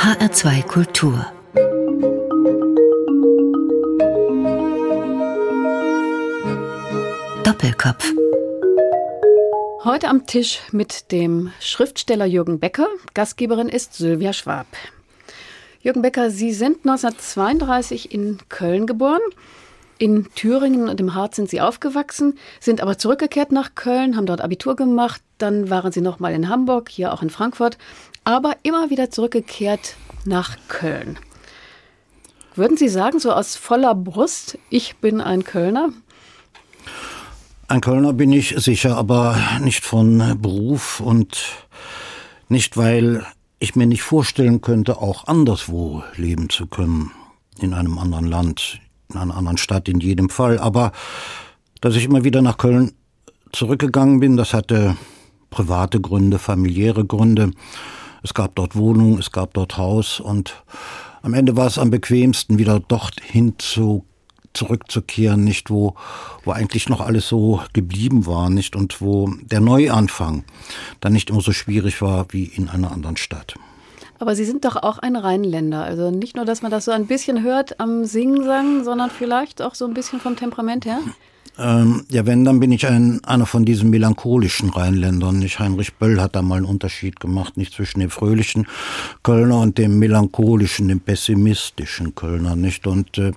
HR2 0.00 0.62
Kultur 0.62 1.26
Doppelkopf 7.44 8.10
Heute 9.84 10.08
am 10.08 10.24
Tisch 10.24 10.60
mit 10.72 11.12
dem 11.12 11.52
Schriftsteller 11.60 12.24
Jürgen 12.24 12.60
Becker. 12.60 12.86
Gastgeberin 13.12 13.68
ist 13.68 13.92
Sylvia 13.92 14.32
Schwab. 14.32 14.66
Jürgen 15.82 16.00
Becker, 16.00 16.30
Sie 16.30 16.54
sind 16.54 16.78
1932 16.86 18.10
in 18.10 18.38
Köln 18.48 18.86
geboren. 18.86 19.20
In 19.98 20.32
Thüringen 20.34 20.88
und 20.88 20.98
im 20.98 21.14
Harz 21.14 21.36
sind 21.36 21.50
Sie 21.50 21.60
aufgewachsen, 21.60 22.38
sind 22.58 22.80
aber 22.80 22.96
zurückgekehrt 22.96 23.52
nach 23.52 23.74
Köln, 23.74 24.16
haben 24.16 24.24
dort 24.24 24.40
Abitur 24.40 24.76
gemacht. 24.76 25.20
Dann 25.40 25.70
waren 25.70 25.90
Sie 25.90 26.02
noch 26.02 26.18
mal 26.18 26.34
in 26.34 26.50
Hamburg, 26.50 26.90
hier 26.90 27.14
auch 27.14 27.22
in 27.22 27.30
Frankfurt, 27.30 27.78
aber 28.24 28.56
immer 28.62 28.90
wieder 28.90 29.10
zurückgekehrt 29.10 29.96
nach 30.26 30.58
Köln. 30.68 31.18
Würden 32.54 32.76
Sie 32.76 32.90
sagen, 32.90 33.18
so 33.18 33.32
aus 33.32 33.56
voller 33.56 33.94
Brust, 33.94 34.58
ich 34.68 34.96
bin 34.96 35.22
ein 35.22 35.42
Kölner? 35.44 35.90
Ein 37.68 37.80
Kölner 37.80 38.12
bin 38.12 38.32
ich 38.32 38.54
sicher, 38.58 38.96
aber 38.98 39.38
nicht 39.62 39.82
von 39.82 40.38
Beruf 40.42 41.00
und 41.00 41.40
nicht, 42.48 42.76
weil 42.76 43.24
ich 43.60 43.76
mir 43.76 43.86
nicht 43.86 44.02
vorstellen 44.02 44.60
könnte, 44.60 44.98
auch 44.98 45.26
anderswo 45.26 46.02
leben 46.16 46.50
zu 46.50 46.66
können, 46.66 47.12
in 47.58 47.72
einem 47.72 47.98
anderen 47.98 48.26
Land, 48.26 48.78
in 49.08 49.16
einer 49.16 49.36
anderen 49.36 49.56
Stadt 49.56 49.88
in 49.88 50.00
jedem 50.00 50.28
Fall. 50.28 50.58
Aber 50.58 50.92
dass 51.80 51.96
ich 51.96 52.04
immer 52.04 52.24
wieder 52.24 52.42
nach 52.42 52.58
Köln 52.58 52.92
zurückgegangen 53.52 54.20
bin, 54.20 54.36
das 54.36 54.52
hatte 54.52 54.96
private 55.50 56.00
Gründe, 56.00 56.38
familiäre 56.38 57.04
Gründe. 57.04 57.50
Es 58.22 58.34
gab 58.34 58.54
dort 58.54 58.76
Wohnung, 58.76 59.18
es 59.18 59.32
gab 59.32 59.54
dort 59.54 59.76
Haus 59.76 60.20
und 60.20 60.62
am 61.22 61.34
Ende 61.34 61.56
war 61.56 61.66
es 61.66 61.78
am 61.78 61.90
bequemsten, 61.90 62.58
wieder 62.58 62.80
dorthin 62.80 63.54
zu 63.58 64.04
zurückzukehren, 64.52 65.44
nicht 65.44 65.70
wo, 65.70 65.94
wo 66.44 66.50
eigentlich 66.50 66.88
noch 66.88 67.00
alles 67.00 67.28
so 67.28 67.60
geblieben 67.72 68.26
war, 68.26 68.50
nicht 68.50 68.74
und 68.74 69.00
wo 69.00 69.30
der 69.42 69.60
Neuanfang 69.60 70.44
dann 71.00 71.12
nicht 71.12 71.30
immer 71.30 71.40
so 71.40 71.52
schwierig 71.52 72.02
war 72.02 72.26
wie 72.30 72.44
in 72.44 72.68
einer 72.68 72.90
anderen 72.90 73.16
Stadt. 73.16 73.54
Aber 74.18 74.34
Sie 74.34 74.44
sind 74.44 74.64
doch 74.64 74.76
auch 74.76 74.98
ein 74.98 75.16
Rheinländer. 75.16 75.82
Also 75.82 76.10
nicht 76.10 76.36
nur, 76.36 76.44
dass 76.44 76.60
man 76.60 76.70
das 76.70 76.84
so 76.84 76.90
ein 76.90 77.06
bisschen 77.06 77.42
hört 77.42 77.80
am 77.80 78.04
Singen, 78.04 78.84
sondern 78.84 79.08
vielleicht 79.08 79.62
auch 79.62 79.74
so 79.74 79.86
ein 79.86 79.94
bisschen 79.94 80.20
vom 80.20 80.36
Temperament 80.36 80.84
her? 80.84 80.98
Ähm, 81.58 82.04
ja, 82.10 82.24
wenn, 82.24 82.44
dann 82.44 82.58
bin 82.60 82.72
ich 82.72 82.86
ein, 82.86 83.22
einer 83.24 83.44
von 83.44 83.64
diesen 83.64 83.90
melancholischen 83.90 84.70
Rheinländern. 84.70 85.38
Nicht 85.38 85.58
Heinrich 85.58 85.94
Böll 85.94 86.20
hat 86.20 86.34
da 86.34 86.42
mal 86.42 86.56
einen 86.56 86.64
Unterschied 86.64 87.20
gemacht, 87.20 87.56
nicht 87.56 87.74
zwischen 87.74 88.00
dem 88.00 88.10
fröhlichen 88.10 88.66
Kölner 89.22 89.60
und 89.60 89.76
dem 89.76 89.98
melancholischen, 89.98 90.88
dem 90.88 91.00
pessimistischen 91.00 92.14
Kölner, 92.14 92.56
nicht? 92.56 92.86
Und 92.86 93.18
äh, 93.18 93.32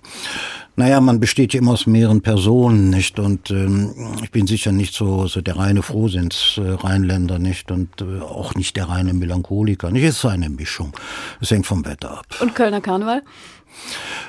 naja, 0.76 1.02
man 1.02 1.20
besteht 1.20 1.54
ja 1.54 1.60
immer 1.60 1.74
aus 1.74 1.86
mehreren 1.86 2.22
Personen, 2.22 2.90
nicht? 2.90 3.20
Und 3.20 3.52
ähm, 3.52 3.94
ich 4.24 4.32
bin 4.32 4.48
sicher 4.48 4.72
nicht 4.72 4.94
so, 4.94 5.28
so 5.28 5.42
der 5.42 5.58
reine 5.58 5.84
Frohsinns-Rheinländer, 5.84 7.40
nicht? 7.40 7.72
Und 7.72 8.02
äh, 8.02 8.22
auch 8.22 8.56
nicht 8.56 8.78
der 8.78 8.90
reine 8.90 9.14
Melancholiker. 9.14 9.92
Nicht, 9.92 10.04
es 10.04 10.18
ist 10.18 10.26
eine 10.26 10.50
Mischung. 10.50 10.94
Es 11.42 11.52
hängt 11.52 11.66
vom 11.66 11.86
Wetter 11.86 12.20
ab. 12.20 12.26
Und 12.40 12.56
Kölner 12.56 12.82
Karneval? 12.82 13.22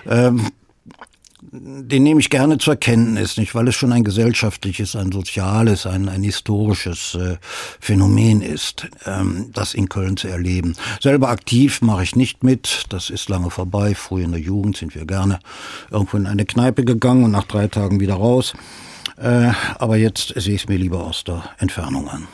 Ähm, 0.06 0.50
den 1.52 2.02
nehme 2.02 2.20
ich 2.20 2.30
gerne 2.30 2.58
zur 2.58 2.76
Kenntnis, 2.76 3.36
nicht, 3.36 3.54
weil 3.54 3.68
es 3.68 3.74
schon 3.74 3.92
ein 3.92 4.04
gesellschaftliches, 4.04 4.96
ein 4.96 5.12
soziales, 5.12 5.86
ein, 5.86 6.08
ein 6.08 6.22
historisches 6.22 7.14
äh, 7.14 7.36
Phänomen 7.80 8.40
ist, 8.40 8.88
ähm, 9.06 9.50
das 9.52 9.74
in 9.74 9.88
Köln 9.88 10.16
zu 10.16 10.28
erleben. 10.28 10.74
Selber 11.00 11.28
aktiv 11.28 11.82
mache 11.82 12.02
ich 12.02 12.16
nicht 12.16 12.42
mit, 12.42 12.84
das 12.88 13.10
ist 13.10 13.28
lange 13.28 13.50
vorbei. 13.50 13.94
Früher 13.94 14.24
in 14.24 14.32
der 14.32 14.40
Jugend 14.40 14.76
sind 14.76 14.94
wir 14.94 15.06
gerne 15.06 15.38
irgendwo 15.90 16.16
in 16.16 16.26
eine 16.26 16.44
Kneipe 16.44 16.84
gegangen 16.84 17.24
und 17.24 17.30
nach 17.30 17.44
drei 17.44 17.68
Tagen 17.68 18.00
wieder 18.00 18.14
raus. 18.14 18.54
Äh, 19.16 19.52
aber 19.78 19.96
jetzt 19.96 20.34
sehe 20.36 20.54
ich 20.54 20.62
es 20.62 20.68
mir 20.68 20.78
lieber 20.78 21.04
aus 21.04 21.24
der 21.24 21.44
Entfernung 21.58 22.08
an. 22.08 22.26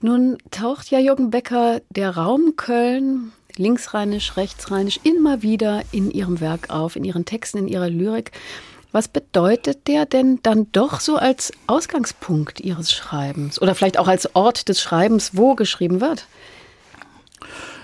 Nun 0.00 0.38
taucht 0.50 0.90
ja 0.90 0.98
Jürgen 0.98 1.30
Becker 1.30 1.80
der 1.90 2.16
Raum 2.16 2.54
Köln 2.56 3.32
linksrheinisch, 3.58 4.36
rechtsrheinisch 4.36 5.00
immer 5.02 5.42
wieder 5.42 5.82
in 5.92 6.10
ihrem 6.10 6.40
Werk 6.40 6.70
auf, 6.70 6.96
in 6.96 7.04
ihren 7.04 7.24
Texten, 7.24 7.58
in 7.58 7.68
ihrer 7.68 7.90
Lyrik. 7.90 8.32
Was 8.92 9.08
bedeutet 9.08 9.88
der 9.88 10.06
denn 10.06 10.38
dann 10.42 10.68
doch 10.72 11.00
so 11.00 11.16
als 11.16 11.52
Ausgangspunkt 11.66 12.60
Ihres 12.60 12.92
Schreibens 12.92 13.60
oder 13.60 13.74
vielleicht 13.74 13.98
auch 13.98 14.08
als 14.08 14.34
Ort 14.34 14.68
des 14.68 14.80
Schreibens, 14.80 15.32
wo 15.34 15.54
geschrieben 15.54 16.00
wird? 16.00 16.26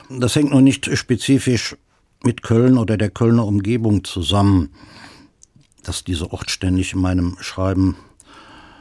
Das 0.08 0.36
hängt 0.36 0.52
nur 0.52 0.62
nicht 0.62 0.88
spezifisch 0.96 1.76
mit 2.22 2.42
Köln 2.42 2.78
oder 2.78 2.96
der 2.96 3.10
Kölner 3.10 3.46
Umgebung 3.46 4.04
zusammen, 4.04 4.70
dass 5.82 6.04
dieser 6.04 6.32
Ort 6.32 6.50
ständig 6.50 6.94
in 6.94 7.00
meinem 7.00 7.36
Schreiben 7.40 7.96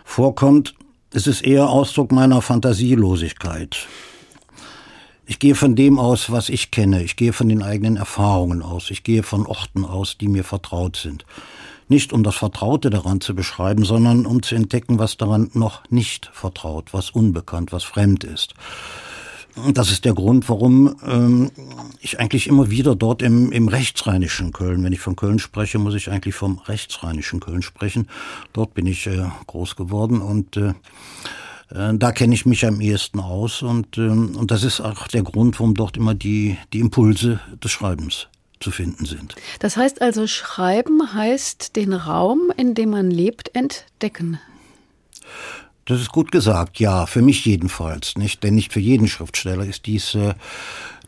vorkommt. 0.05 0.75
Es 1.13 1.27
ist 1.27 1.41
eher 1.41 1.69
Ausdruck 1.69 2.11
meiner 2.11 2.41
Fantasielosigkeit. 2.41 3.87
Ich 5.31 5.39
gehe 5.39 5.55
von 5.55 5.77
dem 5.77 5.97
aus, 5.97 6.29
was 6.29 6.49
ich 6.49 6.71
kenne. 6.71 7.03
Ich 7.03 7.15
gehe 7.15 7.31
von 7.31 7.47
den 7.47 7.63
eigenen 7.63 7.95
Erfahrungen 7.95 8.61
aus. 8.61 8.91
Ich 8.91 9.01
gehe 9.01 9.23
von 9.23 9.45
Orten 9.45 9.85
aus, 9.85 10.17
die 10.17 10.27
mir 10.27 10.43
vertraut 10.43 10.97
sind. 10.97 11.25
Nicht 11.87 12.11
um 12.11 12.21
das 12.21 12.35
Vertraute 12.35 12.89
daran 12.89 13.21
zu 13.21 13.33
beschreiben, 13.33 13.85
sondern 13.85 14.25
um 14.25 14.43
zu 14.43 14.55
entdecken, 14.55 14.99
was 14.99 15.15
daran 15.15 15.49
noch 15.53 15.89
nicht 15.89 16.29
vertraut, 16.33 16.89
was 16.91 17.11
unbekannt, 17.11 17.71
was 17.71 17.85
fremd 17.85 18.25
ist. 18.25 18.55
Und 19.55 19.77
das 19.77 19.89
ist 19.89 20.03
der 20.03 20.15
Grund, 20.15 20.49
warum 20.49 20.97
ähm, 21.07 21.49
ich 22.01 22.19
eigentlich 22.19 22.47
immer 22.47 22.69
wieder 22.69 22.97
dort 22.97 23.21
im, 23.21 23.53
im 23.53 23.69
rechtsrheinischen 23.69 24.51
Köln, 24.51 24.83
wenn 24.83 24.91
ich 24.91 24.99
von 24.99 25.15
Köln 25.15 25.39
spreche, 25.39 25.79
muss 25.79 25.95
ich 25.95 26.11
eigentlich 26.11 26.35
vom 26.35 26.59
rechtsrheinischen 26.59 27.39
Köln 27.39 27.61
sprechen. 27.61 28.09
Dort 28.51 28.73
bin 28.73 28.85
ich 28.85 29.07
äh, 29.07 29.27
groß 29.47 29.77
geworden 29.77 30.19
und 30.19 30.57
äh, 30.57 30.73
da 31.73 32.11
kenne 32.11 32.33
ich 32.33 32.45
mich 32.45 32.65
am 32.65 32.81
ehesten 32.81 33.19
aus 33.19 33.61
und, 33.61 33.97
ähm, 33.97 34.35
und 34.35 34.51
das 34.51 34.63
ist 34.63 34.81
auch 34.81 35.07
der 35.07 35.23
Grund, 35.23 35.59
warum 35.59 35.73
dort 35.73 35.97
immer 35.97 36.13
die, 36.13 36.57
die 36.73 36.79
Impulse 36.79 37.39
des 37.63 37.71
Schreibens 37.71 38.27
zu 38.59 38.71
finden 38.71 39.05
sind. 39.05 39.35
Das 39.59 39.77
heißt 39.77 40.01
also, 40.01 40.27
Schreiben 40.27 41.13
heißt 41.13 41.75
den 41.75 41.93
Raum, 41.93 42.51
in 42.55 42.75
dem 42.75 42.91
man 42.91 43.09
lebt, 43.09 43.55
entdecken. 43.55 44.39
Das 45.85 45.99
ist 45.99 46.11
gut 46.11 46.31
gesagt, 46.31 46.79
ja, 46.79 47.05
für 47.05 47.21
mich 47.21 47.43
jedenfalls, 47.45 48.15
nicht? 48.15 48.43
Denn 48.43 48.55
nicht 48.55 48.71
für 48.71 48.79
jeden 48.79 49.07
Schriftsteller 49.07 49.65
ist 49.65 49.87
dies 49.87 50.13
äh, 50.15 50.35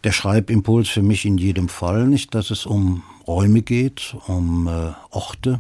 der 0.03 0.11
Schreibimpuls 0.11 0.89
für 0.89 1.03
mich 1.03 1.25
in 1.25 1.37
jedem 1.37 1.69
Fall, 1.69 2.07
nicht, 2.07 2.33
dass 2.35 2.49
es 2.49 2.65
um 2.65 3.03
Räume 3.27 3.61
geht, 3.61 4.15
um 4.27 4.67
äh, 4.67 4.93
Orte 5.11 5.59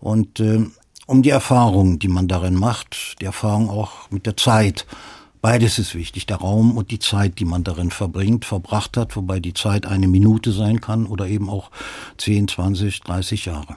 und 0.00 0.40
äh, 0.40 0.66
um 1.06 1.22
die 1.22 1.30
Erfahrung, 1.30 1.98
die 1.98 2.08
man 2.08 2.28
darin 2.28 2.54
macht, 2.54 3.20
die 3.20 3.24
Erfahrung 3.24 3.70
auch 3.70 4.10
mit 4.10 4.26
der 4.26 4.36
Zeit. 4.36 4.86
Beides 5.40 5.78
ist 5.80 5.94
wichtig, 5.96 6.26
der 6.26 6.36
Raum 6.36 6.76
und 6.76 6.92
die 6.92 7.00
Zeit, 7.00 7.40
die 7.40 7.44
man 7.44 7.64
darin 7.64 7.90
verbringt, 7.90 8.44
verbracht 8.44 8.96
hat, 8.96 9.16
wobei 9.16 9.40
die 9.40 9.54
Zeit 9.54 9.86
eine 9.86 10.06
Minute 10.06 10.52
sein 10.52 10.80
kann 10.80 11.06
oder 11.06 11.26
eben 11.26 11.50
auch 11.50 11.70
10, 12.18 12.46
20, 12.48 13.00
30 13.00 13.46
Jahre. 13.46 13.76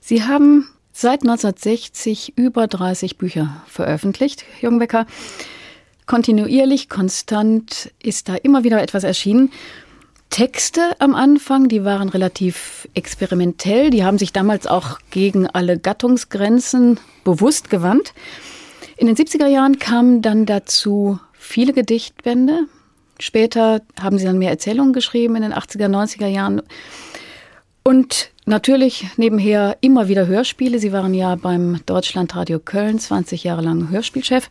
Sie 0.00 0.22
haben 0.22 0.68
seit 0.92 1.22
1960 1.22 2.38
über 2.38 2.68
30 2.68 3.18
Bücher 3.18 3.60
veröffentlicht, 3.66 4.44
Jungbecker. 4.60 5.06
Kontinuierlich, 6.06 6.88
konstant 6.88 7.92
ist 8.00 8.28
da 8.28 8.36
immer 8.36 8.62
wieder 8.62 8.80
etwas 8.80 9.02
erschienen. 9.02 9.50
Texte 10.30 10.80
am 10.98 11.14
Anfang, 11.14 11.68
die 11.68 11.84
waren 11.84 12.08
relativ 12.08 12.88
experimentell. 12.94 13.90
Die 13.90 14.04
haben 14.04 14.18
sich 14.18 14.32
damals 14.32 14.66
auch 14.66 14.98
gegen 15.10 15.46
alle 15.46 15.78
Gattungsgrenzen 15.78 17.00
bewusst 17.24 17.70
gewandt. 17.70 18.12
In 18.96 19.06
den 19.06 19.16
70er 19.16 19.46
Jahren 19.46 19.78
kamen 19.78 20.22
dann 20.22 20.46
dazu 20.46 21.18
viele 21.32 21.72
Gedichtbände. 21.72 22.66
Später 23.18 23.80
haben 24.00 24.18
sie 24.18 24.24
dann 24.24 24.38
mehr 24.38 24.50
Erzählungen 24.50 24.92
geschrieben 24.92 25.36
in 25.36 25.42
den 25.42 25.54
80er, 25.54 25.88
90er 25.88 26.26
Jahren. 26.26 26.62
Und 27.82 28.30
natürlich 28.46 29.06
nebenher 29.16 29.76
immer 29.80 30.08
wieder 30.08 30.26
Hörspiele. 30.26 30.78
Sie 30.78 30.92
waren 30.92 31.14
ja 31.14 31.36
beim 31.36 31.80
Deutschlandradio 31.86 32.58
Köln 32.58 32.98
20 32.98 33.44
Jahre 33.44 33.62
lang 33.62 33.90
Hörspielchef. 33.90 34.48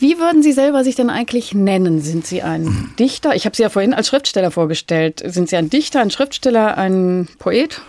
Wie 0.00 0.18
würden 0.18 0.42
Sie 0.42 0.52
selber 0.52 0.82
sich 0.82 0.94
denn 0.94 1.10
eigentlich 1.10 1.52
nennen? 1.52 2.00
Sind 2.00 2.26
Sie 2.26 2.40
ein 2.40 2.94
Dichter? 2.98 3.36
Ich 3.36 3.44
habe 3.44 3.54
Sie 3.54 3.62
ja 3.62 3.68
vorhin 3.68 3.92
als 3.92 4.08
Schriftsteller 4.08 4.50
vorgestellt. 4.50 5.22
Sind 5.26 5.50
Sie 5.50 5.56
ein 5.56 5.68
Dichter, 5.68 6.00
ein 6.00 6.10
Schriftsteller, 6.10 6.78
ein 6.78 7.28
Poet? 7.38 7.82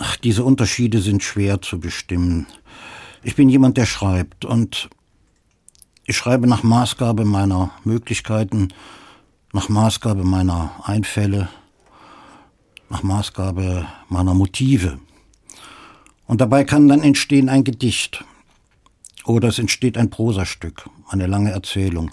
Ach, 0.00 0.16
diese 0.16 0.42
Unterschiede 0.42 1.00
sind 1.00 1.22
schwer 1.22 1.62
zu 1.62 1.78
bestimmen. 1.78 2.48
Ich 3.22 3.36
bin 3.36 3.48
jemand, 3.48 3.76
der 3.76 3.86
schreibt 3.86 4.44
und 4.44 4.90
ich 6.06 6.16
schreibe 6.16 6.48
nach 6.48 6.64
Maßgabe 6.64 7.24
meiner 7.24 7.70
Möglichkeiten, 7.84 8.70
nach 9.52 9.68
Maßgabe 9.68 10.24
meiner 10.24 10.72
Einfälle, 10.82 11.48
nach 12.90 13.04
Maßgabe 13.04 13.86
meiner 14.08 14.34
Motive. 14.34 14.98
Und 16.26 16.40
dabei 16.40 16.64
kann 16.64 16.88
dann 16.88 17.04
entstehen 17.04 17.48
ein 17.48 17.62
Gedicht. 17.62 18.24
Oder 19.26 19.48
es 19.48 19.58
entsteht 19.58 19.96
ein 19.96 20.10
Prosastück, 20.10 20.88
eine 21.08 21.26
lange 21.26 21.50
Erzählung. 21.50 22.10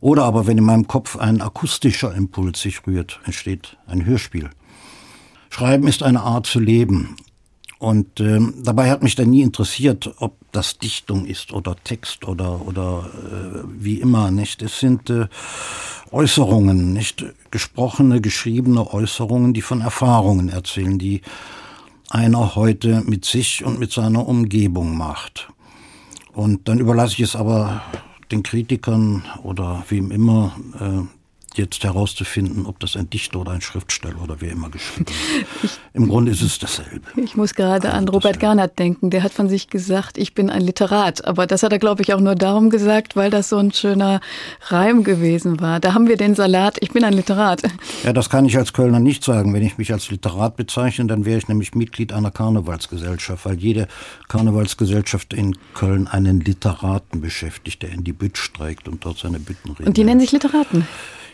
Oder 0.00 0.24
aber 0.24 0.46
wenn 0.46 0.58
in 0.58 0.64
meinem 0.64 0.86
Kopf 0.86 1.16
ein 1.16 1.40
akustischer 1.40 2.14
Impuls 2.14 2.60
sich 2.60 2.86
rührt, 2.86 3.20
entsteht 3.24 3.76
ein 3.86 4.04
Hörspiel. 4.04 4.50
Schreiben 5.50 5.88
ist 5.88 6.02
eine 6.02 6.20
Art 6.20 6.46
zu 6.46 6.60
leben. 6.60 7.16
Und 7.78 8.18
äh, 8.18 8.40
dabei 8.60 8.90
hat 8.90 9.02
mich 9.02 9.14
dann 9.14 9.30
nie 9.30 9.42
interessiert, 9.42 10.12
ob 10.18 10.36
das 10.50 10.78
Dichtung 10.78 11.26
ist 11.26 11.52
oder 11.52 11.76
Text 11.84 12.26
oder 12.26 12.66
oder 12.66 13.08
äh, 13.14 13.62
wie 13.78 14.00
immer, 14.00 14.32
nicht? 14.32 14.62
Es 14.62 14.80
sind 14.80 15.10
äh, 15.10 15.28
Äußerungen, 16.10 16.92
nicht 16.92 17.24
gesprochene, 17.52 18.20
geschriebene 18.20 18.92
Äußerungen, 18.92 19.54
die 19.54 19.62
von 19.62 19.80
Erfahrungen 19.80 20.48
erzählen, 20.48 20.98
die 20.98 21.22
einer 22.08 22.56
heute 22.56 23.02
mit 23.06 23.24
sich 23.24 23.64
und 23.64 23.78
mit 23.78 23.92
seiner 23.92 24.26
Umgebung 24.26 24.96
macht. 24.96 25.48
Und 26.32 26.68
dann 26.68 26.78
überlasse 26.78 27.14
ich 27.14 27.20
es 27.20 27.36
aber 27.36 27.82
den 28.30 28.42
Kritikern 28.42 29.24
oder 29.42 29.84
wem 29.88 30.10
immer, 30.10 30.56
äh, 30.78 31.17
jetzt 31.58 31.84
herauszufinden, 31.84 32.66
ob 32.66 32.80
das 32.80 32.96
ein 32.96 33.10
Dichter 33.10 33.40
oder 33.40 33.52
ein 33.52 33.60
Schriftsteller 33.60 34.22
oder 34.22 34.36
wer 34.40 34.52
immer 34.52 34.70
geschrieben 34.70 35.06
hat. 35.62 35.70
Im 35.92 36.08
Grunde 36.08 36.32
ist 36.32 36.42
es 36.42 36.58
dasselbe. 36.58 37.02
Ich 37.16 37.36
muss 37.36 37.54
gerade 37.54 37.88
also 37.90 37.98
an 37.98 38.08
Robert. 38.08 38.38
Garnert 38.38 38.78
denken. 38.78 39.10
Der 39.10 39.22
hat 39.22 39.32
von 39.32 39.48
sich 39.48 39.68
gesagt, 39.68 40.16
ich 40.16 40.34
bin 40.34 40.48
ein 40.48 40.62
Literat. 40.62 41.24
Aber 41.26 41.46
das 41.46 41.62
hat 41.62 41.72
er, 41.72 41.78
glaube 41.78 42.02
ich, 42.02 42.14
auch 42.14 42.20
nur 42.20 42.34
darum 42.34 42.70
gesagt, 42.70 43.16
weil 43.16 43.30
das 43.30 43.48
so 43.48 43.58
ein 43.58 43.72
schöner 43.72 44.20
Reim 44.68 45.02
gewesen 45.02 45.60
war. 45.60 45.80
Da 45.80 45.94
haben 45.94 46.08
wir 46.08 46.16
den 46.16 46.34
Salat, 46.34 46.78
ich 46.80 46.92
bin 46.92 47.04
ein 47.04 47.12
Literat. 47.12 47.62
Ja, 48.04 48.12
das 48.12 48.30
kann 48.30 48.44
ich 48.44 48.56
als 48.56 48.72
Kölner 48.72 49.00
nicht 49.00 49.24
sagen. 49.24 49.52
Wenn 49.52 49.62
ich 49.62 49.76
mich 49.76 49.92
als 49.92 50.10
Literat 50.10 50.56
bezeichne, 50.56 51.06
dann 51.06 51.24
wäre 51.24 51.38
ich 51.38 51.48
nämlich 51.48 51.74
Mitglied 51.74 52.12
einer 52.12 52.30
Karnevalsgesellschaft, 52.30 53.44
weil 53.44 53.58
jede 53.58 53.88
Karnevalsgesellschaft 54.28 55.34
in 55.34 55.56
Köln 55.74 56.06
einen 56.06 56.40
Literaten 56.40 57.20
beschäftigt, 57.20 57.82
der 57.82 57.90
in 57.90 58.04
die 58.04 58.12
Bütt 58.12 58.38
streikt 58.38 58.88
und 58.88 59.04
dort 59.04 59.18
seine 59.18 59.40
Bütten 59.40 59.72
redet. 59.72 59.86
Und 59.88 59.96
die 59.96 60.04
nennen 60.04 60.20
sich 60.20 60.32
Literaten? 60.32 60.86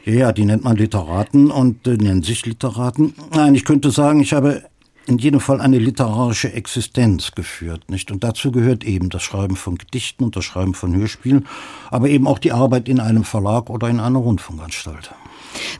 Ja, 0.05 0.33
die 0.33 0.45
nennt 0.45 0.65
man 0.65 0.77
Literaten 0.77 1.51
und 1.51 1.87
äh, 1.87 1.97
nennen 1.97 2.23
sich 2.23 2.45
Literaten. 2.45 3.15
Nein, 3.35 3.55
ich 3.55 3.65
könnte 3.65 3.91
sagen, 3.91 4.21
ich 4.21 4.35
habe 4.35 4.63
in 5.07 5.19
jedem 5.19 5.41
Fall 5.41 5.61
eine 5.61 5.79
literarische 5.79 6.53
Existenz 6.53 7.33
geführt, 7.33 7.91
nicht? 7.91 8.11
Und 8.11 8.25
dazu 8.25 8.53
gehört 8.53 8.85
eben 8.85 9.11
das 9.11 9.23
Schreiben 9.23 9.57
von 9.57 9.77
Gedichten 9.77 10.25
und 10.25 10.37
das 10.37 10.45
Schreiben 10.45 10.75
von 10.75 10.95
Hörspielen, 10.95 11.47
aber 11.91 12.09
eben 12.09 12.27
auch 12.27 12.39
die 12.39 12.53
Arbeit 12.53 12.89
in 12.89 13.01
einem 13.01 13.25
Verlag 13.25 13.71
oder 13.71 13.89
in 13.89 14.01
einer 14.01 14.19
Rundfunkanstalt. 14.19 15.11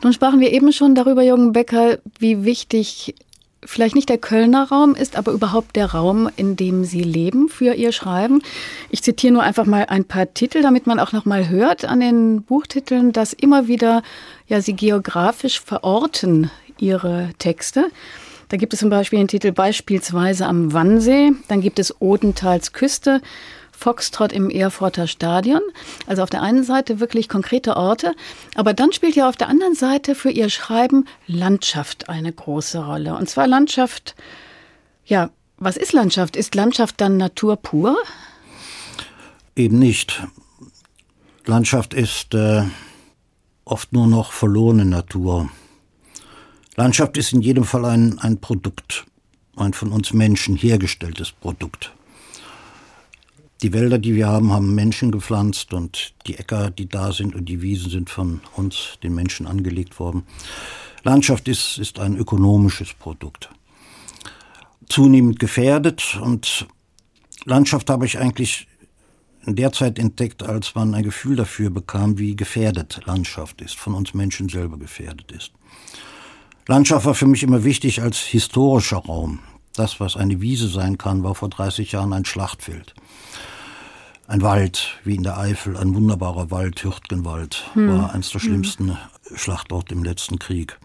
Nun 0.03 0.13
sprachen 0.13 0.39
wir 0.39 0.51
eben 0.51 0.71
schon 0.71 0.95
darüber, 0.95 1.23
Jürgen 1.23 1.51
Becker, 1.53 1.99
wie 2.19 2.45
wichtig 2.45 3.15
vielleicht 3.65 3.95
nicht 3.95 4.09
der 4.09 4.17
Kölner 4.17 4.69
Raum 4.69 4.95
ist, 4.95 5.17
aber 5.17 5.31
überhaupt 5.31 5.75
der 5.75 5.91
Raum, 5.91 6.29
in 6.35 6.55
dem 6.55 6.83
Sie 6.83 7.03
leben 7.03 7.49
für 7.49 7.73
Ihr 7.73 7.91
Schreiben. 7.91 8.41
Ich 8.89 9.03
zitiere 9.03 9.33
nur 9.33 9.43
einfach 9.43 9.65
mal 9.65 9.85
ein 9.87 10.05
paar 10.05 10.33
Titel, 10.33 10.61
damit 10.61 10.87
man 10.87 10.99
auch 10.99 11.11
noch 11.11 11.25
mal 11.25 11.49
hört 11.49 11.85
an 11.85 11.99
den 11.99 12.43
Buchtiteln, 12.43 13.11
dass 13.11 13.33
immer 13.33 13.67
wieder 13.67 14.03
ja 14.47 14.61
Sie 14.61 14.73
geografisch 14.73 15.59
verorten 15.59 16.51
Ihre 16.77 17.29
Texte. 17.39 17.89
Da 18.49 18.57
gibt 18.57 18.73
es 18.73 18.79
zum 18.79 18.89
Beispiel 18.89 19.19
den 19.19 19.27
Titel 19.27 19.51
beispielsweise 19.51 20.45
am 20.45 20.71
Wannsee, 20.71 21.31
dann 21.47 21.61
gibt 21.61 21.79
es 21.79 21.99
Odentals 21.99 22.73
Küste 22.73 23.21
Foxtrot 23.77 24.31
im 24.31 24.49
Erfurter 24.49 25.07
Stadion. 25.07 25.61
Also 26.07 26.23
auf 26.23 26.29
der 26.29 26.41
einen 26.41 26.63
Seite 26.63 26.99
wirklich 26.99 27.29
konkrete 27.29 27.77
Orte, 27.77 28.15
aber 28.55 28.73
dann 28.73 28.91
spielt 28.91 29.15
ja 29.15 29.29
auf 29.29 29.37
der 29.37 29.49
anderen 29.49 29.75
Seite 29.75 30.15
für 30.15 30.31
ihr 30.31 30.49
Schreiben 30.49 31.05
Landschaft 31.27 32.09
eine 32.09 32.31
große 32.31 32.85
Rolle. 32.85 33.15
Und 33.15 33.29
zwar 33.29 33.47
Landschaft, 33.47 34.15
ja, 35.05 35.29
was 35.57 35.77
ist 35.77 35.93
Landschaft? 35.93 36.35
Ist 36.35 36.55
Landschaft 36.55 36.99
dann 36.99 37.17
Natur 37.17 37.55
pur? 37.57 37.97
Eben 39.55 39.79
nicht. 39.79 40.23
Landschaft 41.45 41.93
ist 41.93 42.33
äh, 42.33 42.63
oft 43.63 43.93
nur 43.93 44.07
noch 44.07 44.31
verlorene 44.31 44.85
Natur. 44.85 45.49
Landschaft 46.75 47.17
ist 47.17 47.33
in 47.33 47.41
jedem 47.41 47.63
Fall 47.63 47.85
ein, 47.85 48.19
ein 48.19 48.39
Produkt, 48.41 49.05
ein 49.55 49.73
von 49.73 49.91
uns 49.91 50.11
Menschen 50.11 50.55
hergestelltes 50.55 51.31
Produkt. 51.31 51.93
Die 53.65 53.73
Wälder, 53.73 53.97
die 53.97 54.13
wir 54.13 54.27
haben, 54.27 54.53
haben 54.53 54.75
Menschen 54.75 55.09
gepflanzt 55.09 55.73
und 55.73 56.13
die 56.27 56.37
Äcker, 56.37 56.69
die 56.69 56.87
da 56.87 57.11
sind 57.11 57.33
und 57.33 57.49
die 57.49 57.63
Wiesen 57.63 57.89
sind 57.89 58.11
von 58.11 58.41
uns, 58.55 58.99
den 59.01 59.15
Menschen, 59.15 59.47
angelegt 59.47 59.99
worden. 59.99 60.21
Landschaft 61.01 61.47
ist, 61.47 61.79
ist 61.79 61.97
ein 61.97 62.15
ökonomisches 62.15 62.93
Produkt. 62.93 63.49
Zunehmend 64.87 65.39
gefährdet 65.39 66.15
und 66.21 66.67
Landschaft 67.45 67.89
habe 67.89 68.05
ich 68.05 68.19
eigentlich 68.19 68.67
in 69.47 69.55
der 69.55 69.71
Zeit 69.71 69.97
entdeckt, 69.97 70.43
als 70.43 70.75
man 70.75 70.93
ein 70.93 71.03
Gefühl 71.03 71.35
dafür 71.35 71.71
bekam, 71.71 72.19
wie 72.19 72.35
gefährdet 72.35 73.01
Landschaft 73.05 73.63
ist, 73.63 73.77
von 73.77 73.95
uns 73.95 74.13
Menschen 74.13 74.47
selber 74.47 74.77
gefährdet 74.77 75.31
ist. 75.31 75.53
Landschaft 76.67 77.07
war 77.07 77.15
für 77.15 77.25
mich 77.25 77.41
immer 77.41 77.63
wichtig 77.63 78.03
als 78.03 78.19
historischer 78.19 78.97
Raum. 78.97 79.39
Das, 79.73 79.99
was 79.99 80.17
eine 80.17 80.39
Wiese 80.39 80.67
sein 80.67 80.99
kann, 80.99 81.23
war 81.23 81.33
vor 81.33 81.49
30 81.49 81.93
Jahren 81.93 82.13
ein 82.13 82.25
Schlachtfeld. 82.25 82.93
Ein 84.27 84.41
Wald, 84.41 84.99
wie 85.03 85.15
in 85.15 85.23
der 85.23 85.37
Eifel, 85.37 85.77
ein 85.77 85.93
wunderbarer 85.93 86.49
Wald, 86.49 86.83
Hürtgenwald, 86.83 87.63
hm. 87.73 87.89
war 87.89 88.13
eines 88.13 88.31
der 88.31 88.41
hm. 88.41 88.47
schlimmsten 88.47 88.89
hm. 88.89 88.97
Schlachtorte 89.37 89.93
im 89.93 90.03
letzten 90.03 90.39
Krieg. 90.39 90.79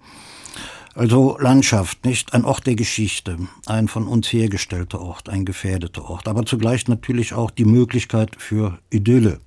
Also 0.94 1.38
Landschaft, 1.38 2.04
nicht 2.04 2.34
ein 2.34 2.44
Ort 2.44 2.66
der 2.66 2.74
Geschichte, 2.74 3.38
ein 3.64 3.88
von 3.88 4.06
uns 4.06 4.30
hergestellter 4.32 5.00
Ort, 5.00 5.28
ein 5.28 5.44
gefährdeter 5.44 6.10
Ort, 6.10 6.28
aber 6.28 6.44
zugleich 6.44 6.88
natürlich 6.88 7.32
auch 7.32 7.50
die 7.50 7.64
Möglichkeit 7.64 8.36
für 8.36 8.78
Idylle, 8.90 9.40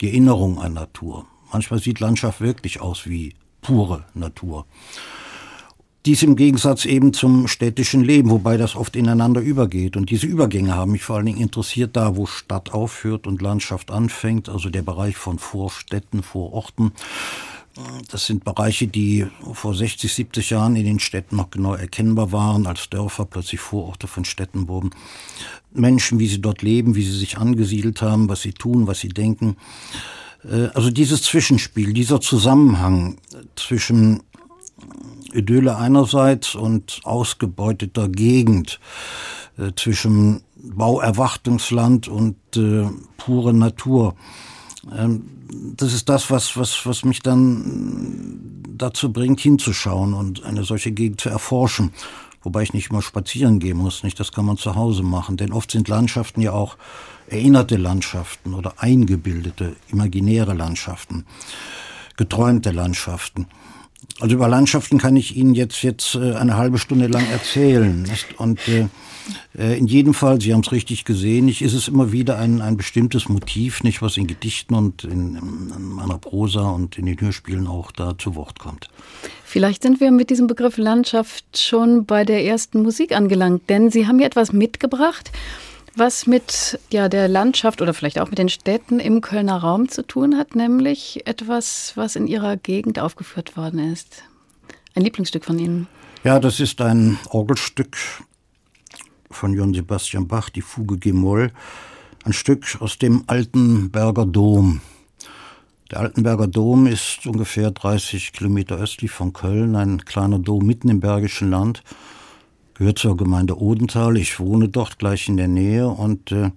die 0.00 0.08
Erinnerung 0.08 0.60
an 0.60 0.74
Natur. 0.74 1.26
Manchmal 1.52 1.80
sieht 1.80 2.00
Landschaft 2.00 2.40
wirklich 2.40 2.80
aus 2.80 3.06
wie 3.06 3.34
pure 3.62 4.04
Natur. 4.14 4.66
Dies 6.06 6.22
im 6.22 6.34
Gegensatz 6.34 6.86
eben 6.86 7.12
zum 7.12 7.46
städtischen 7.46 8.02
Leben, 8.02 8.30
wobei 8.30 8.56
das 8.56 8.74
oft 8.74 8.96
ineinander 8.96 9.42
übergeht. 9.42 9.98
Und 9.98 10.08
diese 10.08 10.26
Übergänge 10.26 10.74
haben 10.74 10.92
mich 10.92 11.02
vor 11.02 11.16
allen 11.16 11.26
Dingen 11.26 11.40
interessiert, 11.40 11.94
da 11.94 12.16
wo 12.16 12.24
Stadt 12.24 12.72
aufhört 12.72 13.26
und 13.26 13.42
Landschaft 13.42 13.90
anfängt, 13.90 14.48
also 14.48 14.70
der 14.70 14.80
Bereich 14.80 15.18
von 15.18 15.38
Vorstädten, 15.38 16.22
Vororten. 16.22 16.92
Das 18.10 18.26
sind 18.26 18.44
Bereiche, 18.44 18.86
die 18.86 19.26
vor 19.52 19.74
60, 19.74 20.12
70 20.12 20.50
Jahren 20.50 20.74
in 20.76 20.84
den 20.84 21.00
Städten 21.00 21.36
noch 21.36 21.50
genau 21.50 21.74
erkennbar 21.74 22.32
waren, 22.32 22.66
als 22.66 22.88
Dörfer 22.88 23.26
plötzlich 23.26 23.60
Vororte 23.60 24.06
von 24.06 24.24
Städten 24.24 24.68
wurden. 24.68 24.90
Menschen, 25.72 26.18
wie 26.18 26.26
sie 26.26 26.40
dort 26.40 26.62
leben, 26.62 26.94
wie 26.94 27.02
sie 27.02 27.16
sich 27.16 27.36
angesiedelt 27.36 28.00
haben, 28.00 28.28
was 28.28 28.40
sie 28.40 28.52
tun, 28.52 28.86
was 28.86 29.00
sie 29.00 29.10
denken. 29.10 29.56
Äh, 30.44 30.68
also 30.74 30.90
dieses 30.90 31.22
Zwischenspiel, 31.22 31.92
dieser 31.92 32.20
Zusammenhang 32.20 33.18
zwischen 33.54 34.22
Idylle 35.32 35.76
einerseits 35.76 36.54
und 36.54 37.00
ausgebeuteter 37.04 38.08
Gegend 38.08 38.80
äh, 39.58 39.72
zwischen 39.76 40.42
Bauerwartungsland 40.56 42.08
und 42.08 42.36
äh, 42.56 42.88
pure 43.16 43.54
Natur. 43.54 44.14
Ähm, 44.96 45.24
das 45.76 45.92
ist 45.92 46.08
das, 46.08 46.30
was, 46.30 46.56
was, 46.56 46.86
was 46.86 47.04
mich 47.04 47.20
dann 47.20 48.62
dazu 48.76 49.12
bringt, 49.12 49.40
hinzuschauen 49.40 50.14
und 50.14 50.44
eine 50.44 50.64
solche 50.64 50.92
Gegend 50.92 51.20
zu 51.20 51.28
erforschen. 51.28 51.92
Wobei 52.42 52.62
ich 52.62 52.72
nicht 52.72 52.90
mal 52.90 53.02
spazieren 53.02 53.58
gehen 53.58 53.76
muss, 53.76 54.02
nicht? 54.02 54.18
Das 54.18 54.32
kann 54.32 54.46
man 54.46 54.56
zu 54.56 54.74
Hause 54.74 55.02
machen. 55.02 55.36
Denn 55.36 55.52
oft 55.52 55.70
sind 55.70 55.88
Landschaften 55.88 56.40
ja 56.40 56.52
auch 56.52 56.76
erinnerte 57.28 57.76
Landschaften 57.76 58.54
oder 58.54 58.74
eingebildete, 58.78 59.76
imaginäre 59.88 60.54
Landschaften, 60.54 61.26
geträumte 62.16 62.70
Landschaften. 62.70 63.46
Also 64.20 64.34
über 64.36 64.48
Landschaften 64.48 64.98
kann 64.98 65.16
ich 65.16 65.36
Ihnen 65.36 65.54
jetzt 65.54 65.82
jetzt 65.82 66.14
äh, 66.14 66.34
eine 66.34 66.56
halbe 66.56 66.78
Stunde 66.78 67.06
lang 67.06 67.24
erzählen. 67.30 68.08
Und 68.36 68.60
äh, 68.68 68.86
äh 69.58 69.78
in 69.78 69.86
jedem 69.86 70.12
Fall, 70.12 70.40
Sie 70.40 70.52
haben 70.52 70.60
es 70.60 70.72
richtig 70.72 71.04
gesehen, 71.04 71.48
ich, 71.48 71.62
ist 71.62 71.72
es 71.72 71.88
immer 71.88 72.12
wieder 72.12 72.38
ein, 72.38 72.60
ein 72.60 72.76
bestimmtes 72.76 73.28
Motiv, 73.28 73.82
nicht 73.82 74.02
was 74.02 74.16
in 74.16 74.26
Gedichten 74.26 74.74
und 74.74 75.04
in, 75.04 75.36
in 75.36 75.88
meiner 75.88 76.18
Prosa 76.18 76.70
und 76.70 76.98
in 76.98 77.06
den 77.06 77.20
Hörspielen 77.20 77.66
auch 77.66 77.92
da 77.92 78.16
zu 78.18 78.34
Wort 78.34 78.58
kommt. 78.58 78.88
Vielleicht 79.44 79.82
sind 79.82 80.00
wir 80.00 80.10
mit 80.10 80.30
diesem 80.30 80.46
Begriff 80.46 80.76
Landschaft 80.76 81.58
schon 81.58 82.04
bei 82.04 82.24
der 82.24 82.44
ersten 82.44 82.82
Musik 82.82 83.16
angelangt, 83.16 83.68
denn 83.68 83.90
Sie 83.90 84.06
haben 84.06 84.16
mir 84.16 84.26
etwas 84.26 84.52
mitgebracht 84.52 85.32
was 85.96 86.26
mit 86.26 86.78
ja, 86.90 87.08
der 87.08 87.28
Landschaft 87.28 87.82
oder 87.82 87.94
vielleicht 87.94 88.18
auch 88.18 88.28
mit 88.28 88.38
den 88.38 88.48
Städten 88.48 89.00
im 89.00 89.20
Kölner 89.20 89.56
Raum 89.56 89.88
zu 89.88 90.06
tun 90.06 90.36
hat, 90.36 90.54
nämlich 90.54 91.26
etwas, 91.26 91.92
was 91.96 92.16
in 92.16 92.26
Ihrer 92.26 92.56
Gegend 92.56 92.98
aufgeführt 92.98 93.56
worden 93.56 93.92
ist. 93.92 94.22
Ein 94.94 95.02
Lieblingsstück 95.02 95.44
von 95.44 95.58
Ihnen. 95.58 95.86
Ja, 96.24 96.38
das 96.38 96.60
ist 96.60 96.80
ein 96.80 97.18
Orgelstück 97.30 97.96
von 99.30 99.54
Johann 99.54 99.74
Sebastian 99.74 100.28
Bach, 100.28 100.50
die 100.50 100.62
Fuge 100.62 100.98
G-Moll, 100.98 101.52
ein 102.24 102.32
Stück 102.32 102.76
aus 102.80 102.98
dem 102.98 103.24
Altenberger 103.26 104.26
Dom. 104.26 104.80
Der 105.90 106.00
Altenberger 106.00 106.46
Dom 106.46 106.86
ist 106.86 107.26
ungefähr 107.26 107.70
30 107.70 108.32
Kilometer 108.32 108.76
östlich 108.76 109.10
von 109.10 109.32
Köln, 109.32 109.74
ein 109.76 110.04
kleiner 110.04 110.38
Dom 110.38 110.66
mitten 110.66 110.88
im 110.88 111.00
Bergischen 111.00 111.50
Land 111.50 111.82
gehört 112.80 112.98
zur 112.98 113.14
Gemeinde 113.14 113.60
Odenthal. 113.60 114.16
Ich 114.16 114.40
wohne 114.40 114.70
dort 114.70 114.98
gleich 114.98 115.28
in 115.28 115.36
der 115.36 115.48
Nähe 115.48 115.86
und 115.86 116.32
äh, 116.32 116.50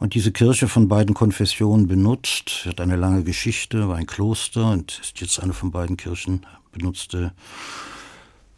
und 0.00 0.14
diese 0.14 0.32
Kirche 0.32 0.66
von 0.66 0.88
beiden 0.88 1.14
Konfessionen 1.14 1.86
benutzt, 1.86 2.64
hat 2.66 2.80
eine 2.80 2.96
lange 2.96 3.22
Geschichte, 3.22 3.86
war 3.86 3.96
ein 3.96 4.06
Kloster 4.06 4.70
und 4.72 4.98
ist 4.98 5.20
jetzt 5.20 5.38
eine 5.40 5.52
von 5.52 5.70
beiden 5.70 5.98
Kirchen 5.98 6.46
benutzte 6.72 7.32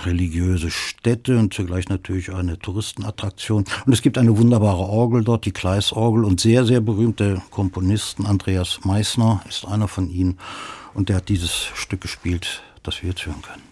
religiöse 0.05 0.71
Stätte 0.71 1.38
und 1.38 1.52
zugleich 1.52 1.88
natürlich 1.88 2.33
eine 2.33 2.61
Touristenattraktion. 2.61 3.64
Und 3.85 3.93
es 3.93 4.00
gibt 4.00 4.19
eine 4.19 4.38
wunderbare 4.38 4.83
Orgel 4.83 5.25
dort, 5.25 5.45
die 5.45 5.52
Kleisorgel 5.52 6.25
und 6.25 6.41
sehr, 6.41 6.64
sehr 6.64 6.81
berühmte 6.81 7.43
Komponisten. 7.50 8.25
Andreas 8.25 8.79
Meissner 8.85 9.43
ist 9.49 9.67
einer 9.67 9.88
von 9.88 10.09
ihnen 10.09 10.38
und 10.95 11.09
der 11.09 11.17
hat 11.17 11.29
dieses 11.29 11.52
Stück 11.75 12.00
gespielt, 12.02 12.62
das 12.85 13.02
wir 13.02 13.11
jetzt 13.11 13.26
hören 13.26 13.43
können. 13.43 13.72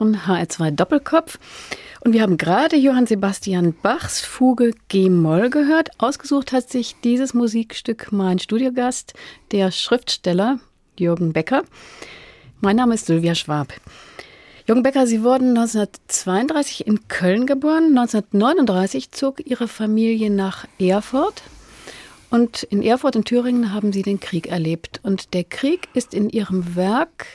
Hören 0.00 0.16
HR2 0.16 0.70
Doppelkopf. 0.70 1.38
Und 2.00 2.14
wir 2.14 2.22
haben 2.22 2.38
gerade 2.38 2.76
Johann 2.76 3.06
Sebastian 3.06 3.74
Bachs 3.82 4.20
Fuge 4.22 4.72
G-Moll 4.88 5.50
gehört. 5.50 5.90
Ausgesucht 5.98 6.52
hat 6.52 6.70
sich 6.70 6.96
dieses 7.04 7.34
Musikstück 7.34 8.10
mein 8.10 8.38
Studiogast, 8.38 9.12
der 9.52 9.70
Schriftsteller 9.70 10.58
Jürgen 10.98 11.32
Becker. 11.32 11.62
Mein 12.60 12.76
Name 12.76 12.94
ist 12.94 13.06
Sylvia 13.06 13.34
Schwab. 13.34 13.74
Jürgen 14.66 14.82
Becker, 14.82 15.06
Sie 15.06 15.22
wurden 15.22 15.50
1932 15.50 16.86
in 16.86 17.08
Köln 17.08 17.46
geboren. 17.46 17.96
1939 17.96 19.10
zog 19.10 19.46
Ihre 19.46 19.68
Familie 19.68 20.30
nach 20.30 20.66
Erfurt. 20.78 21.42
Und 22.30 22.62
in 22.62 22.82
Erfurt 22.82 23.16
und 23.16 23.26
Thüringen 23.26 23.74
haben 23.74 23.92
Sie 23.92 24.02
den 24.02 24.20
Krieg 24.20 24.46
erlebt. 24.46 25.00
Und 25.02 25.34
der 25.34 25.44
Krieg 25.44 25.88
ist 25.94 26.14
in 26.14 26.30
Ihrem 26.30 26.76
Werk 26.76 27.26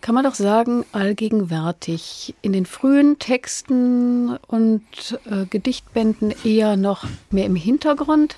kann 0.00 0.14
man 0.14 0.24
doch 0.24 0.34
sagen, 0.34 0.84
allgegenwärtig. 0.92 2.34
In 2.42 2.52
den 2.52 2.66
frühen 2.66 3.18
Texten 3.18 4.36
und 4.46 4.82
äh, 5.24 5.46
Gedichtbänden 5.46 6.34
eher 6.44 6.76
noch 6.76 7.04
mehr 7.30 7.46
im 7.46 7.56
Hintergrund, 7.56 8.36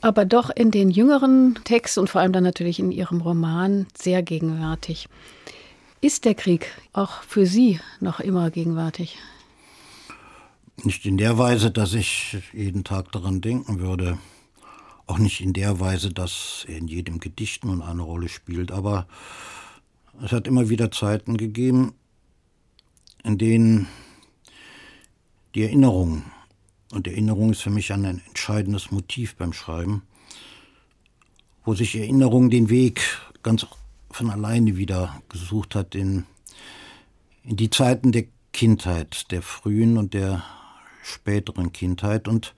aber 0.00 0.24
doch 0.24 0.50
in 0.50 0.70
den 0.70 0.90
jüngeren 0.90 1.58
Texten 1.64 2.00
und 2.00 2.10
vor 2.10 2.20
allem 2.20 2.32
dann 2.32 2.44
natürlich 2.44 2.78
in 2.78 2.92
Ihrem 2.92 3.20
Roman 3.20 3.86
sehr 3.96 4.22
gegenwärtig. 4.22 5.08
Ist 6.00 6.24
der 6.24 6.34
Krieg 6.34 6.66
auch 6.92 7.22
für 7.22 7.46
Sie 7.46 7.80
noch 8.00 8.20
immer 8.20 8.50
gegenwärtig? 8.50 9.18
Nicht 10.84 11.06
in 11.06 11.16
der 11.16 11.38
Weise, 11.38 11.70
dass 11.70 11.94
ich 11.94 12.36
jeden 12.52 12.84
Tag 12.84 13.10
daran 13.12 13.40
denken 13.40 13.80
würde. 13.80 14.18
Auch 15.06 15.18
nicht 15.18 15.40
in 15.40 15.52
der 15.52 15.80
Weise, 15.80 16.12
dass 16.12 16.66
er 16.68 16.76
in 16.76 16.88
jedem 16.88 17.18
Gedicht 17.18 17.64
nun 17.64 17.80
eine 17.80 18.02
Rolle 18.02 18.28
spielt. 18.28 18.70
Aber 18.72 19.06
es 20.22 20.32
hat 20.32 20.46
immer 20.46 20.68
wieder 20.68 20.90
Zeiten 20.90 21.36
gegeben, 21.36 21.94
in 23.24 23.38
denen 23.38 23.88
die 25.54 25.62
Erinnerung, 25.62 26.24
und 26.92 27.06
Erinnerung 27.06 27.50
ist 27.50 27.62
für 27.62 27.70
mich 27.70 27.92
ein 27.92 28.04
entscheidendes 28.04 28.90
Motiv 28.90 29.36
beim 29.36 29.52
Schreiben, 29.52 30.02
wo 31.64 31.74
sich 31.74 31.96
Erinnerung 31.96 32.48
den 32.48 32.70
Weg 32.70 33.00
ganz 33.42 33.66
von 34.10 34.30
alleine 34.30 34.76
wieder 34.76 35.20
gesucht 35.28 35.74
hat 35.74 35.94
in, 35.94 36.24
in 37.42 37.56
die 37.56 37.70
Zeiten 37.70 38.12
der 38.12 38.24
Kindheit, 38.52 39.30
der 39.32 39.42
frühen 39.42 39.98
und 39.98 40.14
der 40.14 40.44
späteren 41.02 41.72
Kindheit. 41.72 42.28
Und 42.28 42.54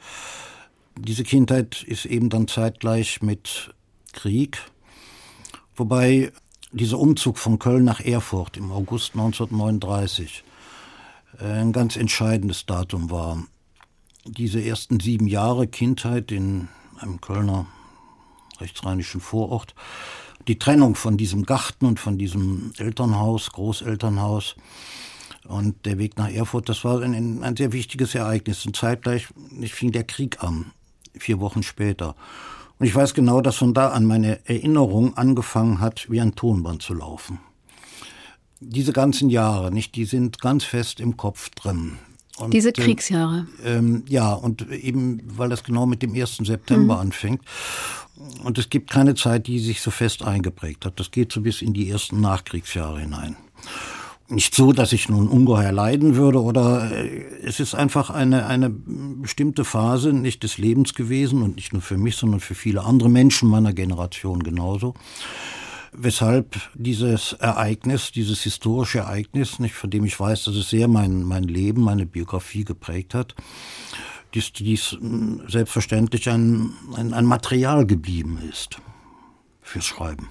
diese 0.97 1.25
Kindheit 1.25 1.83
ist 1.83 2.05
eben 2.05 2.29
dann 2.29 2.49
zeitgleich 2.49 3.23
mit 3.23 3.75
Krieg, 4.13 4.59
wobei 5.75 6.33
dieser 6.73 6.99
Umzug 6.99 7.39
von 7.39 7.59
Köln 7.59 7.85
nach 7.85 8.01
Erfurt 8.01 8.57
im 8.57 8.71
August 8.73 9.15
1939 9.15 10.45
äh, 11.41 11.45
ein 11.45 11.73
ganz 11.73 11.97
entscheidendes 11.97 12.67
Datum 12.67 13.11
war. 13.11 13.45
Diese 14.25 14.63
ersten 14.63 15.01
sieben 15.01 15.27
Jahre 15.27 15.67
Kindheit 15.67 16.31
in 16.31 16.69
einem 16.99 17.21
Kölner 17.21 17.67
rechtsrheinischen 18.61 19.21
Vorort, 19.21 19.75
die 20.47 20.59
Trennung 20.59 20.95
von 20.95 21.17
diesem 21.17 21.45
Garten 21.45 21.87
und 21.87 22.01
von 22.01 22.19
diesem 22.19 22.73
Elternhaus, 22.77 23.51
Großelternhaus 23.53 24.57
und 25.47 25.87
der 25.87 25.99
Weg 25.99 26.19
nach 26.19 26.31
Erfurt, 26.31 26.69
das 26.69 26.85
war 26.85 27.01
ein, 27.01 27.43
ein 27.43 27.57
sehr 27.57 27.73
wichtiges 27.73 28.15
Ereignis. 28.15 28.67
Und 28.67 28.77
zeitgleich 28.77 29.29
fing 29.67 29.93
der 29.93 30.05
Krieg 30.05 30.43
an, 30.43 30.73
vier 31.15 31.41
Wochen 31.41 31.63
später. 31.63 32.15
Und 32.79 32.87
ich 32.87 32.95
weiß 32.95 33.15
genau, 33.15 33.41
dass 33.41 33.57
von 33.57 33.75
da 33.75 33.89
an 33.89 34.05
meine 34.05 34.47
Erinnerung 34.47 35.17
angefangen 35.17 35.81
hat, 35.81 36.11
wie 36.11 36.21
ein 36.21 36.35
Tonband 36.35 36.83
zu 36.83 36.95
laufen. 36.95 37.41
Diese 38.61 38.93
ganzen 38.93 39.31
Jahre, 39.31 39.73
nicht, 39.73 39.95
die 39.95 40.05
sind 40.05 40.41
ganz 40.41 40.65
fest 40.65 41.01
im 41.01 41.17
Kopf 41.17 41.51
drin. 41.51 41.99
Und, 42.39 42.55
Diese 42.55 42.69
äh, 42.69 42.73
Kriegsjahre. 42.73 43.47
Ähm, 43.65 44.05
ja, 44.09 44.33
und 44.33 44.71
eben, 44.71 45.21
weil 45.25 45.49
das 45.49 45.65
genau 45.65 45.87
mit 45.87 46.03
dem 46.03 46.15
1. 46.15 46.39
September 46.39 46.95
mhm. 46.95 47.01
anfängt. 47.01 47.43
Und 48.43 48.59
es 48.59 48.69
gibt 48.69 48.91
keine 48.91 49.15
Zeit, 49.15 49.47
die 49.47 49.59
sich 49.59 49.81
so 49.81 49.91
fest 49.91 50.23
eingeprägt 50.23 50.85
hat. 50.85 50.99
Das 50.99 51.11
geht 51.11 51.33
so 51.33 51.41
bis 51.41 51.63
in 51.63 51.73
die 51.73 51.89
ersten 51.89 52.21
Nachkriegsjahre 52.21 53.01
hinein 53.01 53.37
nicht 54.31 54.55
so, 54.55 54.73
dass 54.73 54.93
ich 54.93 55.09
nun 55.09 55.29
ungeheuer 55.29 55.73
leiden 55.73 56.17
würde 56.17 56.43
oder 56.43 56.91
äh, 56.93 57.25
es 57.43 57.61
ist 57.61 57.75
einfach 57.75 58.11
eine, 58.11 58.47
eine 58.47 58.71
bestimmte 58.71 59.65
Phase 59.65 60.13
nicht 60.13 60.43
des 60.43 60.59
Lebens 60.59 60.95
gewesen 60.95 61.43
und 61.43 61.57
nicht 61.57 61.73
nur 61.73 61.83
für 61.83 61.97
mich, 61.97 62.17
sondern 62.17 62.41
für 62.41 62.55
viele 62.55 62.85
andere 62.85 63.09
Menschen 63.09 63.49
meiner 63.49 63.73
Generation 63.73 64.43
genauso. 64.43 64.95
Weshalb 65.93 66.57
dieses 66.75 67.33
Ereignis, 67.33 68.13
dieses 68.13 68.43
historische 68.43 68.99
Ereignis, 68.99 69.59
nicht 69.59 69.75
von 69.75 69.89
dem 69.89 70.05
ich 70.05 70.21
weiß, 70.21 70.45
dass 70.45 70.55
es 70.55 70.69
sehr 70.69 70.87
mein, 70.87 71.23
mein 71.23 71.45
Leben, 71.45 71.83
meine 71.83 72.05
Biografie 72.05 72.65
geprägt 72.65 73.15
hat, 73.15 73.35
dies, 74.35 74.53
dies 74.53 74.99
selbstverständlich 75.49 76.29
ein, 76.29 76.75
ein, 76.95 77.15
ein 77.15 77.25
Material 77.25 77.87
geblieben 77.87 78.39
ist 78.51 78.79
fürs 79.63 79.87
Schreiben. 79.87 80.29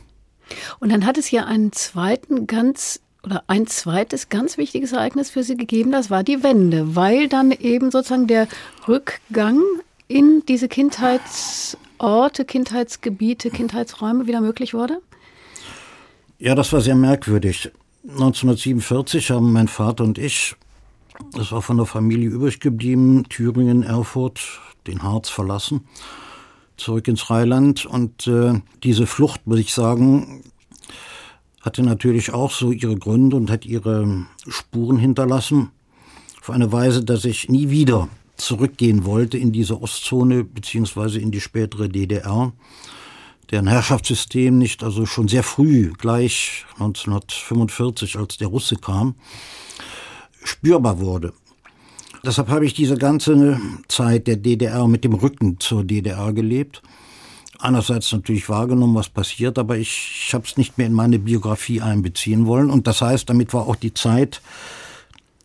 Und 0.79 0.91
dann 0.91 1.05
hat 1.05 1.17
es 1.17 1.31
ja 1.31 1.45
einen 1.45 1.71
zweiten 1.71 2.45
ganz 2.45 3.01
oder 3.27 3.43
ein 3.47 3.67
zweites 3.67 4.29
ganz 4.29 4.57
wichtiges 4.57 4.93
Ereignis 4.93 5.29
für 5.29 5.43
Sie 5.43 5.57
gegeben, 5.57 5.91
das 5.91 6.09
war 6.09 6.23
die 6.23 6.43
Wende, 6.43 6.95
weil 6.95 7.27
dann 7.27 7.51
eben 7.51 7.91
sozusagen 7.91 8.27
der 8.27 8.47
Rückgang 8.87 9.61
in 10.07 10.43
diese 10.47 10.69
Kindheitsorte, 10.69 12.45
Kindheitsgebiete, 12.45 13.49
Kindheitsräume 13.49 14.27
wieder 14.27 14.39
möglich 14.39 14.73
wurde? 14.73 15.01
Ja, 16.39 16.55
das 16.55 16.71
war 16.71 16.79
sehr 16.79 16.95
merkwürdig. 16.95 17.69
1947 18.07 19.31
haben 19.31 19.51
mein 19.51 19.67
Vater 19.67 20.05
und 20.05 20.17
ich, 20.17 20.55
das 21.33 21.51
war 21.51 21.61
von 21.61 21.75
der 21.75 21.85
Familie 21.85 22.29
übrig 22.29 22.61
geblieben, 22.61 23.25
Thüringen, 23.27 23.83
Erfurt, 23.83 24.39
den 24.87 25.03
Harz 25.03 25.27
verlassen, 25.27 25.81
zurück 26.77 27.09
ins 27.09 27.29
Rheinland. 27.29 27.85
Und 27.85 28.25
äh, 28.27 28.61
diese 28.83 29.05
Flucht, 29.05 29.45
muss 29.45 29.59
ich 29.59 29.73
sagen, 29.73 30.43
hatte 31.67 31.83
natürlich 31.83 32.31
auch 32.31 32.51
so 32.51 32.71
ihre 32.71 32.95
Gründe 32.95 33.35
und 33.35 33.51
hat 33.51 33.65
ihre 33.65 34.25
Spuren 34.47 34.97
hinterlassen. 34.97 35.69
Auf 36.39 36.49
eine 36.49 36.71
Weise, 36.71 37.03
dass 37.03 37.25
ich 37.25 37.49
nie 37.49 37.69
wieder 37.69 38.07
zurückgehen 38.37 39.03
wollte 39.03 39.37
in 39.37 39.51
diese 39.51 39.81
Ostzone 39.81 40.45
beziehungsweise 40.45 41.19
in 41.19 41.29
die 41.29 41.41
spätere 41.41 41.89
DDR, 41.89 42.53
deren 43.51 43.67
Herrschaftssystem 43.67 44.57
nicht 44.57 44.81
also 44.81 45.05
schon 45.05 45.27
sehr 45.27 45.43
früh, 45.43 45.91
gleich 45.97 46.65
1945, 46.75 48.15
als 48.15 48.37
der 48.37 48.47
Russe 48.47 48.77
kam, 48.77 49.15
spürbar 50.45 51.01
wurde. 51.01 51.33
Deshalb 52.23 52.47
habe 52.47 52.65
ich 52.65 52.75
diese 52.75 52.95
ganze 52.95 53.59
Zeit 53.89 54.27
der 54.27 54.37
DDR 54.37 54.87
mit 54.87 55.03
dem 55.03 55.15
Rücken 55.15 55.59
zur 55.59 55.83
DDR 55.83 56.31
gelebt 56.31 56.81
einerseits 57.59 58.11
natürlich 58.11 58.49
wahrgenommen, 58.49 58.95
was 58.95 59.09
passiert, 59.09 59.57
aber 59.57 59.77
ich, 59.77 60.25
ich 60.27 60.33
habe 60.33 60.45
es 60.45 60.57
nicht 60.57 60.77
mehr 60.77 60.87
in 60.87 60.93
meine 60.93 61.19
Biografie 61.19 61.81
einbeziehen 61.81 62.45
wollen. 62.45 62.69
Und 62.69 62.87
das 62.87 63.01
heißt, 63.01 63.29
damit 63.29 63.53
war 63.53 63.67
auch 63.67 63.75
die 63.75 63.93
Zeit, 63.93 64.41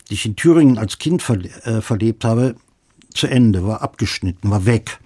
die 0.08 0.14
ich 0.14 0.26
in 0.26 0.36
Thüringen 0.36 0.78
als 0.78 0.98
Kind 0.98 1.22
verle 1.22 1.48
äh, 1.64 1.80
verlebt 1.80 2.24
habe, 2.24 2.56
zu 3.14 3.26
Ende, 3.26 3.66
war 3.66 3.82
abgeschnitten, 3.82 4.50
war 4.50 4.66
weg. 4.66 5.00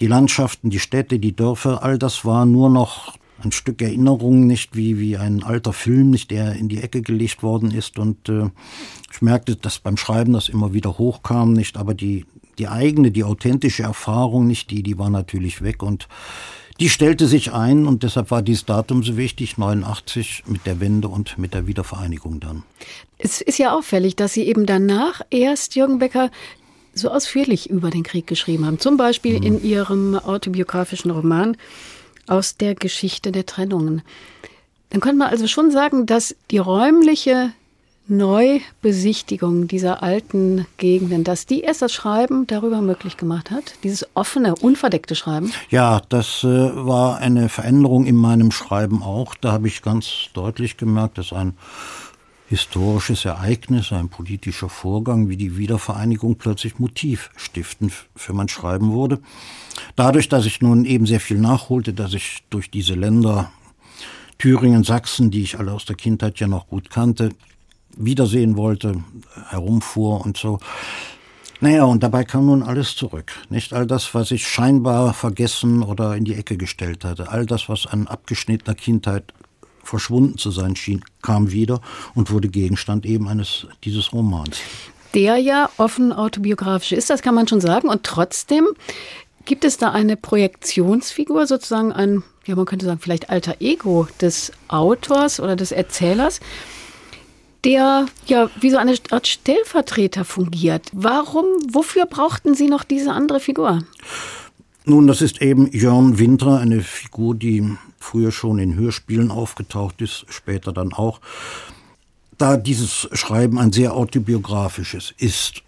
Die 0.00 0.06
Landschaften, 0.06 0.70
die 0.70 0.78
Städte, 0.78 1.18
die 1.18 1.34
Dörfer, 1.34 1.82
all 1.82 1.98
das 1.98 2.24
war 2.24 2.46
nur 2.46 2.70
noch 2.70 3.16
ein 3.42 3.52
Stück 3.52 3.82
Erinnerung, 3.82 4.46
nicht 4.46 4.76
wie, 4.76 4.98
wie 4.98 5.16
ein 5.16 5.42
alter 5.42 5.72
Film, 5.72 6.10
nicht 6.10 6.30
der 6.30 6.54
in 6.54 6.68
die 6.68 6.82
Ecke 6.82 7.02
gelegt 7.02 7.42
worden 7.42 7.70
ist. 7.70 7.98
Und 7.98 8.28
äh, 8.28 8.50
ich 9.12 9.22
merkte, 9.22 9.56
dass 9.56 9.78
beim 9.78 9.96
Schreiben 9.96 10.32
das 10.32 10.48
immer 10.48 10.72
wieder 10.72 10.98
hochkam, 10.98 11.52
nicht, 11.52 11.76
aber 11.76 11.94
die, 11.94 12.24
die 12.58 12.68
eigene, 12.68 13.10
die 13.10 13.24
authentische 13.24 13.82
Erfahrung, 13.82 14.46
nicht 14.46 14.70
die, 14.70 14.82
die 14.82 14.98
war 14.98 15.10
natürlich 15.10 15.62
weg 15.62 15.82
und 15.82 16.08
die 16.78 16.90
stellte 16.90 17.26
sich 17.26 17.52
ein 17.52 17.86
und 17.86 18.02
deshalb 18.02 18.30
war 18.30 18.42
dieses 18.42 18.66
Datum 18.66 19.02
so 19.02 19.16
wichtig, 19.16 19.56
89 19.56 20.44
mit 20.46 20.66
der 20.66 20.78
Wende 20.78 21.08
und 21.08 21.38
mit 21.38 21.54
der 21.54 21.66
Wiedervereinigung 21.66 22.38
dann. 22.38 22.64
Es 23.18 23.40
ist 23.40 23.58
ja 23.58 23.72
auffällig, 23.72 24.14
dass 24.16 24.34
Sie 24.34 24.42
eben 24.42 24.66
danach 24.66 25.22
erst 25.30 25.74
Jürgen 25.74 25.98
Becker 25.98 26.30
so 26.92 27.10
ausführlich 27.10 27.70
über 27.70 27.90
den 27.90 28.02
Krieg 28.02 28.26
geschrieben 28.26 28.66
haben. 28.66 28.78
Zum 28.78 28.98
Beispiel 28.98 29.38
mhm. 29.38 29.46
in 29.46 29.64
Ihrem 29.64 30.16
autobiografischen 30.16 31.10
Roman 31.10 31.56
aus 32.26 32.56
der 32.56 32.74
Geschichte 32.74 33.32
der 33.32 33.46
Trennungen. 33.46 34.02
Dann 34.90 35.00
könnte 35.00 35.18
man 35.18 35.30
also 35.30 35.46
schon 35.46 35.70
sagen, 35.70 36.06
dass 36.06 36.36
die 36.50 36.58
räumliche 36.58 37.52
Neubesichtigung 38.08 39.66
dieser 39.66 40.02
alten 40.02 40.66
Gegenden, 40.76 41.24
dass 41.24 41.46
die 41.46 41.60
erst 41.60 41.82
das 41.82 41.92
Schreiben 41.92 42.46
darüber 42.46 42.80
möglich 42.80 43.16
gemacht 43.16 43.50
hat, 43.50 43.74
dieses 43.82 44.06
offene, 44.14 44.54
unverdeckte 44.54 45.14
Schreiben? 45.14 45.52
Ja, 45.70 46.02
das 46.08 46.44
äh, 46.44 46.46
war 46.46 47.18
eine 47.18 47.48
Veränderung 47.48 48.06
in 48.06 48.16
meinem 48.16 48.52
Schreiben 48.52 49.02
auch. 49.02 49.34
Da 49.34 49.52
habe 49.52 49.68
ich 49.68 49.82
ganz 49.82 50.28
deutlich 50.34 50.76
gemerkt, 50.76 51.18
dass 51.18 51.32
ein 51.32 51.54
historisches 52.48 53.24
Ereignis, 53.24 53.92
ein 53.92 54.08
politischer 54.08 54.68
Vorgang 54.68 55.28
wie 55.28 55.36
die 55.36 55.56
Wiedervereinigung 55.56 56.36
plötzlich 56.36 56.78
motivstiftend 56.78 57.92
für 58.14 58.32
mein 58.32 58.48
Schreiben 58.48 58.92
wurde. 58.92 59.18
Dadurch, 59.96 60.28
dass 60.28 60.46
ich 60.46 60.60
nun 60.60 60.84
eben 60.84 61.06
sehr 61.06 61.20
viel 61.20 61.38
nachholte, 61.38 61.92
dass 61.92 62.14
ich 62.14 62.44
durch 62.50 62.70
diese 62.70 62.94
Länder 62.94 63.50
Thüringen, 64.38 64.84
Sachsen, 64.84 65.30
die 65.30 65.42
ich 65.42 65.58
alle 65.58 65.72
aus 65.72 65.86
der 65.86 65.96
Kindheit 65.96 66.38
ja 66.38 66.46
noch 66.46 66.68
gut 66.68 66.90
kannte, 66.90 67.30
wiedersehen 67.96 68.56
wollte, 68.56 69.02
herumfuhr 69.48 70.24
und 70.24 70.36
so. 70.36 70.58
Naja, 71.60 71.84
und 71.84 72.02
dabei 72.02 72.24
kam 72.24 72.46
nun 72.46 72.62
alles 72.62 72.94
zurück. 72.96 73.32
Nicht 73.48 73.72
all 73.72 73.86
das, 73.86 74.14
was 74.14 74.30
ich 74.30 74.46
scheinbar 74.46 75.14
vergessen 75.14 75.82
oder 75.82 76.14
in 76.14 76.24
die 76.24 76.34
Ecke 76.34 76.58
gestellt 76.58 77.04
hatte. 77.04 77.30
All 77.30 77.46
das, 77.46 77.68
was 77.68 77.86
an 77.86 78.06
abgeschnittener 78.06 78.74
Kindheit 78.74 79.32
verschwunden 79.82 80.36
zu 80.36 80.50
sein 80.50 80.76
schien, 80.76 81.02
kam 81.22 81.50
wieder 81.52 81.80
und 82.14 82.30
wurde 82.30 82.48
Gegenstand 82.48 83.06
eben 83.06 83.28
eines 83.28 83.66
dieses 83.84 84.12
Romans. 84.12 84.58
Der 85.14 85.38
ja 85.38 85.70
offen 85.78 86.12
autobiografisch 86.12 86.92
ist, 86.92 87.08
das 87.08 87.22
kann 87.22 87.34
man 87.34 87.48
schon 87.48 87.62
sagen. 87.62 87.88
Und 87.88 88.02
trotzdem 88.02 88.66
gibt 89.46 89.64
es 89.64 89.78
da 89.78 89.92
eine 89.92 90.16
Projektionsfigur, 90.16 91.46
sozusagen 91.46 91.92
ein 91.92 92.22
ja, 92.46 92.54
man 92.54 92.64
könnte 92.64 92.86
sagen, 92.86 93.00
vielleicht 93.00 93.28
alter 93.28 93.56
Ego 93.60 94.06
des 94.20 94.52
Autors 94.68 95.40
oder 95.40 95.56
des 95.56 95.72
Erzählers, 95.72 96.40
der 97.66 98.06
ja 98.26 98.48
wie 98.60 98.70
so 98.70 98.76
eine 98.76 98.94
Art 99.10 99.26
Stellvertreter 99.26 100.24
fungiert. 100.24 100.88
Warum, 100.92 101.44
wofür 101.68 102.06
brauchten 102.06 102.54
Sie 102.54 102.68
noch 102.68 102.84
diese 102.84 103.12
andere 103.12 103.40
Figur? 103.40 103.82
Nun, 104.84 105.08
das 105.08 105.20
ist 105.20 105.42
eben 105.42 105.70
Jörn 105.72 106.20
Winter, 106.20 106.60
eine 106.60 106.80
Figur, 106.80 107.34
die 107.34 107.76
früher 107.98 108.30
schon 108.30 108.60
in 108.60 108.76
Hörspielen 108.76 109.32
aufgetaucht 109.32 110.00
ist, 110.00 110.26
später 110.28 110.72
dann 110.72 110.92
auch. 110.92 111.20
Da 112.38 112.56
dieses 112.56 113.08
Schreiben 113.12 113.58
ein 113.58 113.72
sehr 113.72 113.94
autobiografisches 113.94 115.12
ist, 115.18 115.62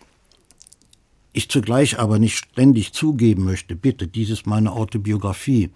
ich 1.32 1.48
zugleich 1.48 1.98
aber 1.98 2.20
nicht 2.20 2.36
ständig 2.36 2.92
zugeben 2.92 3.44
möchte, 3.44 3.74
bitte, 3.74 4.06
dies 4.06 4.30
ist 4.30 4.46
meine 4.46 4.70
Autobiografie, 4.70 5.70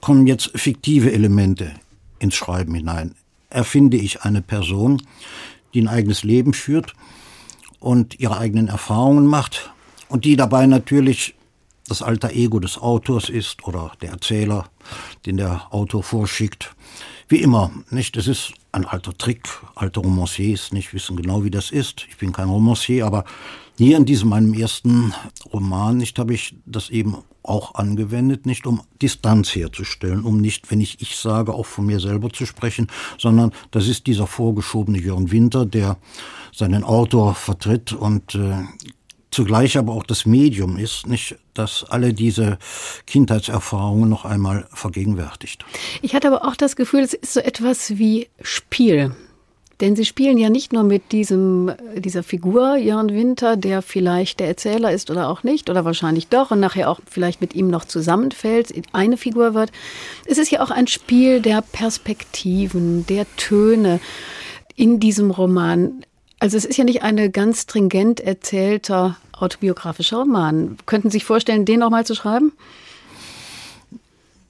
kommen 0.00 0.26
jetzt 0.26 0.50
fiktive 0.54 1.12
Elemente 1.12 1.74
ins 2.18 2.34
Schreiben 2.34 2.74
hinein. 2.74 3.14
Erfinde 3.54 3.96
ich 3.96 4.22
eine 4.22 4.42
Person, 4.42 5.02
die 5.72 5.80
ein 5.80 5.88
eigenes 5.88 6.24
Leben 6.24 6.54
führt 6.54 6.94
und 7.80 8.20
ihre 8.20 8.38
eigenen 8.38 8.68
Erfahrungen 8.68 9.26
macht 9.26 9.70
und 10.08 10.24
die 10.24 10.36
dabei 10.36 10.66
natürlich 10.66 11.34
das 11.86 12.02
alter 12.02 12.30
Ego 12.30 12.60
des 12.60 12.78
Autors 12.78 13.28
ist 13.28 13.64
oder 13.64 13.92
der 14.00 14.10
Erzähler, 14.10 14.70
den 15.26 15.36
der 15.36 15.66
Autor 15.70 16.02
vorschickt. 16.02 16.74
Wie 17.28 17.42
immer, 17.42 17.70
nicht? 17.90 18.16
Es 18.16 18.26
ist 18.26 18.52
ein 18.72 18.86
alter 18.86 19.16
Trick. 19.16 19.48
Alte 19.74 20.00
Romanciers 20.00 20.72
nicht 20.72 20.94
wissen 20.94 21.16
genau, 21.16 21.44
wie 21.44 21.50
das 21.50 21.70
ist. 21.70 22.06
Ich 22.08 22.16
bin 22.16 22.32
kein 22.32 22.48
Romancier, 22.48 23.06
aber 23.06 23.24
hier 23.76 23.96
in 23.96 24.04
diesem 24.04 24.30
meinem 24.30 24.54
ersten 24.54 25.14
Roman 25.52 25.96
nicht 25.98 26.18
habe 26.18 26.34
ich 26.34 26.54
das 26.64 26.90
eben 26.90 27.18
auch 27.44 27.74
angewendet, 27.74 28.46
nicht 28.46 28.66
um 28.66 28.82
Distanz 29.00 29.54
herzustellen, 29.54 30.24
um 30.24 30.40
nicht, 30.40 30.70
wenn 30.70 30.80
ich 30.80 31.00
ich 31.00 31.16
sage, 31.16 31.52
auch 31.52 31.66
von 31.66 31.86
mir 31.86 32.00
selber 32.00 32.30
zu 32.30 32.46
sprechen, 32.46 32.88
sondern 33.18 33.52
das 33.70 33.86
ist 33.86 34.06
dieser 34.06 34.26
vorgeschobene 34.26 34.98
Jörn 34.98 35.30
Winter, 35.30 35.66
der 35.66 35.98
seinen 36.52 36.84
Autor 36.84 37.34
vertritt 37.34 37.92
und 37.92 38.34
äh, 38.34 38.64
zugleich 39.30 39.76
aber 39.76 39.92
auch 39.92 40.04
das 40.04 40.26
Medium 40.26 40.78
ist, 40.78 41.06
nicht, 41.06 41.36
dass 41.52 41.84
alle 41.84 42.14
diese 42.14 42.58
Kindheitserfahrungen 43.06 44.08
noch 44.08 44.24
einmal 44.24 44.66
vergegenwärtigt. 44.72 45.64
Ich 46.02 46.14
hatte 46.14 46.28
aber 46.28 46.46
auch 46.46 46.56
das 46.56 46.76
Gefühl, 46.76 47.00
es 47.00 47.14
ist 47.14 47.34
so 47.34 47.40
etwas 47.40 47.98
wie 47.98 48.28
Spiel. 48.40 49.14
Denn 49.80 49.96
Sie 49.96 50.04
spielen 50.04 50.38
ja 50.38 50.50
nicht 50.50 50.72
nur 50.72 50.84
mit 50.84 51.12
diesem, 51.12 51.72
dieser 51.96 52.22
Figur, 52.22 52.76
Jörn 52.76 53.10
Winter, 53.10 53.56
der 53.56 53.82
vielleicht 53.82 54.40
der 54.40 54.48
Erzähler 54.48 54.92
ist 54.92 55.10
oder 55.10 55.28
auch 55.28 55.42
nicht, 55.42 55.68
oder 55.68 55.84
wahrscheinlich 55.84 56.28
doch 56.28 56.50
und 56.50 56.60
nachher 56.60 56.88
auch 56.88 57.00
vielleicht 57.10 57.40
mit 57.40 57.54
ihm 57.54 57.68
noch 57.68 57.84
zusammenfällt, 57.84 58.72
eine 58.92 59.16
Figur 59.16 59.54
wird. 59.54 59.72
Es 60.26 60.38
ist 60.38 60.50
ja 60.50 60.62
auch 60.62 60.70
ein 60.70 60.86
Spiel 60.86 61.40
der 61.40 61.62
Perspektiven, 61.62 63.06
der 63.06 63.26
Töne 63.36 64.00
in 64.76 65.00
diesem 65.00 65.30
Roman. 65.30 66.04
Also 66.38 66.56
es 66.56 66.64
ist 66.64 66.76
ja 66.76 66.84
nicht 66.84 67.02
eine 67.02 67.30
ganz 67.30 67.62
stringent 67.62 68.20
erzählter 68.20 69.16
autobiografischer 69.32 70.18
Roman. 70.18 70.76
Könnten 70.86 71.10
Sie 71.10 71.16
sich 71.16 71.24
vorstellen, 71.24 71.64
den 71.64 71.80
nochmal 71.80 72.06
zu 72.06 72.14
schreiben? 72.14 72.52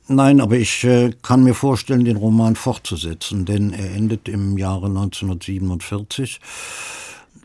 Nein, 0.07 0.43
aber 0.43 0.57
ich 0.57 0.85
äh, 0.85 1.13
kann 1.23 1.45
mir 1.45 1.55
vorstellen, 1.55 2.05
den 2.05 2.17
Roman 2.17 2.57
fortzusetzen, 2.57 3.47
denn 3.47 3.73
er 3.73 3.95
endet 3.95 4.29
im 4.29 4.59
Jahre 4.59 4.87
1947, 4.87 6.41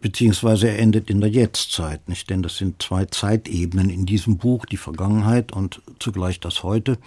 beziehungsweise 0.02 0.68
er 0.68 0.80
endet 0.80 1.10
in 1.10 1.22
der 1.22 1.30
Jetztzeit, 1.30 2.10
nicht? 2.10 2.30
Denn 2.30 2.44
das 2.44 2.58
sind 2.58 2.82
zwei 2.82 3.06
Zeitebenen 3.06 3.90
in 3.90 4.06
diesem 4.06 4.38
Buch, 4.38 4.66
die 4.66 4.78
Vergangenheit 4.78 5.54
und 5.54 5.82
zugleich 6.00 6.42
das 6.42 6.62
Heute. 6.62 6.98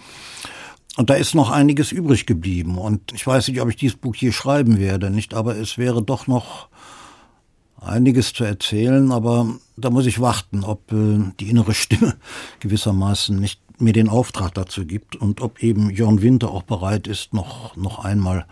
Und 0.97 1.11
da 1.11 1.15
ist 1.15 1.35
noch 1.35 1.51
einiges 1.51 1.91
übrig 1.91 2.25
geblieben. 2.25 2.79
Und 2.79 3.13
ich 3.13 3.25
weiß 3.25 3.47
nicht, 3.47 3.61
ob 3.61 3.69
ich 3.69 3.75
dieses 3.75 3.97
Buch 3.97 4.15
hier 4.15 4.33
schreiben 4.33 4.79
werde, 4.79 5.11
nicht? 5.11 5.35
Aber 5.35 5.55
es 5.55 5.77
wäre 5.77 6.01
doch 6.01 6.25
noch 6.25 6.67
einiges 7.79 8.33
zu 8.33 8.43
erzählen, 8.43 9.11
aber 9.11 9.47
da 9.77 9.89
muss 9.89 10.05
ich 10.05 10.19
warten, 10.19 10.63
ob 10.63 10.91
äh, 10.91 11.19
die 11.39 11.49
innere 11.49 11.75
Stimme 11.75 12.15
gewissermaßen 12.59 13.39
nicht 13.39 13.62
mir 13.83 13.93
den 13.93 14.09
Auftrag 14.09 14.53
dazu 14.53 14.85
gibt 14.85 15.15
und 15.15 15.41
ob 15.41 15.61
eben 15.61 15.89
Jörn 15.89 16.21
Winter 16.21 16.51
auch 16.51 16.63
bereit 16.63 17.07
ist, 17.07 17.33
noch, 17.33 17.75
noch 17.75 18.03
einmal 18.03 18.45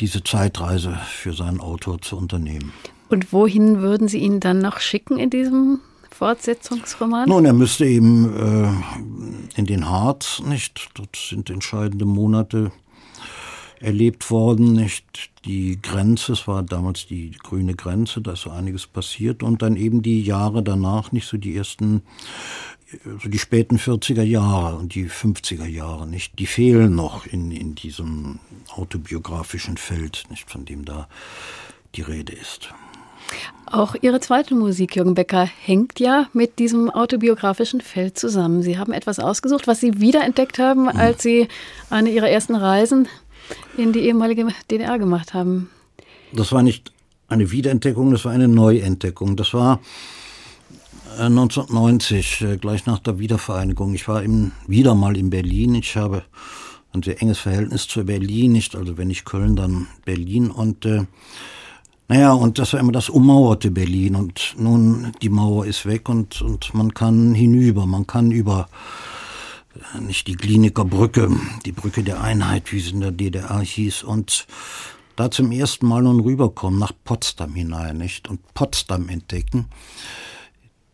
diese 0.00 0.24
Zeitreise 0.24 0.98
für 1.08 1.32
seinen 1.32 1.60
Autor 1.60 2.00
zu 2.00 2.16
unternehmen. 2.16 2.72
Und 3.08 3.32
wohin 3.32 3.80
würden 3.80 4.08
Sie 4.08 4.18
ihn 4.18 4.40
dann 4.40 4.60
noch 4.60 4.80
schicken 4.80 5.18
in 5.18 5.30
diesem 5.30 5.80
Fortsetzungsroman? 6.10 7.28
Nun, 7.28 7.44
er 7.44 7.52
müsste 7.52 7.86
eben 7.86 8.34
äh, 8.36 9.58
in 9.58 9.66
den 9.66 9.88
Harz, 9.88 10.42
nicht? 10.44 10.90
Dort 10.94 11.16
sind 11.16 11.48
entscheidende 11.50 12.04
Monate 12.04 12.72
erlebt 13.80 14.30
worden, 14.30 14.72
nicht? 14.72 15.30
Die 15.44 15.80
Grenze, 15.80 16.32
es 16.32 16.48
war 16.48 16.62
damals 16.62 17.06
die 17.06 17.30
grüne 17.30 17.74
Grenze, 17.74 18.20
da 18.20 18.32
ist 18.32 18.42
so 18.42 18.50
einiges 18.50 18.86
passiert 18.86 19.42
und 19.42 19.62
dann 19.62 19.76
eben 19.76 20.02
die 20.02 20.22
Jahre 20.22 20.62
danach, 20.62 21.12
nicht 21.12 21.26
so 21.26 21.36
die 21.36 21.56
ersten 21.56 22.02
so 23.20 23.28
die 23.28 23.38
späten 23.38 23.78
40er 23.78 24.22
Jahre 24.22 24.76
und 24.76 24.94
die 24.94 25.08
50er 25.08 25.66
Jahre, 25.66 26.06
nicht? 26.06 26.38
Die 26.38 26.46
fehlen 26.46 26.94
noch 26.94 27.26
in, 27.26 27.50
in 27.50 27.74
diesem 27.74 28.38
autobiografischen 28.74 29.76
Feld, 29.76 30.24
nicht? 30.30 30.50
Von 30.50 30.64
dem 30.64 30.84
da 30.84 31.08
die 31.94 32.02
Rede 32.02 32.32
ist. 32.32 32.70
Auch 33.66 33.94
Ihre 34.00 34.20
zweite 34.20 34.54
Musik, 34.54 34.96
Jürgen 34.96 35.14
Becker, 35.14 35.44
hängt 35.44 36.00
ja 36.00 36.28
mit 36.32 36.58
diesem 36.58 36.88
autobiografischen 36.88 37.82
Feld 37.82 38.18
zusammen. 38.18 38.62
Sie 38.62 38.78
haben 38.78 38.92
etwas 38.92 39.18
ausgesucht, 39.18 39.66
was 39.66 39.80
Sie 39.80 40.00
wiederentdeckt 40.00 40.58
haben, 40.58 40.82
mhm. 40.84 40.88
als 40.88 41.22
Sie 41.22 41.48
eine 41.90 42.10
Ihrer 42.10 42.30
ersten 42.30 42.54
Reisen 42.54 43.08
in 43.76 43.92
die 43.92 44.00
ehemalige 44.00 44.46
DDR 44.70 44.98
gemacht 44.98 45.34
haben. 45.34 45.70
Das 46.32 46.52
war 46.52 46.62
nicht 46.62 46.92
eine 47.28 47.50
Wiederentdeckung, 47.50 48.10
das 48.10 48.24
war 48.24 48.32
eine 48.32 48.48
Neuentdeckung. 48.48 49.36
Das 49.36 49.52
war 49.52 49.80
1990, 51.26 52.40
äh, 52.42 52.56
gleich 52.56 52.86
nach 52.86 53.00
der 53.00 53.18
Wiedervereinigung. 53.18 53.94
Ich 53.94 54.06
war 54.08 54.22
im, 54.22 54.52
wieder 54.66 54.94
mal 54.94 55.16
in 55.16 55.30
Berlin. 55.30 55.74
Ich 55.74 55.96
habe 55.96 56.22
ein 56.92 57.02
sehr 57.02 57.20
enges 57.20 57.38
Verhältnis 57.38 57.88
zu 57.88 58.04
Berlin, 58.04 58.52
nicht, 58.52 58.76
also 58.76 58.96
wenn 58.96 59.10
ich 59.10 59.24
Köln, 59.24 59.56
dann 59.56 59.88
Berlin. 60.04 60.50
Und 60.50 60.86
äh, 60.86 61.04
naja, 62.08 62.32
und 62.32 62.58
das 62.58 62.72
war 62.72 62.80
immer 62.80 62.92
das 62.92 63.10
ummauerte 63.10 63.70
Berlin. 63.70 64.14
Und 64.14 64.54
nun, 64.56 65.12
die 65.20 65.28
Mauer 65.28 65.66
ist 65.66 65.86
weg 65.86 66.08
und, 66.08 66.40
und 66.40 66.72
man 66.72 66.94
kann 66.94 67.34
hinüber, 67.34 67.84
man 67.84 68.06
kann 68.06 68.30
über 68.30 68.68
äh, 69.74 70.00
nicht 70.00 70.28
die 70.28 70.36
Kliniker 70.36 70.84
Brücke, 70.84 71.30
die 71.66 71.72
Brücke 71.72 72.02
der 72.04 72.22
Einheit, 72.22 72.72
wie 72.72 72.78
es 72.78 72.92
in 72.92 73.00
der 73.00 73.12
DDR 73.12 73.60
hieß, 73.60 74.04
und 74.04 74.46
da 75.16 75.32
zum 75.32 75.50
ersten 75.50 75.88
Mal 75.88 76.04
nun 76.04 76.20
rüberkommen, 76.20 76.78
nach 76.78 76.92
Potsdam 77.04 77.54
hinein, 77.54 77.98
nicht? 77.98 78.28
Und 78.28 78.40
Potsdam 78.54 79.08
entdecken 79.08 79.66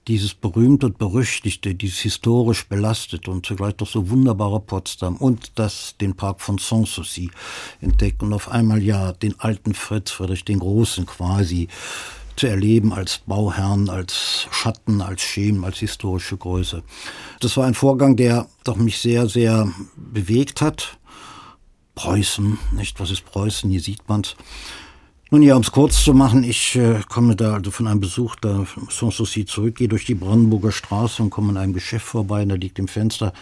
dieses 0.08 0.34
berühmte 0.34 0.86
und 0.86 0.98
berüchtigte, 0.98 1.74
dieses 1.74 1.98
historisch 2.00 2.68
belastet 2.68 3.28
und 3.28 3.46
zugleich 3.46 3.74
doch 3.74 3.88
so 3.88 4.10
wunderbare 4.10 4.60
Potsdam 4.60 5.16
und 5.16 5.52
das, 5.54 5.96
den 6.00 6.14
Park 6.14 6.40
von 6.40 6.58
Sanssouci 6.58 7.30
entdecken 7.80 8.26
und 8.26 8.32
auf 8.34 8.50
einmal 8.50 8.82
ja 8.82 9.12
den 9.12 9.38
alten 9.40 9.74
Fritz 9.74 10.10
Friedrich 10.10 10.44
den 10.44 10.58
Großen 10.58 11.06
quasi 11.06 11.68
zu 12.36 12.48
erleben 12.48 12.92
als 12.92 13.18
Bauherrn, 13.26 13.88
als 13.88 14.48
Schatten, 14.50 15.00
als 15.00 15.22
Schemen, 15.22 15.64
als 15.64 15.78
historische 15.78 16.36
Größe. 16.36 16.82
Das 17.40 17.56
war 17.56 17.66
ein 17.66 17.74
Vorgang, 17.74 18.16
der 18.16 18.48
doch 18.64 18.76
mich 18.76 18.98
sehr, 18.98 19.28
sehr 19.28 19.72
bewegt 19.96 20.60
hat. 20.60 20.98
Preußen, 21.94 22.58
nicht? 22.72 22.98
Was 22.98 23.12
ist 23.12 23.24
Preußen? 23.24 23.70
Hier 23.70 23.80
sieht 23.80 24.08
man's. 24.08 24.34
Nun 25.30 25.42
ja, 25.42 25.56
um 25.56 25.62
es 25.62 25.72
kurz 25.72 26.04
zu 26.04 26.14
machen, 26.14 26.44
ich 26.44 26.76
äh, 26.76 27.00
komme 27.08 27.34
da 27.34 27.54
also 27.54 27.70
von 27.70 27.86
einem 27.86 28.00
Besuch 28.00 28.36
da 28.36 28.66
Sanssouci 28.90 29.46
zurück, 29.46 29.76
gehe 29.76 29.88
durch 29.88 30.04
die 30.04 30.14
Brandenburger 30.14 30.70
Straße 30.70 31.22
und 31.22 31.30
komme 31.30 31.50
an 31.50 31.56
einem 31.56 31.72
Geschäft 31.72 32.06
vorbei 32.06 32.42
und 32.42 32.50
da 32.50 32.54
liegt 32.54 32.78
im 32.78 32.88
Fenster 32.88 33.32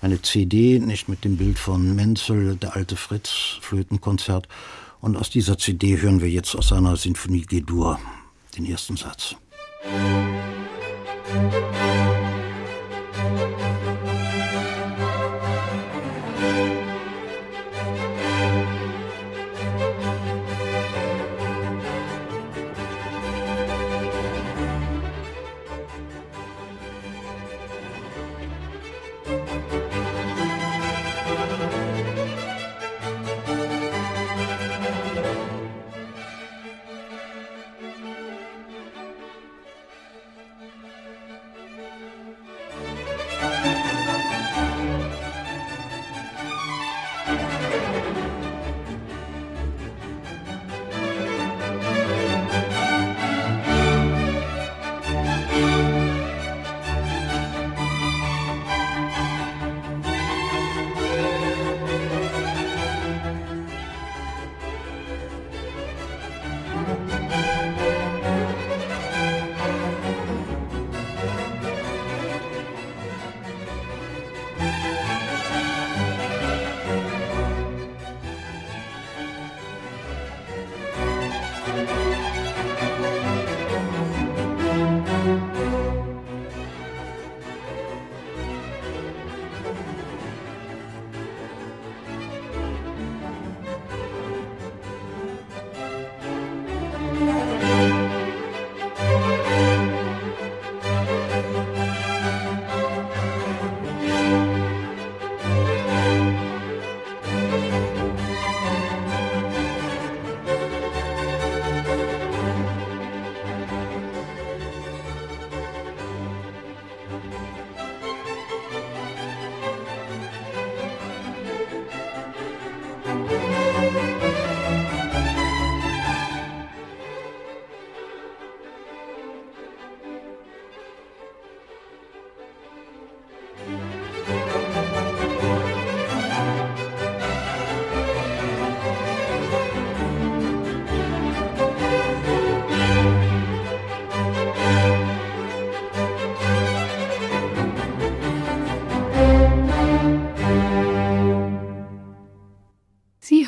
eine 0.00 0.22
CD, 0.22 0.78
nicht 0.78 1.08
mit 1.08 1.24
dem 1.24 1.36
Bild 1.36 1.58
von 1.58 1.94
Menzel, 1.94 2.56
der 2.56 2.76
alte 2.76 2.96
Fritz, 2.96 3.58
Flötenkonzert. 3.60 4.48
Und 5.00 5.16
aus 5.16 5.30
dieser 5.30 5.58
CD 5.58 6.00
hören 6.00 6.20
wir 6.20 6.30
jetzt 6.30 6.54
aus 6.56 6.68
seiner 6.68 6.96
Sinfonie 6.96 7.42
G-Dur 7.42 7.98
den 8.56 8.64
ersten 8.64 8.96
Satz. 8.96 9.36
Musik 9.84 11.78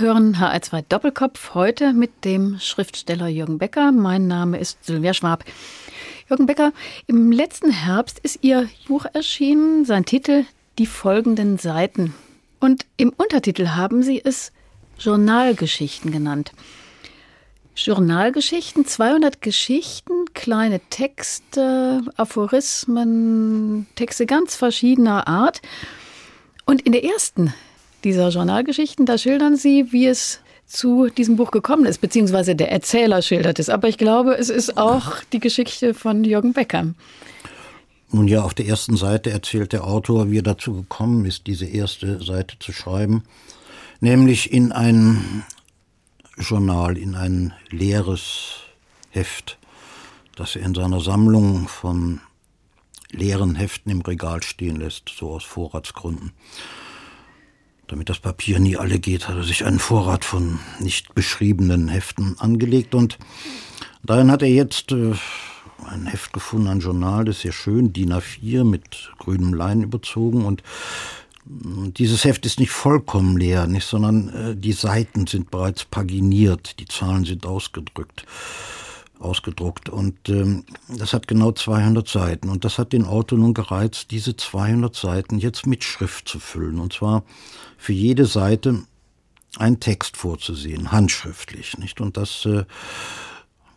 Sie 0.01 0.07
hören 0.07 0.37
HR2 0.37 0.85
Doppelkopf 0.89 1.53
heute 1.53 1.93
mit 1.93 2.25
dem 2.25 2.59
Schriftsteller 2.59 3.29
Jürgen 3.29 3.59
Becker. 3.59 3.93
Mein 3.93 4.29
Name 4.29 4.59
ist 4.59 4.83
Sylvia 4.83 5.13
Schwab. 5.13 5.45
Jürgen 6.27 6.47
Becker, 6.47 6.73
im 7.07 7.31
letzten 7.31 7.71
Herbst 7.71 8.19
ist 8.19 8.39
Ihr 8.41 8.71
Buch 8.89 9.05
erschienen, 9.13 9.85
sein 9.85 10.07
Titel 10.07 10.47
Die 10.79 10.87
folgenden 10.87 11.59
Seiten. 11.59 12.15
Und 12.61 12.87
im 12.97 13.11
Untertitel 13.11 13.69
haben 13.69 14.03
Sie 14.03 14.23
es 14.25 14.53
Journalgeschichten 14.99 16.11
genannt. 16.11 16.53
Journalgeschichten, 17.77 18.87
200 18.87 19.43
Geschichten, 19.43 20.33
kleine 20.33 20.81
Texte, 20.89 22.01
Aphorismen, 22.17 23.87
Texte 23.97 24.25
ganz 24.25 24.57
verschiedener 24.57 25.29
Art. 25.29 25.61
Und 26.65 26.81
in 26.81 26.93
der 26.93 27.05
ersten 27.05 27.53
dieser 28.05 28.29
Journalgeschichten, 28.29 29.07
da 29.07 29.19
schildern 29.19 29.57
Sie, 29.57 29.93
wie 29.93 30.07
es 30.07 30.41
zu 30.67 31.09
diesem 31.09 31.37
Buch 31.37 31.51
gekommen 31.51 31.85
ist, 31.85 32.01
beziehungsweise 32.01 32.55
der 32.55 32.71
Erzähler 32.71 33.23
schildert 33.23 33.59
es. 33.59 33.69
Aber 33.69 33.89
ich 33.89 33.99
glaube, 33.99 34.35
es 34.35 34.51
ist 34.51 34.77
auch 34.77 35.17
die 35.33 35.41
Geschichte 35.41 35.95
von 35.95 36.23
Jürgen 36.23 36.53
Becker. 36.53 36.95
Nun 38.13 38.29
ja, 38.29 38.43
auf 38.43 38.55
der 38.55 38.67
ersten 38.67 38.97
Seite 38.97 39.31
erzählt 39.31 39.73
der 39.73 39.85
Autor, 39.85 40.31
wie 40.31 40.39
er 40.39 40.43
dazu 40.43 40.75
gekommen 40.75 41.25
ist, 41.25 41.47
diese 41.47 41.67
erste 41.67 42.23
Seite 42.23 42.59
zu 42.59 42.73
schreiben, 42.73 43.25
nämlich 44.01 44.53
in 44.53 44.73
ein 44.73 45.45
Journal, 46.37 46.97
in 46.97 47.15
ein 47.15 47.53
leeres 47.71 48.63
Heft, 49.11 49.59
das 50.37 50.57
er 50.57 50.63
in 50.63 50.75
seiner 50.75 51.01
Sammlung 51.01 51.69
von 51.69 52.21
leeren 53.11 53.57
Heften 53.57 53.91
im 53.91 54.01
Regal 54.01 54.43
stehen 54.43 54.77
lässt, 54.77 55.09
so 55.09 55.31
aus 55.31 55.45
Vorratsgründen. 55.45 56.33
Damit 57.91 58.09
das 58.09 58.21
Papier 58.21 58.61
nie 58.61 58.77
alle 58.77 59.01
geht, 59.01 59.27
hat 59.27 59.35
er 59.35 59.43
sich 59.43 59.65
einen 59.65 59.81
Vorrat 59.81 60.25
von 60.25 60.61
nicht 60.79 61.13
beschriebenen 61.17 61.89
Heften 61.89 62.39
angelegt 62.39 62.95
und 62.95 63.19
darin 64.05 64.31
hat 64.31 64.43
er 64.43 64.49
jetzt 64.49 64.93
äh, 64.93 65.15
ein 65.89 66.07
Heft 66.07 66.33
gefunden, 66.33 66.69
ein 66.69 66.79
Journal, 66.79 67.25
das 67.25 67.39
ist 67.39 67.43
sehr 67.43 67.53
schön, 67.53 67.93
DIN 67.93 68.13
A4 68.13 68.63
mit 68.63 69.11
grünem 69.19 69.55
Lein 69.55 69.83
überzogen 69.83 70.45
und 70.45 70.61
äh, 70.61 71.91
dieses 71.91 72.25
Heft 72.25 72.47
ist 72.47 72.61
nicht 72.61 72.71
vollkommen 72.71 73.37
leer, 73.37 73.67
nicht, 73.67 73.89
sondern 73.89 74.29
äh, 74.29 74.57
die 74.57 74.73
Seiten 74.73 75.27
sind 75.27 75.51
bereits 75.51 75.85
paginiert, 75.85 76.79
die 76.79 76.87
Zahlen 76.87 77.25
sind 77.25 77.45
ausgedrückt 77.45 78.25
ausgedruckt. 79.19 79.91
Und 79.91 80.31
ähm, 80.31 80.65
das 80.89 81.13
hat 81.13 81.29
genau 81.29 81.53
200 81.53 82.09
Seiten. 82.09 82.49
Und 82.49 82.65
das 82.65 82.79
hat 82.79 82.95
den 82.95 83.05
Autor 83.05 83.39
nun 83.39 83.53
gereizt, 83.53 84.13
diese 84.13 84.35
200 84.35 84.97
Seiten 84.97 85.39
jetzt 85.39 85.67
mit 85.67 85.85
Schrift 85.85 86.27
zu 86.27 86.39
füllen. 86.39 86.81
Und 86.81 86.95
zwar 86.95 87.23
für 87.81 87.95
jede 87.95 88.27
Seite 88.27 88.83
einen 89.57 89.81
Text 89.81 90.19
vorzusehen, 90.19 90.93
handschriftlich. 90.93 91.79
Nicht? 91.79 92.03
Und 92.03 92.19
das 92.19 92.45
äh, 92.45 92.65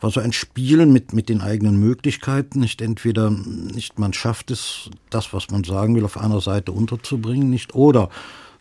war 0.02 0.12
so 0.12 0.20
ein 0.20 0.34
Spielen 0.34 0.92
mit, 0.92 1.14
mit 1.14 1.30
den 1.30 1.40
eigenen 1.40 1.80
Möglichkeiten. 1.80 2.60
Nicht 2.60 2.82
entweder, 2.82 3.30
nicht 3.30 3.98
man 4.00 4.12
schafft 4.12 4.52
es, 4.52 4.90
das, 5.10 5.32
was 5.32 5.50
man 5.52 5.64
sagen 5.64 5.96
will, 5.96 6.04
auf 6.04 6.18
einer 6.18 6.42
Seite 6.42 6.74
unterzubringen, 6.74 7.50
nicht, 7.50 7.76
oder 7.76 8.10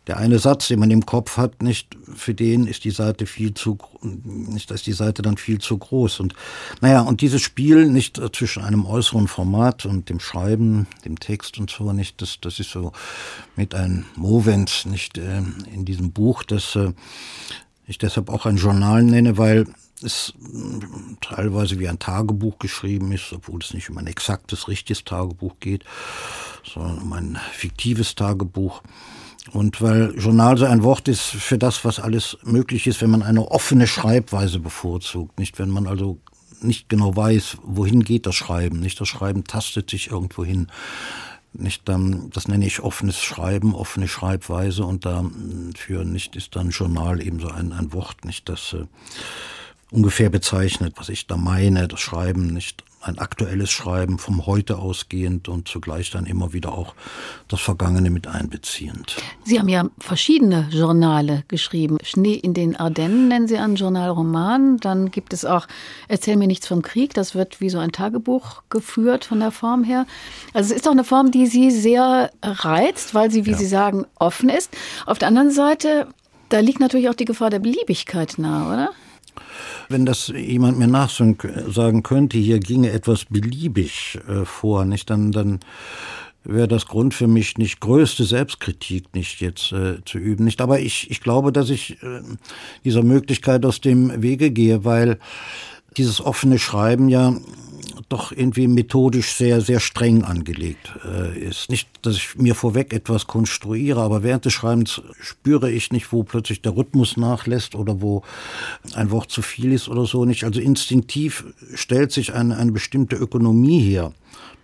der 0.07 0.17
eine 0.17 0.39
Satz, 0.39 0.69
den 0.69 0.81
man 0.81 0.91
im 0.91 1.07
Kopf 1.07 1.37
hat, 1.37 1.63
nicht 1.63 1.97
für 2.15 2.35
den 2.35 2.67
ist 2.67 2.85
die 2.85 2.91
Seite 2.91 3.27
viel 3.27 3.55
zu 3.55 3.79
nicht 4.03 4.71
ist 4.71 4.87
die 4.87 4.93
Seite 4.93 5.23
dann 5.23 5.37
viel 5.37 5.59
zu 5.59 5.79
groß 5.79 6.21
und 6.21 6.35
naja 6.81 7.03
und 7.03 7.21
dieses 7.21 7.41
Spiel 7.41 7.89
nicht 7.89 8.21
zwischen 8.35 8.65
einem 8.65 8.85
äußeren 8.85 9.29
Format 9.29 9.87
und 9.87 10.09
dem 10.09 10.19
Schreiben, 10.19 10.89
dem 11.05 11.21
Text 11.21 11.59
und 11.59 11.71
so 11.71 11.93
nicht 11.93 12.21
das 12.21 12.39
das 12.41 12.59
ist 12.59 12.71
so 12.71 12.93
mit 13.55 13.75
einem 13.75 14.05
Movent 14.17 14.87
nicht 14.87 15.19
äh, 15.19 15.43
in 15.73 15.85
diesem 15.85 16.13
Buch, 16.13 16.43
das 16.43 16.75
äh, 16.75 16.93
ich 17.87 17.99
deshalb 17.99 18.29
auch 18.29 18.47
ein 18.47 18.57
Journal 18.57 19.03
nenne, 19.03 19.39
weil 19.39 19.67
es 20.03 20.35
teilweise 21.21 21.79
wie 21.79 21.89
ein 21.89 21.99
Tagebuch 21.99 22.59
geschrieben 22.59 23.13
ist, 23.13 23.33
obwohl 23.33 23.61
es 23.61 23.75
nicht 23.75 23.89
um 23.91 23.99
ein 23.99 24.07
exaktes 24.07 24.69
richtiges 24.69 25.05
Tagebuch 25.05 25.55
geht, 25.61 25.85
sondern 26.65 26.99
um 26.99 27.13
ein 27.13 27.39
fiktives 27.53 28.15
Tagebuch. 28.15 28.83
Und 29.51 29.83
weil 29.83 30.15
Journal 30.17 30.57
so 30.57 30.67
ein 30.67 30.83
Wort 30.83 31.09
ist 31.09 31.23
für 31.23 31.59
das, 31.59 31.85
was 31.85 31.99
alles 31.99 32.39
möglich 32.45 32.87
ist, 32.87 33.03
wenn 33.03 33.11
man 33.11 33.23
eine 33.23 33.51
offene 33.51 33.87
Schreibweise 33.87 34.61
bevorzugt, 34.61 35.39
nicht? 35.39 35.59
Wenn 35.59 35.69
man 35.69 35.87
also 35.87 36.21
nicht 36.61 36.89
genau 36.89 37.17
weiß, 37.17 37.59
wohin 37.65 38.05
geht 38.05 38.27
das 38.27 38.37
Schreiben, 38.37 38.79
nicht? 38.79 39.01
Das 39.01 39.09
Schreiben 39.09 39.45
tastet 39.45 39.91
sich 39.91 40.11
irgendwo 40.11 40.45
hin. 40.45 40.69
Nicht? 41.53 41.89
Dann, 41.89 42.31
das 42.31 42.47
nenne 42.47 42.67
ich 42.67 42.81
offenes 42.81 43.21
Schreiben, 43.21 43.75
offene 43.75 44.07
Schreibweise 44.07 44.85
und 44.85 45.05
dafür 45.05 46.05
nicht? 46.05 46.37
Ist 46.37 46.55
dann 46.55 46.71
Journal 46.71 47.21
eben 47.21 47.41
so 47.41 47.49
ein, 47.49 47.73
ein 47.73 47.93
Wort, 47.93 48.25
nicht? 48.25 48.49
Das 48.49 48.75
äh, 48.75 48.85
ungefähr 49.91 50.31
bezeichnet, 50.31 50.95
was 50.97 51.09
ich 51.09 51.27
da 51.27 51.37
meine, 51.37 51.89
das 51.89 52.01
Schreiben 52.01 52.47
nicht 52.47 52.85
ein 53.03 53.19
aktuelles 53.19 53.71
Schreiben 53.71 54.19
vom 54.19 54.47
Heute 54.47 54.79
ausgehend 54.79 55.49
und 55.49 55.69
zugleich 55.69 56.11
dann 56.11 56.27
immer 56.27 56.53
wieder 56.53 56.73
auch 56.73 56.95
das 57.49 57.61
Vergangene 57.61 58.11
mit 58.11 58.27
einbeziehend. 58.27 59.17
Sie 59.45 59.59
haben 59.59 59.69
ja 59.69 59.87
verschiedene 59.99 60.69
Journale 60.71 61.45
geschrieben. 61.49 61.99
Schnee 62.03 62.35
in 62.35 62.55
den 62.55 62.77
Ardennen 62.77 63.29
nennen 63.29 63.49
Sie 63.49 63.59
einen 63.59 63.77
Journalroman. 63.77 64.79
Dann 64.79 65.11
gibt 65.11 65.33
es 65.33 65.45
auch 65.45 65.67
Erzähl 66.09 66.37
mir 66.37 66.47
nichts 66.47 66.67
vom 66.67 66.83
Krieg. 66.83 67.15
Das 67.15 67.35
wird 67.35 67.61
wie 67.61 67.71
so 67.71 67.79
ein 67.79 67.93
Tagebuch 67.93 68.63
geführt 68.71 69.25
von 69.25 69.41
der 69.41 69.51
Form 69.51 69.85
her. 69.85 70.07
Also 70.53 70.73
es 70.73 70.81
ist 70.81 70.89
auch 70.89 70.93
eine 70.93 71.05
Form, 71.05 71.31
die 71.31 71.47
Sie 71.47 71.71
sehr 71.71 72.31
reizt, 72.43 73.15
weil 73.15 73.31
sie, 73.31 73.47
wie 73.47 73.53
ja. 73.53 73.57
Sie 73.57 73.67
sagen, 73.67 74.07
offen 74.19 74.49
ist. 74.49 74.71
Auf 75.07 75.19
der 75.19 75.29
anderen 75.29 75.51
Seite, 75.51 76.09
da 76.49 76.61
liegt 76.61 76.81
natürlich 76.81 77.09
auch 77.09 77.15
die 77.15 77.25
Gefahr 77.25 77.51
der 77.51 77.61
Beliebigkeit 77.61 78.39
nahe, 78.39 78.73
oder? 78.73 78.91
Wenn 79.93 80.07
das 80.07 80.29
jemand 80.29 80.79
mir 80.79 80.89
nachsagen 80.89 82.03
könnte, 82.03 82.39
hier 82.39 82.59
ginge 82.59 82.91
etwas 82.91 83.27
beliebig 83.27 84.19
äh, 84.27 84.45
vor, 84.45 84.85
nicht, 84.85 85.11
dann, 85.11 85.33
dann 85.33 85.61
wäre 86.45 86.69
das 86.69 86.87
Grund 86.87 87.15
für 87.15 87.27
mich 87.27 87.59
nicht 87.59 87.81
größte 87.81 88.25
Selbstkritik 88.25 89.15
nicht 89.15 89.41
jetzt 89.41 89.73
äh, 89.73 90.05
zu 90.05 90.19
üben, 90.19 90.45
nicht. 90.45 90.61
Aber 90.61 90.81
ich, 90.81 91.11
ich 91.11 91.21
glaube, 91.21 91.53
dass 91.53 91.71
ich 91.71 92.03
äh, 92.03 92.21
dieser 92.85 93.03
Möglichkeit 93.03 93.65
aus 93.65 93.81
dem 93.81 94.23
Wege 94.23 94.51
gehe, 94.51 94.85
weil 94.85 95.19
dieses 95.97 96.21
offene 96.21 96.59
Schreiben 96.59 97.09
ja 97.09 97.37
doch 98.09 98.33
irgendwie 98.33 98.69
methodisch 98.69 99.35
sehr, 99.35 99.61
sehr 99.61 99.81
streng 99.81 100.25
angelegt 100.25 100.93
äh, 101.05 101.39
ist. 101.39 101.71
Nicht, 101.71 101.89
dass 102.03 102.17
ich 102.17 102.37
mir 102.37 102.55
vorweg 102.55 102.93
etwas 102.93 103.27
konstruiere, 103.27 104.01
aber 104.01 104.23
während 104.23 104.45
des 104.45 104.53
Schreibens 104.53 105.03
spüre 105.21 105.71
ich 105.71 105.93
nicht, 105.93 106.13
wo 106.13 106.23
plötzlich 106.23 106.63
der 106.63 106.77
Rhythmus 106.77 107.17
nachlässt 107.17 107.75
oder 107.75 108.01
wo 108.01 108.23
ein 108.95 109.11
Wort 109.11 109.31
zu 109.31 109.43
viel 109.43 109.73
ist 109.73 109.89
oder 109.89 110.07
so 110.07 110.25
nicht. 110.25 110.45
Also 110.45 110.61
instinktiv 110.61 111.45
stellt 111.75 112.13
sich 112.13 112.33
eine, 112.35 112.57
eine 112.57 112.73
bestimmte 112.73 113.17
Ökonomie 113.17 113.81
her 113.81 114.13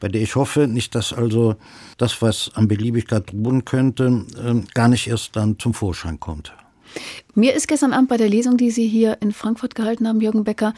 bei 0.00 0.08
der 0.08 0.22
ich 0.22 0.36
hoffe, 0.36 0.68
nicht, 0.68 0.94
dass 0.94 1.12
also 1.12 1.56
das, 1.96 2.22
was 2.22 2.52
an 2.54 2.68
Beliebigkeit 2.68 3.32
drohen 3.32 3.64
könnte, 3.64 4.24
äh, 4.42 4.60
gar 4.74 4.88
nicht 4.88 5.08
erst 5.08 5.34
dann 5.36 5.58
zum 5.58 5.74
Vorschein 5.74 6.20
kommt. 6.20 6.52
Mir 7.34 7.54
ist 7.54 7.68
gestern 7.68 7.92
Abend 7.92 8.08
bei 8.08 8.16
der 8.16 8.28
Lesung, 8.28 8.56
die 8.56 8.70
Sie 8.70 8.88
hier 8.88 9.18
in 9.20 9.32
Frankfurt 9.32 9.74
gehalten 9.74 10.08
haben, 10.08 10.20
Jürgen 10.20 10.44
Becker, 10.44 10.74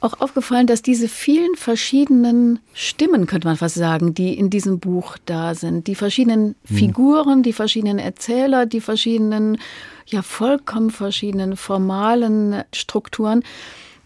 auch 0.00 0.20
aufgefallen, 0.20 0.66
dass 0.66 0.82
diese 0.82 1.08
vielen 1.08 1.54
verschiedenen 1.56 2.58
Stimmen, 2.72 3.26
könnte 3.26 3.46
man 3.46 3.56
fast 3.56 3.74
sagen, 3.74 4.14
die 4.14 4.36
in 4.36 4.48
diesem 4.48 4.80
Buch 4.80 5.18
da 5.26 5.54
sind, 5.54 5.86
die 5.86 5.94
verschiedenen 5.94 6.54
hm. 6.66 6.76
Figuren, 6.76 7.42
die 7.42 7.52
verschiedenen 7.52 7.98
Erzähler, 7.98 8.66
die 8.66 8.80
verschiedenen, 8.80 9.58
ja 10.06 10.22
vollkommen 10.22 10.90
verschiedenen 10.90 11.56
formalen 11.56 12.64
Strukturen, 12.74 13.42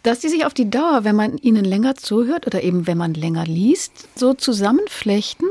dass 0.02 0.18
die 0.18 0.28
sich 0.28 0.44
auf 0.44 0.52
die 0.52 0.68
Dauer, 0.68 1.04
wenn 1.04 1.16
man 1.16 1.38
ihnen 1.38 1.64
länger 1.64 1.94
zuhört 1.94 2.46
oder 2.46 2.62
eben 2.62 2.86
wenn 2.86 2.98
man 2.98 3.14
länger 3.14 3.44
liest, 3.46 4.08
so 4.14 4.34
zusammenflechten, 4.34 5.48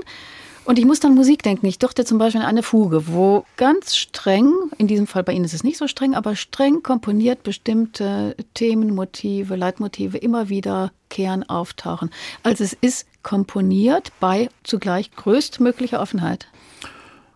und 0.66 0.80
ich 0.80 0.86
muss 0.86 1.00
dann 1.00 1.16
Musik 1.16 1.44
denken. 1.44 1.66
Ich 1.66 1.80
dachte 1.80 2.06
zum 2.06 2.18
Beispiel 2.18 2.42
an 2.42 2.48
eine 2.48 2.64
Fuge, 2.64 3.08
wo 3.08 3.46
ganz 3.58 3.96
streng, 3.96 4.54
in 4.78 4.88
diesem 4.88 5.08
Fall 5.08 5.24
bei 5.24 5.34
Ihnen 5.34 5.46
ist 5.46 5.54
es 5.54 5.64
nicht 5.64 5.78
so 5.78 5.88
streng, 5.88 6.16
aber 6.16 6.36
streng 6.36 6.84
komponiert 6.84 7.44
bestimmte 7.44 8.36
Themen, 8.54 8.96
Motive, 8.96 9.56
Leitmotive 9.56 10.18
immer 10.18 10.50
wieder 10.50 10.92
kehren, 11.10 11.44
auftauchen. 11.44 12.10
Also 12.44 12.64
es 12.64 12.74
ist 12.74 13.08
komponiert 13.24 14.12
bei 14.20 14.50
zugleich 14.64 15.12
größtmöglicher 15.12 16.02
Offenheit. 16.02 16.48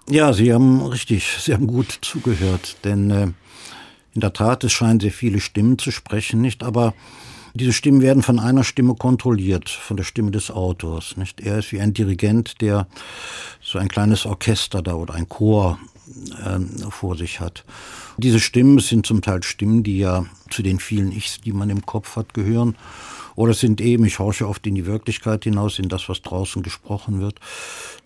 Ja, 0.10 0.32
Sie 0.32 0.54
haben 0.54 0.82
richtig, 0.86 1.38
Sie 1.42 1.54
haben 1.54 1.68
gut 1.68 2.00
zugehört, 2.02 2.78
denn 2.86 3.12
äh, 3.12 3.28
in 4.14 4.22
der 4.22 4.34
Tat, 4.34 4.64
es 4.64 4.72
scheinen 4.72 5.00
sehr 5.00 5.12
viele 5.12 5.40
Stimmen 5.42 5.78
zu 5.78 5.92
sprechen, 5.92 6.42
nicht? 6.42 6.64
Aber 6.64 6.94
diese 7.58 7.74
Stimmen 7.74 8.02
werden 8.02 8.24
von 8.24 8.40
einer 8.40 8.64
Stimme 8.64 8.96
kontrolliert, 8.96 9.70
von 9.70 9.98
der 9.98 10.04
Stimme 10.04 10.32
des 10.32 10.52
Autors. 10.52 11.18
Nicht? 11.18 11.42
Er 11.42 11.60
ist 11.60 11.72
wie 11.72 11.82
ein 11.82 11.94
Dirigent, 11.94 12.62
der 12.62 12.88
so 13.62 13.80
ein 13.80 13.88
kleines 13.88 14.26
Orchester 14.26 14.82
da 14.82 14.94
oder 14.94 15.16
ein 15.16 15.28
Chor 15.28 15.80
äh, 16.44 16.60
vor 16.90 17.18
sich 17.18 17.40
hat. 17.40 17.66
Diese 18.18 18.40
Stimmen 18.40 18.80
sind 18.80 19.06
zum 19.06 19.22
Teil 19.22 19.44
Stimmen, 19.44 19.84
die 19.84 20.00
ja 20.00 20.26
zu 20.50 20.64
den 20.64 20.80
vielen 20.80 21.12
Ichs, 21.12 21.42
die 21.42 21.52
man 21.52 21.70
im 21.70 21.86
Kopf 21.86 22.16
hat, 22.16 22.34
gehören. 22.34 22.76
Oder 23.36 23.54
sind 23.54 23.82
eben, 23.82 24.04
ich 24.06 24.18
horche 24.18 24.48
oft 24.48 24.66
in 24.66 24.74
die 24.74 24.88
Wirklichkeit 24.88 25.44
hinaus, 25.44 25.78
in 25.78 25.90
das, 25.90 26.10
was 26.10 26.24
draußen 26.24 26.64
gesprochen 26.64 27.20
wird, 27.20 27.40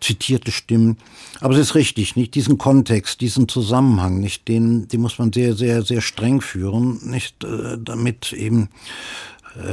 zitierte 0.01 0.51
Stimmen. 0.51 0.97
Aber 1.39 1.53
es 1.53 1.59
ist 1.61 1.75
richtig, 1.75 2.17
nicht 2.17 2.35
diesen 2.35 2.57
Kontext, 2.57 3.21
diesen 3.21 3.47
Zusammenhang, 3.47 4.19
nicht 4.19 4.49
den, 4.49 4.89
den 4.89 4.99
muss 4.99 5.19
man 5.19 5.31
sehr, 5.31 5.55
sehr, 5.55 5.83
sehr 5.83 6.01
streng 6.01 6.41
führen, 6.41 6.99
nicht 7.09 7.45
äh, 7.45 7.77
damit 7.79 8.33
eben 8.33 8.67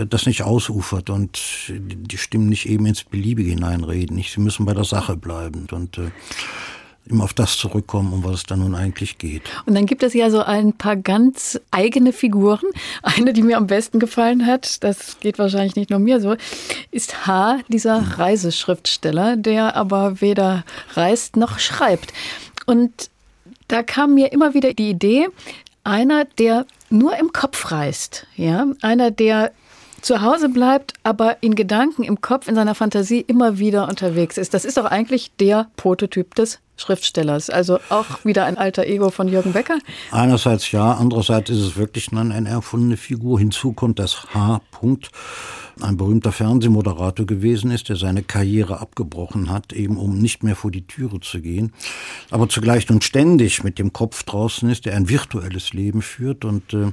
das 0.09 0.27
nicht 0.27 0.43
ausufert 0.43 1.11
und 1.11 1.39
die 1.69 2.19
Stimmen 2.19 2.49
nicht 2.49 2.69
eben 2.69 2.87
ins 2.87 3.05
Beliebige 3.05 3.51
hineinreden. 3.51 4.23
Sie 4.23 4.41
müssen 4.41 4.67
bei 4.67 4.75
der 4.75 4.85
Sache 4.85 5.17
bleiben 5.17 5.67
und 5.71 5.99
äh, 5.99 6.11
immer 7.11 7.25
auf 7.25 7.33
das 7.33 7.57
zurückkommen, 7.57 8.13
um 8.13 8.25
was 8.25 8.35
es 8.35 8.43
da 8.45 8.57
nun 8.57 8.75
eigentlich 8.75 9.19
geht. 9.19 9.43
Und 9.67 9.75
dann 9.75 9.87
gibt 9.87 10.03
es 10.03 10.15
ja 10.15 10.31
so 10.31 10.43
ein 10.43 10.73
paar 10.73 10.97
ganz 10.97 11.61
eigene 11.71 12.13
Figuren. 12.13 12.67
Eine, 13.03 13.33
die 13.33 13.43
mir 13.43 13.57
am 13.57 13.67
besten 13.67 13.99
gefallen 13.99 14.47
hat, 14.47 14.83
das 14.85 15.19
geht 15.21 15.39
wahrscheinlich 15.39 15.77
nicht 15.77 15.91
nur 15.91 15.99
mir 15.99 16.21
so, 16.21 16.37
ist 16.91 17.27
H, 17.27 17.59
dieser 17.69 18.19
Reiseschriftsteller, 18.19 19.37
der 19.37 19.77
aber 19.77 20.21
weder 20.21 20.65
reist 20.95 21.37
noch 21.37 21.59
schreibt. 21.59 22.13
Und 22.67 23.11
da 23.69 23.83
kam 23.83 24.15
mir 24.15 24.33
immer 24.33 24.55
wieder 24.55 24.75
die 24.75 24.91
Idee, 24.91 25.29
einer, 25.85 26.25
der 26.25 26.67
nur 26.91 27.17
im 27.19 27.33
Kopf 27.33 27.71
reist, 27.71 28.27
ja, 28.37 28.67
einer, 28.83 29.11
der 29.11 29.53
zu 30.01 30.21
Hause 30.21 30.49
bleibt, 30.49 30.95
aber 31.03 31.37
in 31.43 31.55
Gedanken, 31.55 32.03
im 32.05 32.21
Kopf, 32.21 32.49
in 32.49 32.55
seiner 32.55 32.75
Fantasie 32.75 33.21
immer 33.21 33.59
wieder 33.59 33.89
unterwegs 33.89 34.39
ist. 34.39 34.55
Das 34.55 34.65
ist 34.65 34.77
doch 34.77 34.85
eigentlich 34.85 35.33
der 35.37 35.69
Prototyp 35.77 36.35
des 36.35 36.61
Schriftstellers. 36.77 37.51
Also 37.51 37.79
auch 37.89 38.25
wieder 38.25 38.45
ein 38.45 38.57
alter 38.57 38.87
Ego 38.87 39.11
von 39.11 39.29
Jürgen 39.29 39.53
Becker. 39.53 39.79
Einerseits 40.13 40.71
ja, 40.71 40.93
andererseits 40.93 41.51
ist 41.51 41.59
es 41.59 41.77
wirklich 41.77 42.13
eine 42.13 42.49
erfundene 42.49 42.97
Figur. 42.97 43.39
Hinzu 43.39 43.73
kommt 43.73 43.99
das 43.99 44.33
H. 44.33 44.61
-Punkt 44.73 45.09
ein 45.83 45.97
berühmter 45.97 46.33
Fernsehmoderator 46.33 47.27
gewesen 47.27 47.71
ist, 47.71 47.89
der 47.89 47.97
seine 47.97 48.23
Karriere 48.23 48.81
abgebrochen 48.81 49.51
hat, 49.51 49.73
eben 49.73 49.97
um 49.97 50.19
nicht 50.19 50.43
mehr 50.43 50.57
vor 50.57 50.71
die 50.71 50.87
Türe 50.87 51.21
zu 51.21 51.41
gehen, 51.41 51.73
aber 52.31 52.49
zugleich 52.49 52.89
nun 52.89 53.01
ständig 53.01 53.65
mit 53.65 53.79
dem 53.79 53.93
Kopf 53.93 54.23
draußen 54.23 54.69
ist, 54.71 54.87
der 54.87 54.95
ein 54.97 55.09
virtuelles 55.09 55.73
Leben 55.73 56.03
führt 56.03 56.45
und 56.45 56.73
äh, 56.73 56.93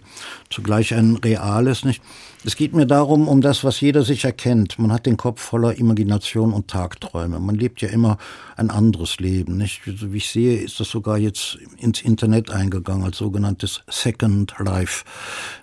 zugleich 0.49 0.93
ein 0.93 1.15
reales, 1.15 1.85
nicht? 1.85 2.01
Es 2.47 2.55
geht 2.55 2.75
mir 2.75 2.85
darum, 2.85 3.27
um 3.27 3.41
das, 3.41 3.63
was 3.63 3.81
jeder 3.81 4.03
sich 4.03 4.23
erkennt. 4.23 4.77
Man 4.77 4.91
hat 4.91 5.07
den 5.07 5.17
Kopf 5.17 5.41
voller 5.41 5.79
Imagination 5.79 6.53
und 6.53 6.67
Tagträume. 6.67 7.39
Man 7.39 7.55
lebt 7.55 7.81
ja 7.81 7.89
immer 7.89 8.19
ein 8.55 8.69
anderes 8.69 9.17
Leben, 9.17 9.57
nicht? 9.57 9.81
So 9.97 10.13
wie 10.13 10.17
ich 10.17 10.29
sehe, 10.29 10.57
ist 10.57 10.79
das 10.79 10.89
sogar 10.89 11.17
jetzt 11.17 11.57
ins 11.79 12.01
Internet 12.01 12.51
eingegangen 12.51 13.03
als 13.03 13.17
sogenanntes 13.17 13.81
Second 13.89 14.53
Life, 14.59 15.05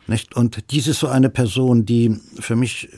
nicht? 0.09 0.35
Und 0.35 0.73
dies 0.73 0.89
ist 0.89 0.99
so 0.99 1.07
eine 1.07 1.31
Person, 1.31 1.87
die 1.87 2.21
für 2.41 2.57
mich 2.57 2.89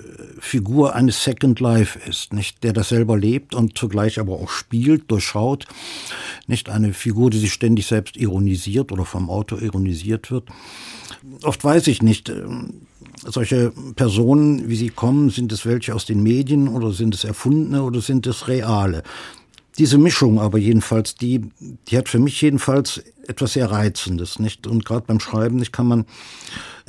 Figur 0.45 0.95
eines 0.95 1.25
Second 1.25 1.59
Life 1.59 1.99
ist, 2.07 2.35
nicht 2.35 2.63
der 2.63 2.75
das 2.75 2.91
selber 2.91 3.17
lebt 3.17 3.55
und 3.55 3.79
zugleich 3.79 4.21
aber 4.21 4.35
auch 4.35 4.51
spielt, 4.51 5.11
durchschaut, 5.11 5.67
nicht 6.47 6.69
eine 6.69 6.93
Figur, 6.93 7.31
die 7.31 7.39
sich 7.39 7.53
ständig 7.53 7.87
selbst 7.87 8.19
ironisiert 8.19 8.93
oder 8.93 9.07
vom 9.07 9.31
Autor 9.31 9.63
ironisiert 9.63 10.31
wird. 10.31 10.49
Oft 11.43 11.65
weiß 11.65 11.87
ich 11.87 12.03
nicht, 12.03 12.29
ähm, 12.29 12.83
solche 13.25 13.73
Personen, 13.97 14.69
wie 14.69 14.77
sie 14.77 14.91
kommen, 14.91 15.31
sind 15.31 15.51
es 15.51 15.65
welche 15.65 15.95
aus 15.95 16.05
den 16.05 16.23
Medien 16.23 16.69
oder 16.69 16.93
sind 16.93 17.15
es 17.15 17.25
erfundene 17.25 17.83
oder 17.83 18.03
sind 18.03 18.27
es 18.27 18.47
reale? 18.47 19.03
Diese 19.79 19.97
Mischung 19.97 20.39
aber 20.39 20.59
jedenfalls, 20.59 21.15
die, 21.15 21.41
die 21.89 21.97
hat 21.97 22.11
für 22.11 22.19
mich 22.19 22.41
jedenfalls 22.41 23.03
etwas 23.27 23.55
sehr 23.55 23.71
Reizendes, 23.71 24.39
nicht? 24.39 24.67
Und 24.67 24.85
gerade 24.85 25.07
beim 25.07 25.21
Schreiben 25.21 25.57
nicht 25.57 25.73
kann 25.73 25.89
man 25.89 26.05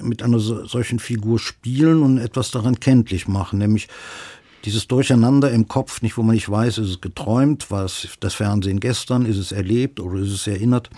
mit 0.01 0.23
einer 0.23 0.39
solchen 0.39 0.99
Figur 0.99 1.39
spielen 1.39 2.03
und 2.03 2.17
etwas 2.17 2.51
daran 2.51 2.79
kenntlich 2.79 3.27
machen, 3.27 3.59
nämlich 3.59 3.87
dieses 4.65 4.87
Durcheinander 4.87 5.51
im 5.51 5.67
Kopf, 5.67 6.01
nicht 6.01 6.17
wo 6.17 6.23
man 6.23 6.35
nicht 6.35 6.49
weiß, 6.49 6.79
ist 6.79 6.89
es 6.89 7.01
geträumt, 7.01 7.69
war 7.69 7.85
es 7.85 8.07
das 8.19 8.33
Fernsehen 8.33 8.79
gestern, 8.79 9.25
ist 9.25 9.37
es 9.37 9.51
erlebt 9.51 9.99
oder 9.99 10.19
ist 10.19 10.31
es 10.31 10.47
erinnert. 10.47 10.89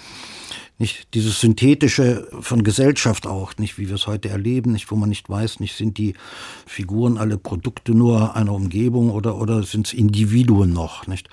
Nicht 0.80 1.14
dieses 1.16 1.42
synthetische 1.42 2.28
von 2.40 2.64
Gesellschaft 2.64 3.28
auch, 3.28 3.58
nicht 3.58 3.78
wie 3.78 3.88
wir 3.88 3.96
es 3.96 4.08
heute 4.08 4.30
erleben, 4.30 4.72
nicht 4.72 4.90
wo 4.92 4.96
man 4.96 5.10
nicht 5.10 5.30
weiß, 5.30 5.60
nicht 5.60 5.76
sind 5.76 5.98
die 5.98 6.14
Figuren 6.66 7.18
alle 7.18 7.38
Produkte 7.38 7.94
nur 7.94 8.36
einer 8.36 8.54
Umgebung 8.54 9.10
oder 9.10 9.38
oder 9.38 9.64
sind 9.64 9.88
es 9.88 9.94
Individuen 9.94 10.72
noch, 10.72 11.08
nicht? 11.08 11.30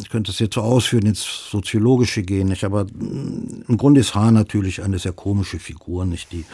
Ich 0.00 0.08
könnte 0.10 0.30
es 0.30 0.38
jetzt 0.38 0.54
so 0.54 0.62
ausführen, 0.62 1.06
ins 1.06 1.22
Soziologische 1.50 2.22
gehen, 2.22 2.48
nicht? 2.48 2.64
aber 2.64 2.84
mm, 2.84 3.64
im 3.68 3.76
Grunde 3.76 4.00
ist 4.00 4.14
H 4.14 4.30
natürlich 4.30 4.82
eine 4.82 4.98
sehr 4.98 5.12
komische 5.12 5.58
Figur, 5.58 6.04
nicht? 6.04 6.32
die 6.32 6.44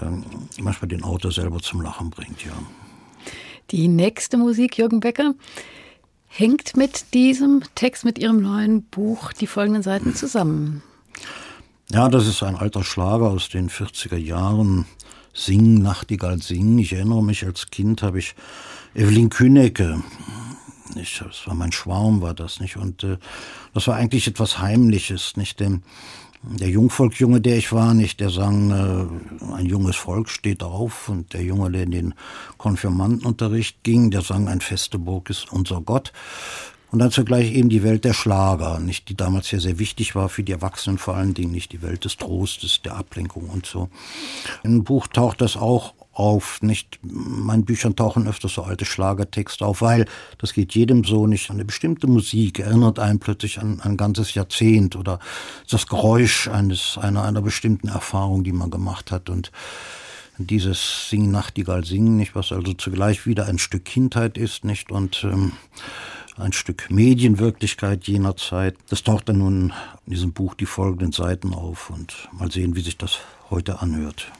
ähm, 0.00 0.24
manchmal 0.60 0.88
den 0.88 1.02
Autor 1.02 1.32
selber 1.32 1.60
zum 1.60 1.80
Lachen 1.80 2.10
bringt. 2.10 2.44
Ja. 2.44 2.52
Die 3.70 3.88
nächste 3.88 4.36
Musik, 4.36 4.78
Jürgen 4.78 5.00
Becker, 5.00 5.34
hängt 6.28 6.76
mit 6.76 7.14
diesem 7.14 7.62
Text, 7.74 8.04
mit 8.04 8.18
Ihrem 8.18 8.40
neuen 8.40 8.82
Buch 8.84 9.32
die 9.32 9.46
folgenden 9.46 9.82
Seiten 9.82 10.14
zusammen. 10.14 10.82
Ja, 11.90 12.08
das 12.08 12.26
ist 12.26 12.42
ein 12.42 12.56
alter 12.56 12.84
Schlager 12.84 13.30
aus 13.30 13.50
den 13.50 13.68
40er 13.68 14.16
Jahren. 14.16 14.86
Sing, 15.34 15.74
Nachtigall, 15.74 16.40
sing. 16.42 16.78
Ich 16.78 16.92
erinnere 16.92 17.22
mich, 17.22 17.44
als 17.44 17.68
Kind 17.70 18.02
habe 18.02 18.18
ich 18.18 18.34
Evelyn 18.94 19.30
Kühnecke 19.30 20.02
nicht. 20.94 21.20
Das 21.20 21.46
war 21.46 21.54
mein 21.54 21.72
Schwarm, 21.72 22.20
war 22.20 22.34
das 22.34 22.60
nicht. 22.60 22.76
Und 22.76 23.04
äh, 23.04 23.18
das 23.74 23.86
war 23.86 23.96
eigentlich 23.96 24.26
etwas 24.26 24.58
Heimliches, 24.58 25.36
nicht? 25.36 25.60
Denn 25.60 25.82
der 26.42 26.68
Jungvolkjunge, 26.68 27.40
der 27.40 27.56
ich 27.56 27.72
war, 27.72 27.94
nicht, 27.94 28.20
der 28.20 28.30
sang, 28.30 28.70
äh, 28.70 29.54
ein 29.54 29.66
junges 29.66 29.96
Volk 29.96 30.28
steht 30.28 30.62
auf 30.62 31.08
und 31.08 31.32
der 31.34 31.42
Junge, 31.42 31.70
der 31.70 31.84
in 31.84 31.90
den 31.90 32.14
Konfirmandenunterricht 32.58 33.82
ging, 33.84 34.10
der 34.10 34.22
sang, 34.22 34.48
ein 34.48 34.60
feste 34.60 34.98
Burg 34.98 35.30
ist 35.30 35.52
unser 35.52 35.80
Gott. 35.80 36.12
Und 36.90 36.98
dann 36.98 37.10
zugleich 37.10 37.54
eben 37.54 37.70
die 37.70 37.82
Welt 37.82 38.04
der 38.04 38.12
Schlager, 38.12 38.78
nicht, 38.78 39.08
die 39.08 39.16
damals 39.16 39.50
ja 39.50 39.60
sehr 39.60 39.78
wichtig 39.78 40.14
war 40.14 40.28
für 40.28 40.42
die 40.42 40.52
Erwachsenen 40.52 40.98
vor 40.98 41.14
allen 41.14 41.32
Dingen, 41.32 41.52
nicht 41.52 41.72
die 41.72 41.80
Welt 41.80 42.04
des 42.04 42.18
Trostes, 42.18 42.82
der 42.82 42.96
Ablenkung 42.96 43.48
und 43.48 43.64
so. 43.64 43.88
Im 44.62 44.84
Buch 44.84 45.06
taucht 45.06 45.40
das 45.40 45.56
auch 45.56 45.94
auf. 46.12 46.60
Nicht, 46.62 46.98
meinen 47.02 47.64
Büchern 47.64 47.96
tauchen 47.96 48.28
öfters 48.28 48.54
so 48.54 48.62
alte 48.62 48.84
Schlagertexte 48.84 49.64
auf, 49.64 49.82
weil 49.82 50.06
das 50.38 50.52
geht 50.52 50.74
jedem 50.74 51.04
so 51.04 51.26
nicht. 51.26 51.50
Eine 51.50 51.64
bestimmte 51.64 52.06
Musik 52.06 52.58
erinnert 52.58 52.98
einen 52.98 53.18
plötzlich 53.18 53.58
an 53.60 53.80
ein 53.80 53.96
ganzes 53.96 54.34
Jahrzehnt 54.34 54.96
oder 54.96 55.18
das 55.70 55.86
Geräusch 55.86 56.48
eines, 56.48 56.98
einer, 56.98 57.24
einer 57.24 57.42
bestimmten 57.42 57.88
Erfahrung, 57.88 58.44
die 58.44 58.52
man 58.52 58.70
gemacht 58.70 59.10
hat. 59.10 59.30
Und 59.30 59.50
dieses 60.38 61.08
Singen 61.08 61.30
Nachtigall 61.30 61.84
singen, 61.84 62.16
nicht, 62.16 62.34
was 62.34 62.52
also 62.52 62.72
zugleich 62.74 63.26
wieder 63.26 63.46
ein 63.46 63.58
Stück 63.58 63.84
Kindheit 63.84 64.38
ist, 64.38 64.64
nicht, 64.64 64.90
und 64.90 65.24
ähm, 65.24 65.52
ein 66.36 66.52
Stück 66.52 66.90
Medienwirklichkeit 66.90 68.04
jener 68.08 68.36
Zeit. 68.36 68.76
Das 68.88 69.02
taucht 69.02 69.28
dann 69.28 69.38
nun 69.38 69.72
in 70.06 70.10
diesem 70.12 70.32
Buch 70.32 70.54
die 70.54 70.66
folgenden 70.66 71.12
Seiten 71.12 71.52
auf 71.54 71.90
und 71.90 72.28
mal 72.32 72.50
sehen, 72.50 72.74
wie 72.74 72.80
sich 72.80 72.96
das 72.96 73.18
heute 73.50 73.80
anhört. 73.80 74.32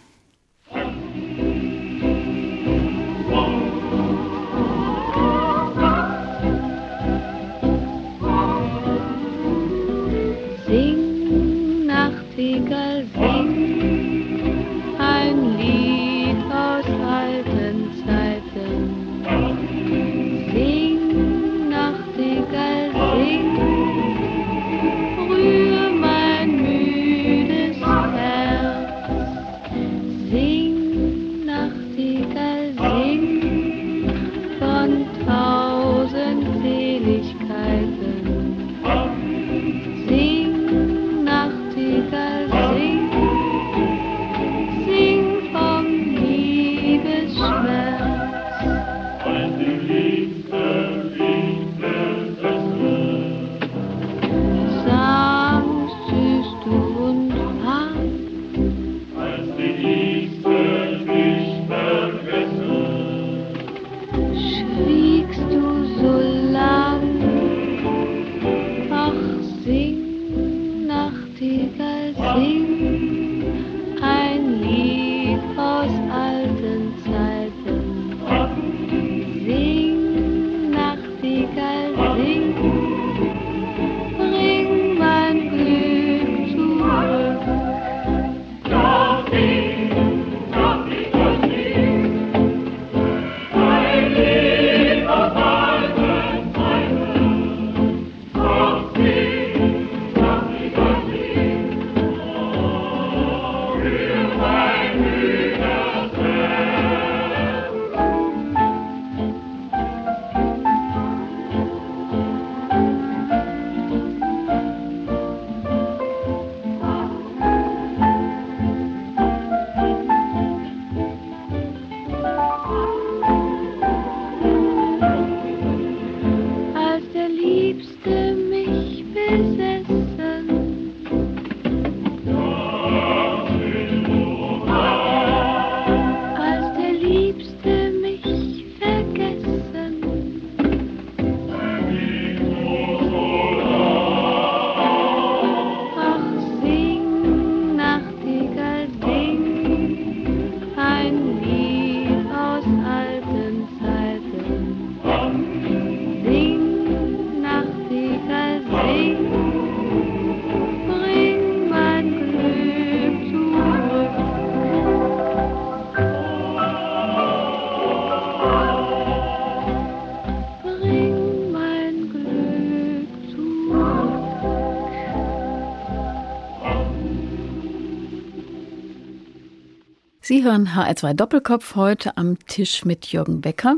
Sie 180.43 180.49
hören 180.49 180.70
HR2 180.70 181.14
Doppelkopf 181.14 181.76
heute 181.76 182.16
am 182.16 182.36
Tisch 182.49 182.84
mit 182.84 183.07
Jürgen 183.07 183.40
Becker, 183.40 183.76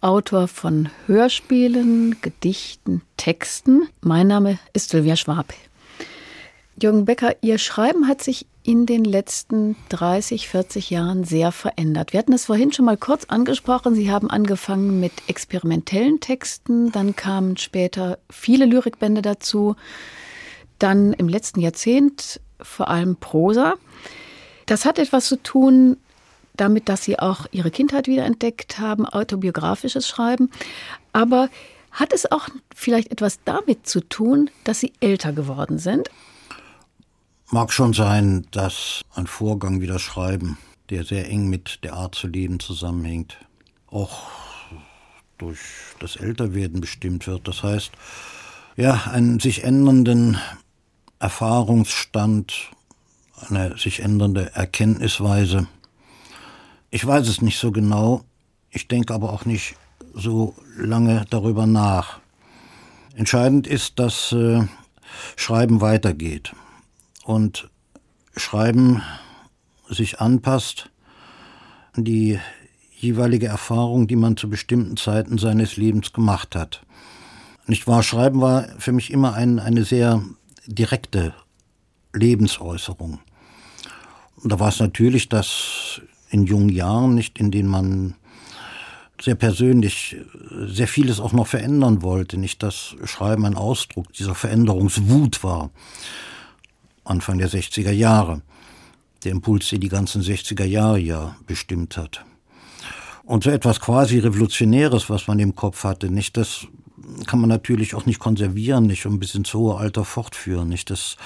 Autor 0.00 0.46
von 0.46 0.88
Hörspielen, 1.08 2.20
Gedichten, 2.20 3.02
Texten. 3.16 3.88
Mein 4.02 4.28
Name 4.28 4.60
ist 4.72 4.90
Sylvia 4.90 5.16
Schwab. 5.16 5.52
Jürgen 6.80 7.06
Becker, 7.06 7.34
Ihr 7.40 7.58
Schreiben 7.58 8.06
hat 8.06 8.22
sich 8.22 8.46
in 8.62 8.86
den 8.86 9.04
letzten 9.04 9.74
30, 9.88 10.48
40 10.48 10.90
Jahren 10.90 11.24
sehr 11.24 11.50
verändert. 11.50 12.12
Wir 12.12 12.20
hatten 12.20 12.34
es 12.34 12.44
vorhin 12.44 12.70
schon 12.70 12.84
mal 12.84 12.96
kurz 12.96 13.24
angesprochen. 13.24 13.96
Sie 13.96 14.08
haben 14.08 14.30
angefangen 14.30 15.00
mit 15.00 15.12
experimentellen 15.26 16.20
Texten, 16.20 16.92
dann 16.92 17.16
kamen 17.16 17.56
später 17.56 18.20
viele 18.30 18.66
Lyrikbände 18.66 19.22
dazu, 19.22 19.74
dann 20.78 21.14
im 21.14 21.28
letzten 21.28 21.58
Jahrzehnt 21.58 22.40
vor 22.62 22.86
allem 22.86 23.16
Prosa. 23.16 23.74
Das 24.66 24.84
hat 24.84 24.98
etwas 24.98 25.26
zu 25.26 25.42
tun 25.42 25.96
damit, 26.56 26.88
dass 26.88 27.04
Sie 27.04 27.18
auch 27.18 27.46
Ihre 27.52 27.70
Kindheit 27.70 28.06
wiederentdeckt 28.08 28.78
haben, 28.78 29.06
autobiografisches 29.06 30.08
Schreiben. 30.08 30.50
Aber 31.12 31.48
hat 31.92 32.12
es 32.12 32.30
auch 32.30 32.48
vielleicht 32.74 33.10
etwas 33.10 33.38
damit 33.44 33.86
zu 33.86 34.00
tun, 34.00 34.50
dass 34.64 34.80
Sie 34.80 34.92
älter 35.00 35.32
geworden 35.32 35.78
sind? 35.78 36.10
Mag 37.50 37.72
schon 37.72 37.92
sein, 37.92 38.46
dass 38.50 39.02
ein 39.14 39.26
Vorgang 39.26 39.80
wie 39.80 39.86
das 39.86 40.02
Schreiben, 40.02 40.58
der 40.90 41.04
sehr 41.04 41.28
eng 41.28 41.48
mit 41.48 41.84
der 41.84 41.94
Art 41.94 42.14
zu 42.14 42.26
leben 42.26 42.58
zusammenhängt, 42.58 43.38
auch 43.86 44.26
durch 45.38 45.60
das 46.00 46.16
Älterwerden 46.16 46.80
bestimmt 46.80 47.26
wird. 47.26 47.46
Das 47.46 47.62
heißt, 47.62 47.92
ja, 48.76 49.04
einen 49.12 49.38
sich 49.38 49.62
ändernden 49.64 50.38
Erfahrungsstand 51.18 52.72
eine 53.48 53.76
sich 53.76 54.00
ändernde 54.00 54.54
Erkenntnisweise. 54.54 55.66
Ich 56.90 57.06
weiß 57.06 57.28
es 57.28 57.42
nicht 57.42 57.58
so 57.58 57.72
genau, 57.72 58.24
ich 58.70 58.88
denke 58.88 59.14
aber 59.14 59.32
auch 59.32 59.44
nicht 59.44 59.76
so 60.14 60.54
lange 60.76 61.24
darüber 61.30 61.66
nach. 61.66 62.20
Entscheidend 63.14 63.66
ist, 63.66 63.98
dass 63.98 64.32
äh, 64.32 64.62
Schreiben 65.36 65.80
weitergeht 65.80 66.52
und 67.24 67.70
Schreiben 68.36 69.02
sich 69.88 70.20
anpasst 70.20 70.90
an 71.94 72.04
die 72.04 72.38
jeweilige 72.98 73.46
Erfahrung, 73.46 74.06
die 74.06 74.16
man 74.16 74.36
zu 74.36 74.48
bestimmten 74.48 74.96
Zeiten 74.96 75.38
seines 75.38 75.76
Lebens 75.76 76.12
gemacht 76.12 76.54
hat. 76.54 76.82
Nicht 77.66 77.86
wahr? 77.86 78.02
Schreiben 78.02 78.40
war 78.40 78.68
für 78.78 78.92
mich 78.92 79.10
immer 79.10 79.34
ein, 79.34 79.58
eine 79.58 79.84
sehr 79.84 80.22
direkte 80.66 81.34
Lebensäußerung. 82.12 83.20
Und 84.46 84.52
da 84.52 84.60
war 84.60 84.68
es 84.68 84.78
natürlich, 84.78 85.28
dass 85.28 86.00
in 86.30 86.44
jungen 86.44 86.68
Jahren, 86.68 87.16
nicht 87.16 87.40
in 87.40 87.50
denen 87.50 87.68
man 87.68 88.14
sehr 89.20 89.34
persönlich 89.34 90.18
sehr 90.68 90.86
vieles 90.86 91.18
auch 91.18 91.32
noch 91.32 91.48
verändern 91.48 92.00
wollte, 92.00 92.38
nicht 92.38 92.62
das 92.62 92.94
Schreiben 93.02 93.44
ein 93.44 93.56
Ausdruck 93.56 94.12
dieser 94.12 94.36
Veränderungswut 94.36 95.42
war. 95.42 95.70
Anfang 97.02 97.38
der 97.38 97.50
60er 97.50 97.90
Jahre. 97.90 98.42
Der 99.24 99.32
Impuls, 99.32 99.68
der 99.70 99.80
die 99.80 99.88
ganzen 99.88 100.22
60er 100.22 100.64
Jahre 100.64 101.00
ja 101.00 101.34
bestimmt 101.48 101.96
hat. 101.96 102.24
Und 103.24 103.42
so 103.42 103.50
etwas 103.50 103.80
quasi 103.80 104.20
Revolutionäres, 104.20 105.10
was 105.10 105.26
man 105.26 105.40
im 105.40 105.56
Kopf 105.56 105.82
hatte, 105.82 106.08
nicht 106.08 106.36
das 106.36 106.68
kann 107.26 107.40
man 107.40 107.48
natürlich 107.48 107.96
auch 107.96 108.06
nicht 108.06 108.20
konservieren, 108.20 108.86
nicht 108.86 109.06
um 109.06 109.18
bis 109.18 109.34
ins 109.34 109.52
hohe 109.52 109.76
Alter 109.76 110.04
fortführen, 110.04 110.68
nicht 110.68 110.90
das 110.90 111.16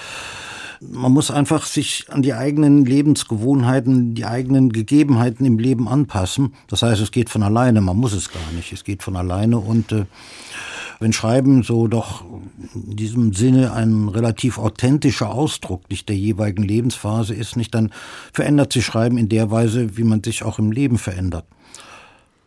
man 0.80 1.12
muss 1.12 1.30
einfach 1.30 1.66
sich 1.66 2.06
an 2.08 2.22
die 2.22 2.32
eigenen 2.32 2.84
Lebensgewohnheiten, 2.86 4.14
die 4.14 4.24
eigenen 4.24 4.72
Gegebenheiten 4.72 5.44
im 5.44 5.58
Leben 5.58 5.88
anpassen. 5.88 6.54
Das 6.68 6.82
heißt, 6.82 7.00
es 7.00 7.12
geht 7.12 7.28
von 7.28 7.42
alleine, 7.42 7.80
man 7.80 7.98
muss 7.98 8.12
es 8.12 8.32
gar 8.32 8.50
nicht. 8.54 8.72
Es 8.72 8.84
geht 8.84 9.02
von 9.02 9.16
alleine 9.16 9.58
und 9.58 9.92
äh, 9.92 10.06
wenn 10.98 11.12
Schreiben 11.12 11.62
so 11.62 11.86
doch 11.86 12.24
in 12.74 12.96
diesem 12.96 13.32
Sinne 13.32 13.72
ein 13.72 14.08
relativ 14.08 14.58
authentischer 14.58 15.30
Ausdruck 15.30 15.88
nicht 15.90 16.08
der 16.08 16.16
jeweiligen 16.16 16.62
Lebensphase 16.62 17.34
ist, 17.34 17.56
nicht 17.56 17.74
dann 17.74 17.92
verändert 18.32 18.72
sich 18.72 18.84
Schreiben 18.84 19.18
in 19.18 19.28
der 19.28 19.50
Weise, 19.50 19.96
wie 19.96 20.04
man 20.04 20.22
sich 20.22 20.42
auch 20.42 20.58
im 20.58 20.72
Leben 20.72 20.98
verändert. 20.98 21.46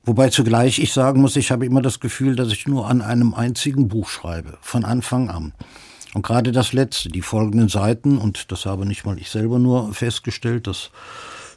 Wobei 0.05 0.29
zugleich 0.29 0.79
ich 0.79 0.91
sagen 0.91 1.21
muss, 1.21 1.35
ich 1.35 1.51
habe 1.51 1.65
immer 1.65 1.81
das 1.81 1.99
Gefühl, 1.99 2.35
dass 2.35 2.51
ich 2.51 2.67
nur 2.67 2.87
an 2.87 3.01
einem 3.01 3.33
einzigen 3.33 3.87
Buch 3.87 4.09
schreibe, 4.09 4.57
von 4.61 4.85
Anfang 4.85 5.29
an. 5.29 5.53
Und 6.13 6.21
gerade 6.21 6.51
das 6.51 6.73
letzte, 6.73 7.09
die 7.09 7.21
folgenden 7.21 7.69
Seiten, 7.69 8.17
und 8.17 8.51
das 8.51 8.65
habe 8.65 8.85
nicht 8.85 9.05
mal 9.05 9.17
ich 9.17 9.29
selber 9.29 9.59
nur 9.59 9.93
festgestellt, 9.93 10.67
das 10.67 10.91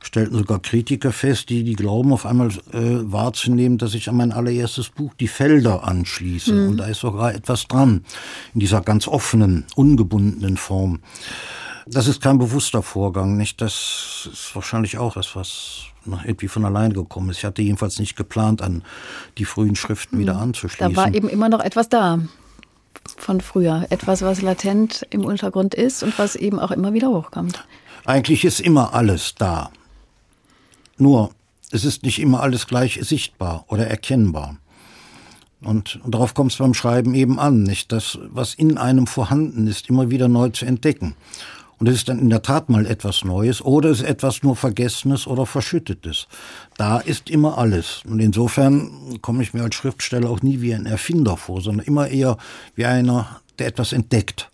stellten 0.03 0.39
sogar 0.39 0.61
Kritiker 0.61 1.13
fest, 1.13 1.51
die, 1.51 1.65
die 1.65 1.75
glauben 1.75 2.13
auf 2.13 2.27
einmal 2.27 2.49
äh, 2.49 2.53
wahrzunehmen, 2.73 3.77
dass 3.77 3.95
ich 3.95 4.09
an 4.09 4.17
mein 4.17 4.33
allererstes 4.33 4.89
Buch 4.89 5.13
Die 5.15 5.29
Felder 5.29 5.85
anschließe. 5.85 6.53
Mhm. 6.53 6.69
Und 6.69 6.77
da 6.79 6.87
ist 6.87 7.01
sogar 7.01 7.35
etwas 7.35 7.67
dran, 7.67 8.05
in 8.55 8.61
dieser 8.61 8.81
ganz 8.81 9.09
offenen, 9.09 9.67
ungebundenen 9.75 10.57
Form. 10.57 11.01
Das 11.87 12.09
ist 12.09 12.21
kein 12.21 12.39
bewusster 12.39 12.83
Vorgang, 12.83 13.37
nicht? 13.37 13.61
Das 13.61 14.29
ist 14.33 14.55
wahrscheinlich 14.55 14.99
auch 14.99 15.17
etwas, 15.17 15.37
was 15.37 15.83
irgendwie 16.25 16.49
von 16.49 16.65
allein 16.65 16.93
gekommen 16.93 17.31
ist. 17.31 17.39
Ich 17.39 17.45
hatte 17.45 17.63
jedenfalls 17.63 17.99
nicht 17.99 18.17
geplant, 18.17 18.63
an 18.63 18.83
die 19.39 19.45
frühen 19.45 19.77
Schriften 19.77 20.17
mhm. 20.17 20.21
wieder 20.21 20.37
anzuschließen. 20.37 20.95
Da 20.95 21.01
war 21.01 21.13
eben 21.13 21.29
immer 21.29 21.49
noch 21.49 21.61
etwas 21.61 21.89
da 21.89 22.21
von 23.17 23.41
früher. 23.41 23.87
Etwas, 23.91 24.23
was 24.23 24.43
latent 24.43 25.07
im 25.11 25.25
Untergrund 25.25 25.75
ist 25.75 26.03
und 26.03 26.19
was 26.19 26.37
eben 26.37 26.59
auch 26.59 26.71
immer 26.71 26.93
wieder 26.93 27.09
hochkommt. 27.09 27.65
Eigentlich 28.05 28.45
ist 28.45 28.61
immer 28.61 28.95
alles 28.95 29.35
da. 29.35 29.71
Nur, 30.99 31.31
es 31.71 31.85
ist 31.85 32.05
nicht 32.05 32.21
immer 32.21 32.43
alles 32.43 32.67
gleich 32.67 32.99
sichtbar 33.03 33.65
oder 33.69 33.87
erkennbar. 33.87 34.57
Und, 35.63 35.99
darauf 36.07 36.35
kommt 36.35 36.53
es 36.53 36.59
beim 36.59 36.75
Schreiben 36.75 37.15
eben 37.15 37.39
an, 37.41 37.63
nicht 37.63 37.91
das, 37.91 38.19
was 38.29 38.55
in 38.55 38.79
einem 38.79 39.07
vorhanden 39.07 39.67
ist, 39.67 39.89
immer 39.89 40.11
wieder 40.11 40.29
neu 40.29 40.51
zu 40.51 40.67
entdecken. 40.67 41.17
Und 41.79 41.89
es 41.89 41.97
ist 41.97 42.09
dann 42.09 42.19
in 42.19 42.31
der 42.31 42.43
Tat 42.43 42.71
mal 42.71 42.87
etwas 42.87 43.25
Neues 43.25 43.63
oder 43.63 43.91
es 43.91 44.01
ist 44.01 44.09
etwas 44.09 44.43
nur 44.43 44.57
Vergessenes 44.57 45.27
oder 45.27 45.45
Verschüttetes. 45.45 46.27
Da 46.79 46.99
ist 46.99 47.29
immer 47.29 47.59
alles. 47.59 48.03
Und 48.09 48.21
insofern 48.21 49.19
komme 49.21 49.43
ich 49.43 49.53
mir 49.53 49.63
als 49.63 49.75
Schriftsteller 49.75 50.31
auch 50.31 50.41
nie 50.41 50.63
wie 50.63 50.75
ein 50.75 50.87
Erfinder 50.87 51.37
vor, 51.37 51.61
sondern 51.61 51.87
immer 51.87 52.09
eher 52.09 52.39
wie 52.75 52.87
einer, 52.87 53.41
der 53.59 53.67
etwas 53.67 53.93
entdeckt. 53.93 54.51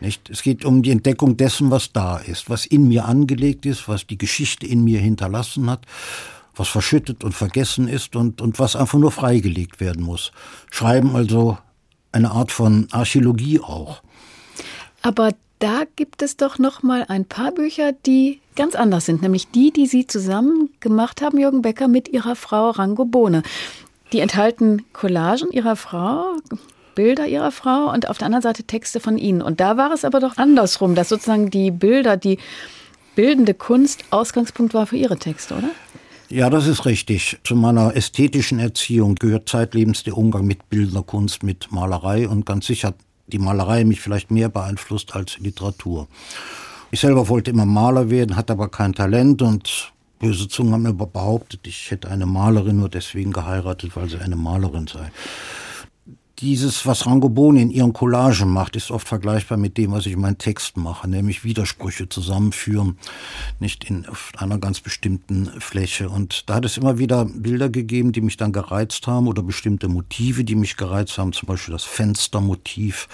Nicht? 0.00 0.30
Es 0.30 0.42
geht 0.42 0.64
um 0.64 0.82
die 0.82 0.90
Entdeckung 0.90 1.36
dessen, 1.36 1.70
was 1.70 1.92
da 1.92 2.18
ist, 2.18 2.48
was 2.48 2.66
in 2.66 2.88
mir 2.88 3.06
angelegt 3.06 3.66
ist, 3.66 3.88
was 3.88 4.06
die 4.06 4.18
Geschichte 4.18 4.66
in 4.66 4.84
mir 4.84 5.00
hinterlassen 5.00 5.70
hat, 5.70 5.86
was 6.54 6.68
verschüttet 6.68 7.22
und 7.22 7.32
vergessen 7.32 7.88
ist 7.88 8.16
und, 8.16 8.40
und 8.40 8.58
was 8.58 8.76
einfach 8.76 8.98
nur 8.98 9.10
freigelegt 9.10 9.80
werden 9.80 10.02
muss. 10.02 10.32
Schreiben 10.70 11.16
also 11.16 11.58
eine 12.12 12.30
Art 12.30 12.50
von 12.50 12.88
Archäologie 12.92 13.60
auch. 13.60 14.02
Aber 15.02 15.32
da 15.58 15.82
gibt 15.96 16.22
es 16.22 16.36
doch 16.36 16.58
noch 16.58 16.82
mal 16.82 17.04
ein 17.08 17.24
paar 17.24 17.52
Bücher, 17.52 17.92
die 17.92 18.40
ganz 18.56 18.74
anders 18.74 19.06
sind, 19.06 19.22
nämlich 19.22 19.50
die, 19.50 19.70
die 19.70 19.86
Sie 19.86 20.06
zusammen 20.06 20.70
gemacht 20.80 21.22
haben, 21.22 21.38
Jürgen 21.38 21.62
Becker, 21.62 21.88
mit 21.88 22.08
Ihrer 22.08 22.36
Frau 22.36 22.70
Rango 22.70 23.04
Bohne. 23.04 23.42
Die 24.12 24.20
enthalten 24.20 24.84
Collagen 24.92 25.50
Ihrer 25.50 25.76
Frau, 25.76 26.36
Bilder 26.94 27.26
Ihrer 27.26 27.52
Frau 27.52 27.92
und 27.92 28.08
auf 28.08 28.18
der 28.18 28.26
anderen 28.26 28.42
Seite 28.42 28.64
Texte 28.64 29.00
von 29.00 29.18
Ihnen. 29.18 29.42
Und 29.42 29.60
da 29.60 29.76
war 29.76 29.92
es 29.92 30.04
aber 30.04 30.20
doch 30.20 30.36
andersrum, 30.36 30.94
dass 30.94 31.08
sozusagen 31.08 31.50
die 31.50 31.70
Bilder, 31.70 32.16
die 32.16 32.38
bildende 33.14 33.54
Kunst 33.54 34.04
Ausgangspunkt 34.10 34.74
war 34.74 34.86
für 34.86 34.96
Ihre 34.96 35.18
Texte, 35.18 35.54
oder? 35.54 35.70
Ja, 36.28 36.50
das 36.50 36.66
ist 36.66 36.86
richtig. 36.86 37.38
Zu 37.44 37.54
meiner 37.54 37.94
ästhetischen 37.94 38.58
Erziehung 38.58 39.14
gehört 39.14 39.48
zeitlebens 39.48 40.02
der 40.02 40.16
Umgang 40.16 40.44
mit 40.44 40.68
bildender 40.68 41.04
Kunst, 41.04 41.42
mit 41.42 41.70
Malerei 41.70 42.28
und 42.28 42.44
ganz 42.44 42.66
sicher 42.66 42.94
die 43.26 43.38
Malerei 43.38 43.84
mich 43.84 44.00
vielleicht 44.00 44.30
mehr 44.30 44.48
beeinflusst 44.48 45.14
als 45.14 45.38
Literatur. 45.38 46.08
Ich 46.90 47.00
selber 47.00 47.28
wollte 47.28 47.50
immer 47.50 47.66
Maler 47.66 48.10
werden, 48.10 48.36
hatte 48.36 48.52
aber 48.52 48.68
kein 48.68 48.92
Talent 48.92 49.42
und 49.42 49.92
böse 50.18 50.48
Zungen 50.48 50.72
haben 50.72 50.82
mir 50.82 50.94
behauptet, 50.94 51.66
ich 51.66 51.90
hätte 51.90 52.08
eine 52.08 52.26
Malerin 52.26 52.78
nur 52.78 52.88
deswegen 52.88 53.32
geheiratet, 53.32 53.96
weil 53.96 54.08
sie 54.08 54.18
eine 54.18 54.36
Malerin 54.36 54.86
sei. 54.86 55.10
Dieses, 56.40 56.84
was 56.84 57.06
Rangoboni 57.06 57.62
in 57.62 57.70
ihren 57.70 57.94
Collagen 57.94 58.50
macht, 58.50 58.76
ist 58.76 58.90
oft 58.90 59.08
vergleichbar 59.08 59.56
mit 59.56 59.78
dem, 59.78 59.92
was 59.92 60.04
ich 60.04 60.12
in 60.12 60.20
meinen 60.20 60.36
Texten 60.36 60.82
mache, 60.82 61.08
nämlich 61.08 61.44
Widersprüche 61.44 62.10
zusammenführen, 62.10 62.98
nicht 63.58 63.84
in 63.84 64.04
einer 64.36 64.58
ganz 64.58 64.80
bestimmten 64.80 65.46
Fläche. 65.60 66.10
Und 66.10 66.50
da 66.50 66.56
hat 66.56 66.66
es 66.66 66.76
immer 66.76 66.98
wieder 66.98 67.24
Bilder 67.24 67.70
gegeben, 67.70 68.12
die 68.12 68.20
mich 68.20 68.36
dann 68.36 68.52
gereizt 68.52 69.06
haben 69.06 69.28
oder 69.28 69.42
bestimmte 69.42 69.88
Motive, 69.88 70.44
die 70.44 70.56
mich 70.56 70.76
gereizt 70.76 71.16
haben, 71.16 71.32
zum 71.32 71.46
Beispiel 71.46 71.72
das 71.72 71.84
Fenstermotiv 71.84 73.08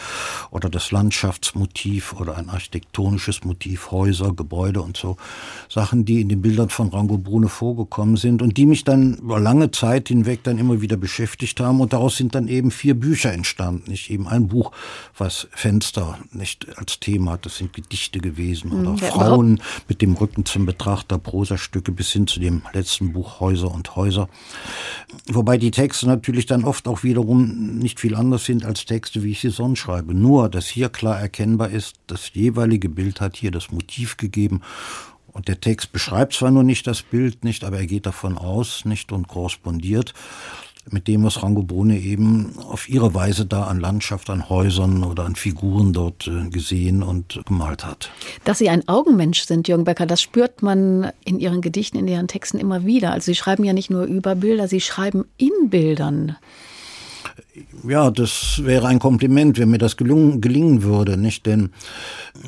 oder 0.51 0.69
das 0.69 0.91
Landschaftsmotiv 0.91 2.15
oder 2.15 2.37
ein 2.37 2.51
architektonisches 2.51 3.45
Motiv, 3.45 3.93
Häuser, 3.93 4.33
Gebäude 4.35 4.83
und 4.83 4.97
so. 4.97 5.17
Sachen, 5.69 6.05
die 6.05 6.23
in 6.23 6.29
den 6.29 6.43
Bildern 6.43 6.71
von 6.71 6.89
Rango 6.89 7.19
Brune 7.19 7.49
vorgekommen 7.49 8.17
sind 8.17 8.43
und 8.43 8.57
die 8.57 8.67
mich 8.67 8.83
dann 8.83 9.15
über 9.19 9.39
lange 9.39 9.71
Zeit 9.71 10.09
hinweg 10.09 10.43
dann 10.43 10.59
immer 10.59 10.81
wieder 10.81 10.97
beschäftigt 10.97 11.61
haben. 11.61 11.81
Und 11.81 11.93
daraus 11.93 12.17
sind 12.17 12.35
dann 12.35 12.49
eben 12.49 12.73
vier 12.73 12.99
Bücher 12.99 13.12
Bücher 13.13 13.31
entstanden, 13.31 13.91
nicht 13.91 14.09
eben 14.09 14.27
ein 14.27 14.49
Buch, 14.49 14.73
was 15.19 15.47
Fenster 15.51 16.19
nicht 16.33 16.67
als 16.79 16.99
Thema 16.99 17.33
hat, 17.33 17.45
das 17.45 17.59
sind 17.59 17.75
Gedichte 17.75 18.21
gewesen 18.21 18.73
oder 18.73 18.95
ja, 18.99 19.07
Frauen 19.07 19.61
mit 19.87 20.01
dem 20.01 20.15
Rücken 20.15 20.47
zum 20.47 20.65
Betrachter, 20.65 21.19
Prosastücke 21.19 21.93
bis 21.93 22.11
hin 22.11 22.27
zu 22.27 22.41
dem 22.41 22.63
letzten 22.73 23.13
Buch 23.13 23.39
Häuser 23.39 23.71
und 23.71 23.97
Häuser. 23.97 24.31
Wobei 25.27 25.59
die 25.59 25.73
Texte 25.73 26.07
natürlich 26.07 26.47
dann 26.47 26.65
oft 26.65 26.89
auch 26.89 27.03
wiederum 27.03 27.77
nicht 27.77 28.01
viel 28.01 28.15
anders 28.15 28.47
sind 28.47 28.65
als 28.65 28.87
Texte, 28.87 29.23
wie 29.23 29.33
ich 29.33 29.41
sie 29.41 29.51
sonst 29.51 29.81
schreibe. 29.81 30.15
Nur, 30.15 30.49
dass 30.49 30.67
hier 30.67 30.89
klar 30.89 31.21
erkennbar 31.21 31.69
ist, 31.69 31.97
das 32.07 32.33
jeweilige 32.33 32.89
Bild 32.89 33.21
hat 33.21 33.37
hier 33.37 33.51
das 33.51 33.71
Motiv 33.71 34.17
gegeben 34.17 34.63
und 35.27 35.49
der 35.49 35.61
Text 35.61 35.93
beschreibt 35.93 36.33
zwar 36.33 36.51
nur 36.51 36.63
nicht 36.63 36.87
das 36.87 37.03
Bild, 37.03 37.45
nicht, 37.45 37.63
aber 37.63 37.77
er 37.77 37.87
geht 37.87 38.07
davon 38.07 38.39
aus, 38.39 38.87
nicht 38.87 39.13
und 39.13 39.29
korrespondiert 39.29 40.15
mit 40.91 41.07
dem, 41.09 41.23
was 41.23 41.43
Rangobone 41.43 41.99
eben 41.99 42.55
auf 42.59 42.89
ihre 42.89 43.15
Weise 43.15 43.47
da 43.47 43.65
an 43.65 43.79
Landschaft, 43.79 44.31
an 44.31 44.49
Häusern 44.49 45.05
oder 45.05 45.25
an 45.25 45.37
Figuren 45.37 45.93
dort 45.93 46.27
äh, 46.27 46.49
gesehen 46.51 47.03
und 47.03 47.41
gemalt 47.47 47.85
hat. 47.85 48.11
Dass 48.45 48.59
Sie 48.59 48.69
ein 48.69 48.87
Augenmensch 48.89 49.43
sind, 49.43 49.69
Jürgen 49.69 49.85
Becker, 49.85 50.07
das 50.07 50.21
spürt 50.21 50.63
man 50.63 51.13
in 51.25 51.39
Ihren 51.39 51.61
Gedichten, 51.61 51.99
in 51.99 52.09
Ihren 52.09 52.29
Texten 52.29 52.59
immer 52.59 52.85
wieder. 52.85 53.13
Also 53.13 53.27
Sie 53.27 53.37
schreiben 53.37 53.65
ja 53.65 53.73
nicht 53.73 53.91
nur 53.91 54.05
über 54.05 54.35
Bilder, 54.35 54.67
Sie 54.67 54.81
schreiben 54.81 55.25
in 55.37 55.71
Bildern. 55.71 56.37
Ja, 57.87 58.11
das 58.11 58.63
wäre 58.65 58.87
ein 58.87 58.99
Kompliment, 58.99 59.59
wenn 59.59 59.71
mir 59.71 59.79
das 59.79 59.97
gelungen, 59.97 60.41
gelingen 60.41 60.83
würde, 60.83 61.17
nicht? 61.17 61.47
Denn 61.47 61.71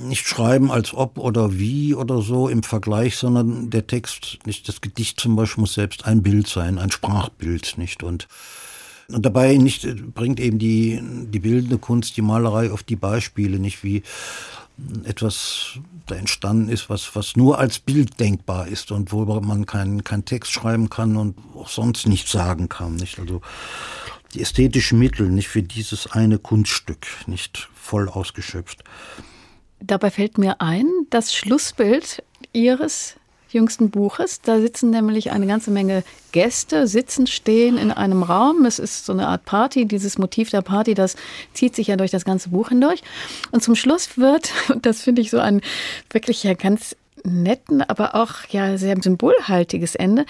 nicht 0.00 0.26
schreiben 0.26 0.70
als 0.70 0.94
ob 0.94 1.18
oder 1.18 1.58
wie 1.58 1.94
oder 1.94 2.22
so 2.22 2.48
im 2.48 2.62
Vergleich, 2.62 3.16
sondern 3.16 3.70
der 3.70 3.86
Text, 3.86 4.38
nicht 4.46 4.68
das 4.68 4.80
Gedicht 4.80 5.20
zum 5.20 5.36
Beispiel 5.36 5.62
muss 5.62 5.74
selbst 5.74 6.06
ein 6.06 6.22
Bild 6.22 6.46
sein, 6.46 6.78
ein 6.78 6.90
Sprachbild, 6.90 7.74
nicht? 7.78 8.02
Und, 8.02 8.28
und 9.08 9.24
dabei 9.24 9.56
nicht 9.56 10.14
bringt 10.14 10.40
eben 10.40 10.58
die, 10.58 11.00
die 11.02 11.40
bildende 11.40 11.78
Kunst, 11.78 12.16
die 12.16 12.22
Malerei 12.22 12.70
auf 12.70 12.82
die 12.82 12.96
Beispiele, 12.96 13.58
nicht 13.58 13.84
wie 13.84 14.02
etwas 15.04 15.78
da 16.06 16.16
entstanden 16.16 16.68
ist, 16.68 16.90
was, 16.90 17.14
was 17.14 17.36
nur 17.36 17.58
als 17.58 17.78
Bild 17.78 18.18
denkbar 18.20 18.66
ist 18.66 18.90
und 18.92 19.12
wo 19.12 19.24
man 19.24 19.66
keinen 19.66 20.04
kein 20.04 20.24
Text 20.24 20.52
schreiben 20.52 20.90
kann 20.90 21.16
und 21.16 21.36
auch 21.56 21.68
sonst 21.68 22.06
nichts 22.06 22.32
sagen 22.32 22.68
kann, 22.68 22.96
nicht? 22.96 23.18
Also, 23.18 23.40
die 24.34 24.42
ästhetischen 24.42 24.98
Mittel 24.98 25.28
nicht 25.28 25.48
für 25.48 25.62
dieses 25.62 26.10
eine 26.10 26.38
Kunststück 26.38 27.06
nicht 27.26 27.68
voll 27.74 28.08
ausgeschöpft. 28.08 28.82
Dabei 29.80 30.10
fällt 30.10 30.38
mir 30.38 30.60
ein, 30.60 30.86
das 31.10 31.34
Schlussbild 31.34 32.22
Ihres 32.52 33.16
jüngsten 33.54 33.90
Buches. 33.90 34.40
Da 34.42 34.60
sitzen 34.60 34.90
nämlich 34.90 35.30
eine 35.30 35.46
ganze 35.46 35.70
Menge 35.70 36.02
Gäste, 36.32 36.86
sitzen, 36.86 37.26
stehen 37.26 37.78
in 37.78 37.92
einem 37.92 38.22
Raum. 38.22 38.64
Es 38.64 38.78
ist 38.78 39.06
so 39.06 39.12
eine 39.12 39.28
Art 39.28 39.44
Party. 39.44 39.86
Dieses 39.86 40.18
Motiv 40.18 40.50
der 40.50 40.62
Party, 40.62 40.94
das 40.94 41.16
zieht 41.54 41.74
sich 41.76 41.86
ja 41.86 41.96
durch 41.96 42.10
das 42.10 42.24
ganze 42.24 42.50
Buch 42.50 42.70
hindurch. 42.70 43.02
Und 43.52 43.62
zum 43.62 43.76
Schluss 43.76 44.18
wird, 44.18 44.50
und 44.68 44.84
das 44.86 45.02
finde 45.02 45.22
ich 45.22 45.30
so 45.30 45.38
ein 45.38 45.60
wirklich 46.10 46.42
ja 46.42 46.54
ganz 46.54 46.96
netten, 47.22 47.80
aber 47.80 48.14
auch 48.14 48.46
ja 48.50 48.76
sehr 48.76 48.96
symbolhaltiges 49.00 49.94
Ende, 49.94 50.26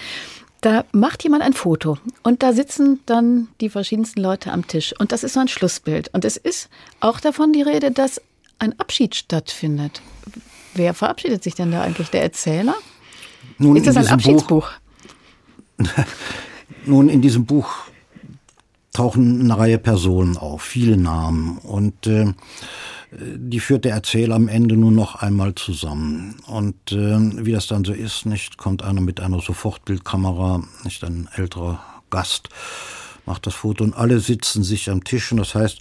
da 0.65 0.83
macht 0.93 1.23
jemand 1.23 1.43
ein 1.43 1.53
Foto 1.53 1.99
und 2.23 2.41
da 2.41 2.51
sitzen 2.51 2.99
dann 3.05 3.49
die 3.61 3.69
verschiedensten 3.69 4.19
Leute 4.19 4.51
am 4.51 4.65
Tisch 4.65 4.95
und 4.97 5.11
das 5.11 5.23
ist 5.23 5.33
so 5.33 5.39
ein 5.39 5.47
Schlussbild. 5.47 6.09
Und 6.11 6.25
es 6.25 6.37
ist 6.37 6.69
auch 6.99 7.19
davon 7.19 7.53
die 7.53 7.61
Rede, 7.61 7.91
dass 7.91 8.19
ein 8.57 8.73
Abschied 8.79 9.13
stattfindet. 9.13 10.01
Wer 10.73 10.95
verabschiedet 10.95 11.43
sich 11.43 11.53
denn 11.53 11.69
da 11.69 11.83
eigentlich? 11.83 12.09
Der 12.09 12.23
Erzähler? 12.23 12.73
Nun, 13.59 13.75
ist 13.75 13.85
das 13.85 13.95
ein 13.95 14.07
Abschiedsbuch? 14.07 14.71
Buch, 15.77 15.87
nun, 16.85 17.09
in 17.09 17.21
diesem 17.21 17.45
Buch 17.45 17.69
tauchen 18.91 19.41
eine 19.41 19.59
Reihe 19.59 19.77
Personen 19.77 20.35
auf, 20.35 20.63
viele 20.63 20.97
Namen 20.97 21.59
und 21.59 22.07
äh, 22.07 22.33
die 23.11 23.59
führt 23.59 23.85
der 23.85 23.93
Erzähler 23.93 24.35
am 24.35 24.47
Ende 24.47 24.75
nur 24.75 24.91
noch 24.91 25.15
einmal 25.15 25.55
zusammen. 25.55 26.35
Und 26.47 26.91
äh, 26.91 27.45
wie 27.45 27.51
das 27.51 27.67
dann 27.67 27.85
so 27.85 27.93
ist, 27.93 28.25
nicht 28.25 28.57
kommt 28.57 28.83
einer 28.83 29.01
mit 29.01 29.19
einer 29.19 29.39
Sofortbildkamera, 29.39 30.63
nicht 30.83 31.03
ein 31.03 31.29
älterer 31.35 31.83
Gast, 32.09 32.49
macht 33.25 33.47
das 33.47 33.53
Foto 33.53 33.83
und 33.83 33.95
alle 33.95 34.19
sitzen 34.19 34.63
sich 34.63 34.89
am 34.89 35.03
Tisch. 35.03 35.31
Und 35.31 35.37
das 35.37 35.55
heißt, 35.55 35.79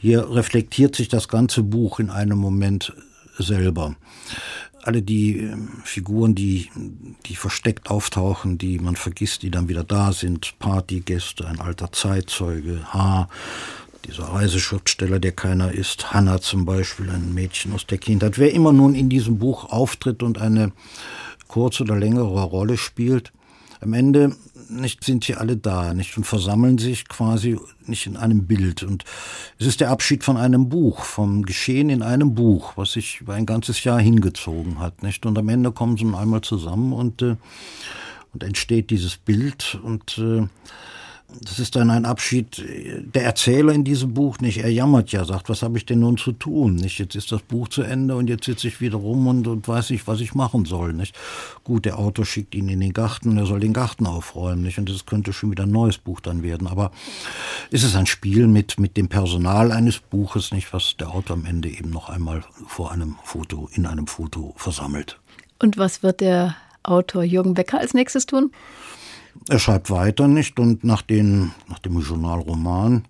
hier 0.00 0.30
reflektiert 0.30 0.96
sich 0.96 1.08
das 1.08 1.28
ganze 1.28 1.62
Buch 1.62 2.00
in 2.00 2.10
einem 2.10 2.38
Moment 2.38 2.92
selber. 3.38 3.94
Alle 4.82 5.00
die 5.00 5.38
ähm, 5.38 5.68
Figuren, 5.84 6.34
die, 6.34 6.70
die 7.26 7.36
versteckt 7.36 7.88
auftauchen, 7.88 8.58
die 8.58 8.80
man 8.80 8.96
vergisst, 8.96 9.42
die 9.42 9.50
dann 9.50 9.68
wieder 9.68 9.84
da 9.84 10.12
sind, 10.12 10.58
Partygäste, 10.58 11.46
ein 11.46 11.60
alter 11.60 11.92
Zeitzeuge, 11.92 12.92
H., 12.92 13.28
dieser 14.06 14.24
Reiseschriftsteller, 14.24 15.18
der 15.18 15.32
keiner 15.32 15.72
ist, 15.72 16.12
Hannah 16.12 16.40
zum 16.40 16.64
Beispiel, 16.64 17.10
ein 17.10 17.34
Mädchen 17.34 17.72
aus 17.72 17.86
der 17.86 17.98
Kindheit. 17.98 18.38
Wer 18.38 18.52
immer 18.52 18.72
nun 18.72 18.94
in 18.94 19.08
diesem 19.08 19.38
Buch 19.38 19.70
auftritt 19.70 20.22
und 20.22 20.38
eine 20.38 20.72
kurze 21.48 21.82
oder 21.82 21.96
längere 21.96 22.42
Rolle 22.42 22.76
spielt, 22.76 23.32
am 23.80 23.92
Ende 23.94 24.36
nicht 24.68 25.04
sind 25.04 25.24
sie 25.24 25.34
alle 25.34 25.56
da, 25.56 25.92
nicht 25.92 26.16
und 26.16 26.24
versammeln 26.24 26.78
sich 26.78 27.08
quasi 27.08 27.58
nicht 27.86 28.06
in 28.06 28.16
einem 28.16 28.46
Bild. 28.46 28.82
Und 28.82 29.04
es 29.58 29.66
ist 29.66 29.80
der 29.80 29.90
Abschied 29.90 30.24
von 30.24 30.36
einem 30.36 30.68
Buch, 30.68 31.04
vom 31.04 31.42
Geschehen 31.42 31.90
in 31.90 32.02
einem 32.02 32.34
Buch, 32.34 32.72
was 32.76 32.92
sich 32.92 33.20
über 33.20 33.34
ein 33.34 33.44
ganzes 33.44 33.84
Jahr 33.84 34.00
hingezogen 34.00 34.78
hat, 34.78 35.02
nicht? 35.02 35.26
Und 35.26 35.36
am 35.36 35.48
Ende 35.48 35.72
kommen 35.72 35.96
sie 35.96 36.06
einmal 36.06 36.40
zusammen 36.40 36.92
und 36.92 37.22
äh, 37.22 37.36
und 38.32 38.42
entsteht 38.42 38.90
dieses 38.90 39.16
Bild 39.16 39.78
und 39.82 40.18
äh, 40.18 40.46
das 41.40 41.58
ist 41.58 41.76
dann 41.76 41.90
ein 41.90 42.04
Abschied. 42.04 42.62
Der 43.14 43.24
Erzähler 43.24 43.72
in 43.72 43.84
diesem 43.84 44.14
Buch 44.14 44.38
nicht. 44.38 44.58
Er 44.58 44.70
jammert 44.70 45.12
ja, 45.12 45.24
sagt, 45.24 45.48
was 45.48 45.62
habe 45.62 45.78
ich 45.78 45.86
denn 45.86 46.00
nun 46.00 46.16
zu 46.16 46.32
tun? 46.32 46.74
Nicht, 46.74 46.98
jetzt 46.98 47.14
ist 47.14 47.32
das 47.32 47.42
Buch 47.42 47.68
zu 47.68 47.82
Ende 47.82 48.16
und 48.16 48.28
jetzt 48.28 48.44
sitze 48.44 48.68
ich 48.68 48.80
wieder 48.80 48.98
rum 48.98 49.26
und, 49.26 49.46
und 49.46 49.66
weiß 49.66 49.90
nicht, 49.90 50.06
was 50.06 50.20
ich 50.20 50.34
machen 50.34 50.64
soll. 50.64 50.92
Nicht? 50.92 51.16
Gut, 51.64 51.84
der 51.84 51.98
Autor 51.98 52.24
schickt 52.24 52.54
ihn 52.54 52.68
in 52.68 52.80
den 52.80 52.92
Garten, 52.92 53.36
er 53.38 53.46
soll 53.46 53.60
den 53.60 53.72
Garten 53.72 54.06
aufräumen. 54.06 54.62
Nicht? 54.62 54.78
Und 54.78 54.88
das 54.88 55.06
könnte 55.06 55.32
schon 55.32 55.50
wieder 55.50 55.64
ein 55.64 55.70
neues 55.70 55.98
Buch 55.98 56.20
dann 56.20 56.42
werden. 56.42 56.66
Aber 56.66 56.90
ist 57.70 57.84
es 57.84 57.96
ein 57.96 58.06
Spiel 58.06 58.46
mit, 58.46 58.78
mit 58.78 58.96
dem 58.96 59.08
Personal 59.08 59.72
eines 59.72 59.98
Buches, 59.98 60.52
nicht, 60.52 60.72
was 60.72 60.96
der 60.98 61.10
Autor 61.10 61.36
am 61.36 61.46
Ende 61.46 61.68
eben 61.68 61.90
noch 61.90 62.08
einmal 62.08 62.44
vor 62.66 62.92
einem 62.92 63.16
Foto, 63.24 63.68
in 63.72 63.86
einem 63.86 64.06
Foto 64.06 64.54
versammelt. 64.56 65.18
Und 65.58 65.78
was 65.78 66.02
wird 66.02 66.20
der 66.20 66.56
Autor 66.82 67.22
Jürgen 67.22 67.54
Becker 67.54 67.78
als 67.78 67.94
nächstes 67.94 68.26
tun? 68.26 68.50
Er 69.48 69.58
schreibt 69.58 69.90
weiter 69.90 70.28
nicht 70.28 70.58
und 70.60 70.84
nach, 70.84 71.02
den, 71.02 71.52
nach 71.68 71.78
dem 71.78 72.00
Journalroman, 72.00 73.06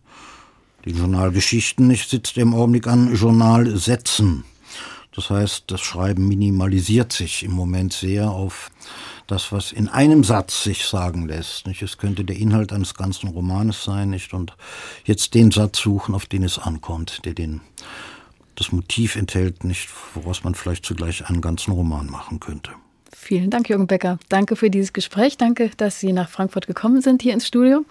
den 0.85 0.97
Journalgeschichten 0.97 1.87
nicht, 1.87 2.09
sitzt 2.09 2.37
er 2.37 2.43
im 2.43 2.55
Augenblick 2.55 2.87
an 2.87 3.15
Journalsätzen. 3.15 4.45
Das 5.15 5.29
heißt, 5.29 5.65
das 5.67 5.81
Schreiben 5.83 6.27
minimalisiert 6.27 7.13
sich 7.13 7.43
im 7.43 7.53
Moment 7.53 7.93
sehr 7.93 8.31
auf 8.31 8.71
das, 9.27 9.53
was 9.53 9.71
in 9.73 9.89
einem 9.89 10.25
Satz 10.25 10.63
sich 10.63 10.87
sagen 10.87 11.29
lässt. 11.29 11.67
Nicht? 11.67 11.83
Es 11.83 11.99
könnte 11.99 12.25
der 12.25 12.37
Inhalt 12.37 12.73
eines 12.73 12.95
ganzen 12.95 13.29
Romanes 13.29 13.85
sein, 13.85 14.11
nicht? 14.11 14.33
Und 14.33 14.57
jetzt 15.05 15.35
den 15.35 15.51
Satz 15.51 15.79
suchen, 15.79 16.15
auf 16.15 16.27
den 16.27 16.43
es 16.43 16.59
ankommt, 16.59 17.25
der 17.25 17.35
den, 17.35 17.61
das 18.55 18.73
Motiv 18.73 19.17
enthält, 19.17 19.65
nicht, 19.65 19.89
woraus 20.15 20.45
man 20.45 20.55
vielleicht 20.55 20.87
zugleich 20.87 21.27
einen 21.29 21.43
ganzen 21.43 21.73
Roman 21.73 22.07
machen 22.07 22.41
könnte. 22.41 22.73
Vielen 23.15 23.51
Dank, 23.51 23.69
Jürgen 23.69 23.87
Becker. 23.87 24.19
Danke 24.29 24.57
für 24.57 24.71
dieses 24.71 24.93
Gespräch. 24.93 25.37
Danke, 25.37 25.71
dass 25.77 26.01
Sie 26.01 26.13
nach 26.13 26.29
Frankfurt 26.29 26.67
gekommen 26.67 27.01
sind 27.01 27.23
hier 27.23 27.35
ins 27.35 27.47
Studio. 27.47 27.85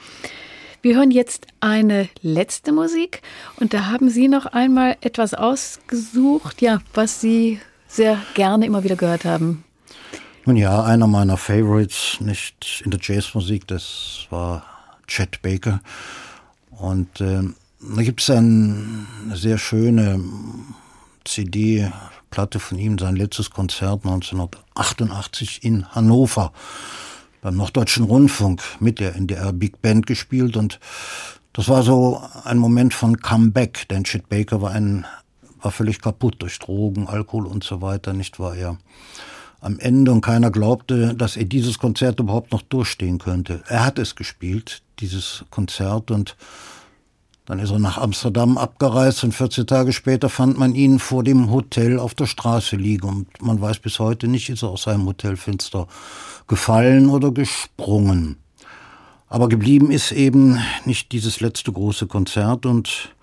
Wir 0.82 0.96
hören 0.96 1.12
jetzt 1.12 1.46
eine 1.60 2.10
letzte 2.24 2.72
Musik 2.72 3.22
und 3.58 3.74
da 3.74 3.86
haben 3.86 4.10
Sie 4.10 4.28
noch 4.28 4.48
einmal 4.48 4.98
etwas 5.02 5.36
ausgesucht, 5.36 6.62
ja, 6.62 6.80
was 6.94 7.22
Sie 7.22 7.60
sehr 7.88 8.18
gerne 8.34 8.66
immer 8.66 8.84
wieder 8.84 8.96
gehört 8.96 9.26
haben. 9.26 9.64
Nun 10.46 10.56
ja, 10.56 10.84
einer 10.84 11.06
meiner 11.06 11.38
Favorites, 11.38 12.18
nicht 12.20 12.82
in 12.84 12.90
der 12.90 13.00
Jazzmusik, 13.00 13.68
das 13.68 14.26
war 14.32 14.66
Chet 15.08 15.42
Baker. 15.44 15.82
Und 16.72 17.22
äh, 17.22 17.44
da 17.80 18.02
gibt 18.02 18.22
es 18.22 18.30
eine 18.32 19.06
sehr 19.34 19.60
schöne 19.60 20.20
CD 21.26 21.92
Platte 22.32 22.60
von 22.60 22.80
ihm, 22.80 22.98
sein 22.98 23.16
letztes 23.16 23.52
Konzert 23.52 24.06
1988 24.06 25.64
in 25.64 25.86
Hannover 25.94 26.54
beim 27.42 27.58
Norddeutschen 27.58 28.06
Rundfunk 28.06 28.62
mit 28.80 29.00
der 29.00 29.16
NDR 29.16 29.52
Big 29.52 29.82
Band 29.82 30.08
gespielt. 30.08 30.56
Und 30.56 30.80
das 31.54 31.68
war 31.68 31.84
so 31.84 32.22
ein 32.46 32.58
Moment 32.58 32.94
von 32.94 33.18
Comeback, 33.18 33.88
denn 33.90 34.06
Chet 34.06 34.30
Baker 34.30 34.62
war 34.62 34.72
ein, 34.72 35.06
war 35.62 35.72
völlig 35.72 36.02
kaputt 36.02 36.36
durch 36.40 36.58
Drogen, 36.58 37.08
Alkohol 37.08 37.46
und 37.46 37.64
so 37.64 37.82
weiter, 37.82 38.14
nicht 38.14 38.40
war 38.40 38.56
er 38.56 38.78
am 39.60 39.78
Ende 39.78 40.12
und 40.12 40.22
keiner 40.22 40.50
glaubte, 40.50 41.14
dass 41.14 41.38
er 41.38 41.46
dieses 41.46 41.78
Konzert 41.78 42.20
überhaupt 42.20 42.52
noch 42.52 42.64
durchstehen 42.64 43.20
könnte. 43.20 43.62
Er 43.68 43.86
hat 43.86 44.00
es 44.00 44.16
gespielt, 44.16 44.82
dieses 45.00 45.46
Konzert 45.52 46.10
und 46.10 46.36
dann 47.46 47.60
ist 47.60 47.72
er 47.72 47.80
nach 47.80 47.98
Amsterdam 47.98 48.58
abgereist 48.58 49.24
und 49.24 49.34
14 49.34 49.66
Tage 49.66 49.94
später 49.94 50.30
fand 50.30 50.58
man 50.58 50.76
ihn 50.76 51.00
vor 51.00 51.24
dem 51.24 51.52
Hotel 51.52 52.00
auf 52.00 52.14
der 52.14 52.28
Straße 52.28 52.76
liegen. 52.76 53.08
Und 53.08 53.42
man 53.42 53.60
weiß 53.60 53.80
bis 53.80 54.00
heute 54.00 54.28
nicht, 54.28 54.50
ist 54.50 54.64
er 54.64 54.70
aus 54.70 54.84
seinem 54.84 55.06
Hotelfenster 55.08 55.88
gefallen 56.48 57.10
oder 57.10 57.32
gesprungen. 57.32 58.38
Aber 59.28 59.50
geblieben 59.50 59.92
ist 59.92 60.12
eben 60.12 60.60
nicht 60.86 61.12
dieses 61.14 61.40
letzte 61.40 61.72
große 61.72 62.06
Konzert 62.08 62.66
und 62.66 63.16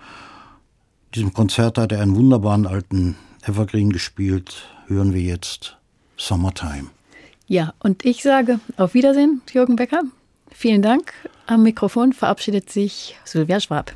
diesem 1.14 1.32
Konzert 1.32 1.78
hat 1.78 1.92
er 1.92 2.00
einen 2.00 2.16
wunderbaren 2.16 2.66
alten 2.66 3.16
Evergreen 3.42 3.92
gespielt. 3.92 4.66
Hören 4.88 5.14
wir 5.14 5.22
jetzt 5.22 5.76
Summertime. 6.16 6.88
Ja, 7.46 7.72
und 7.78 8.04
ich 8.04 8.22
sage 8.22 8.60
auf 8.76 8.94
Wiedersehen, 8.94 9.42
Jürgen 9.52 9.76
Becker. 9.76 10.02
Vielen 10.50 10.82
Dank. 10.82 11.12
Am 11.46 11.62
Mikrofon 11.62 12.12
verabschiedet 12.12 12.70
sich 12.70 13.16
Sylvia 13.24 13.60
Schwab. 13.60 13.92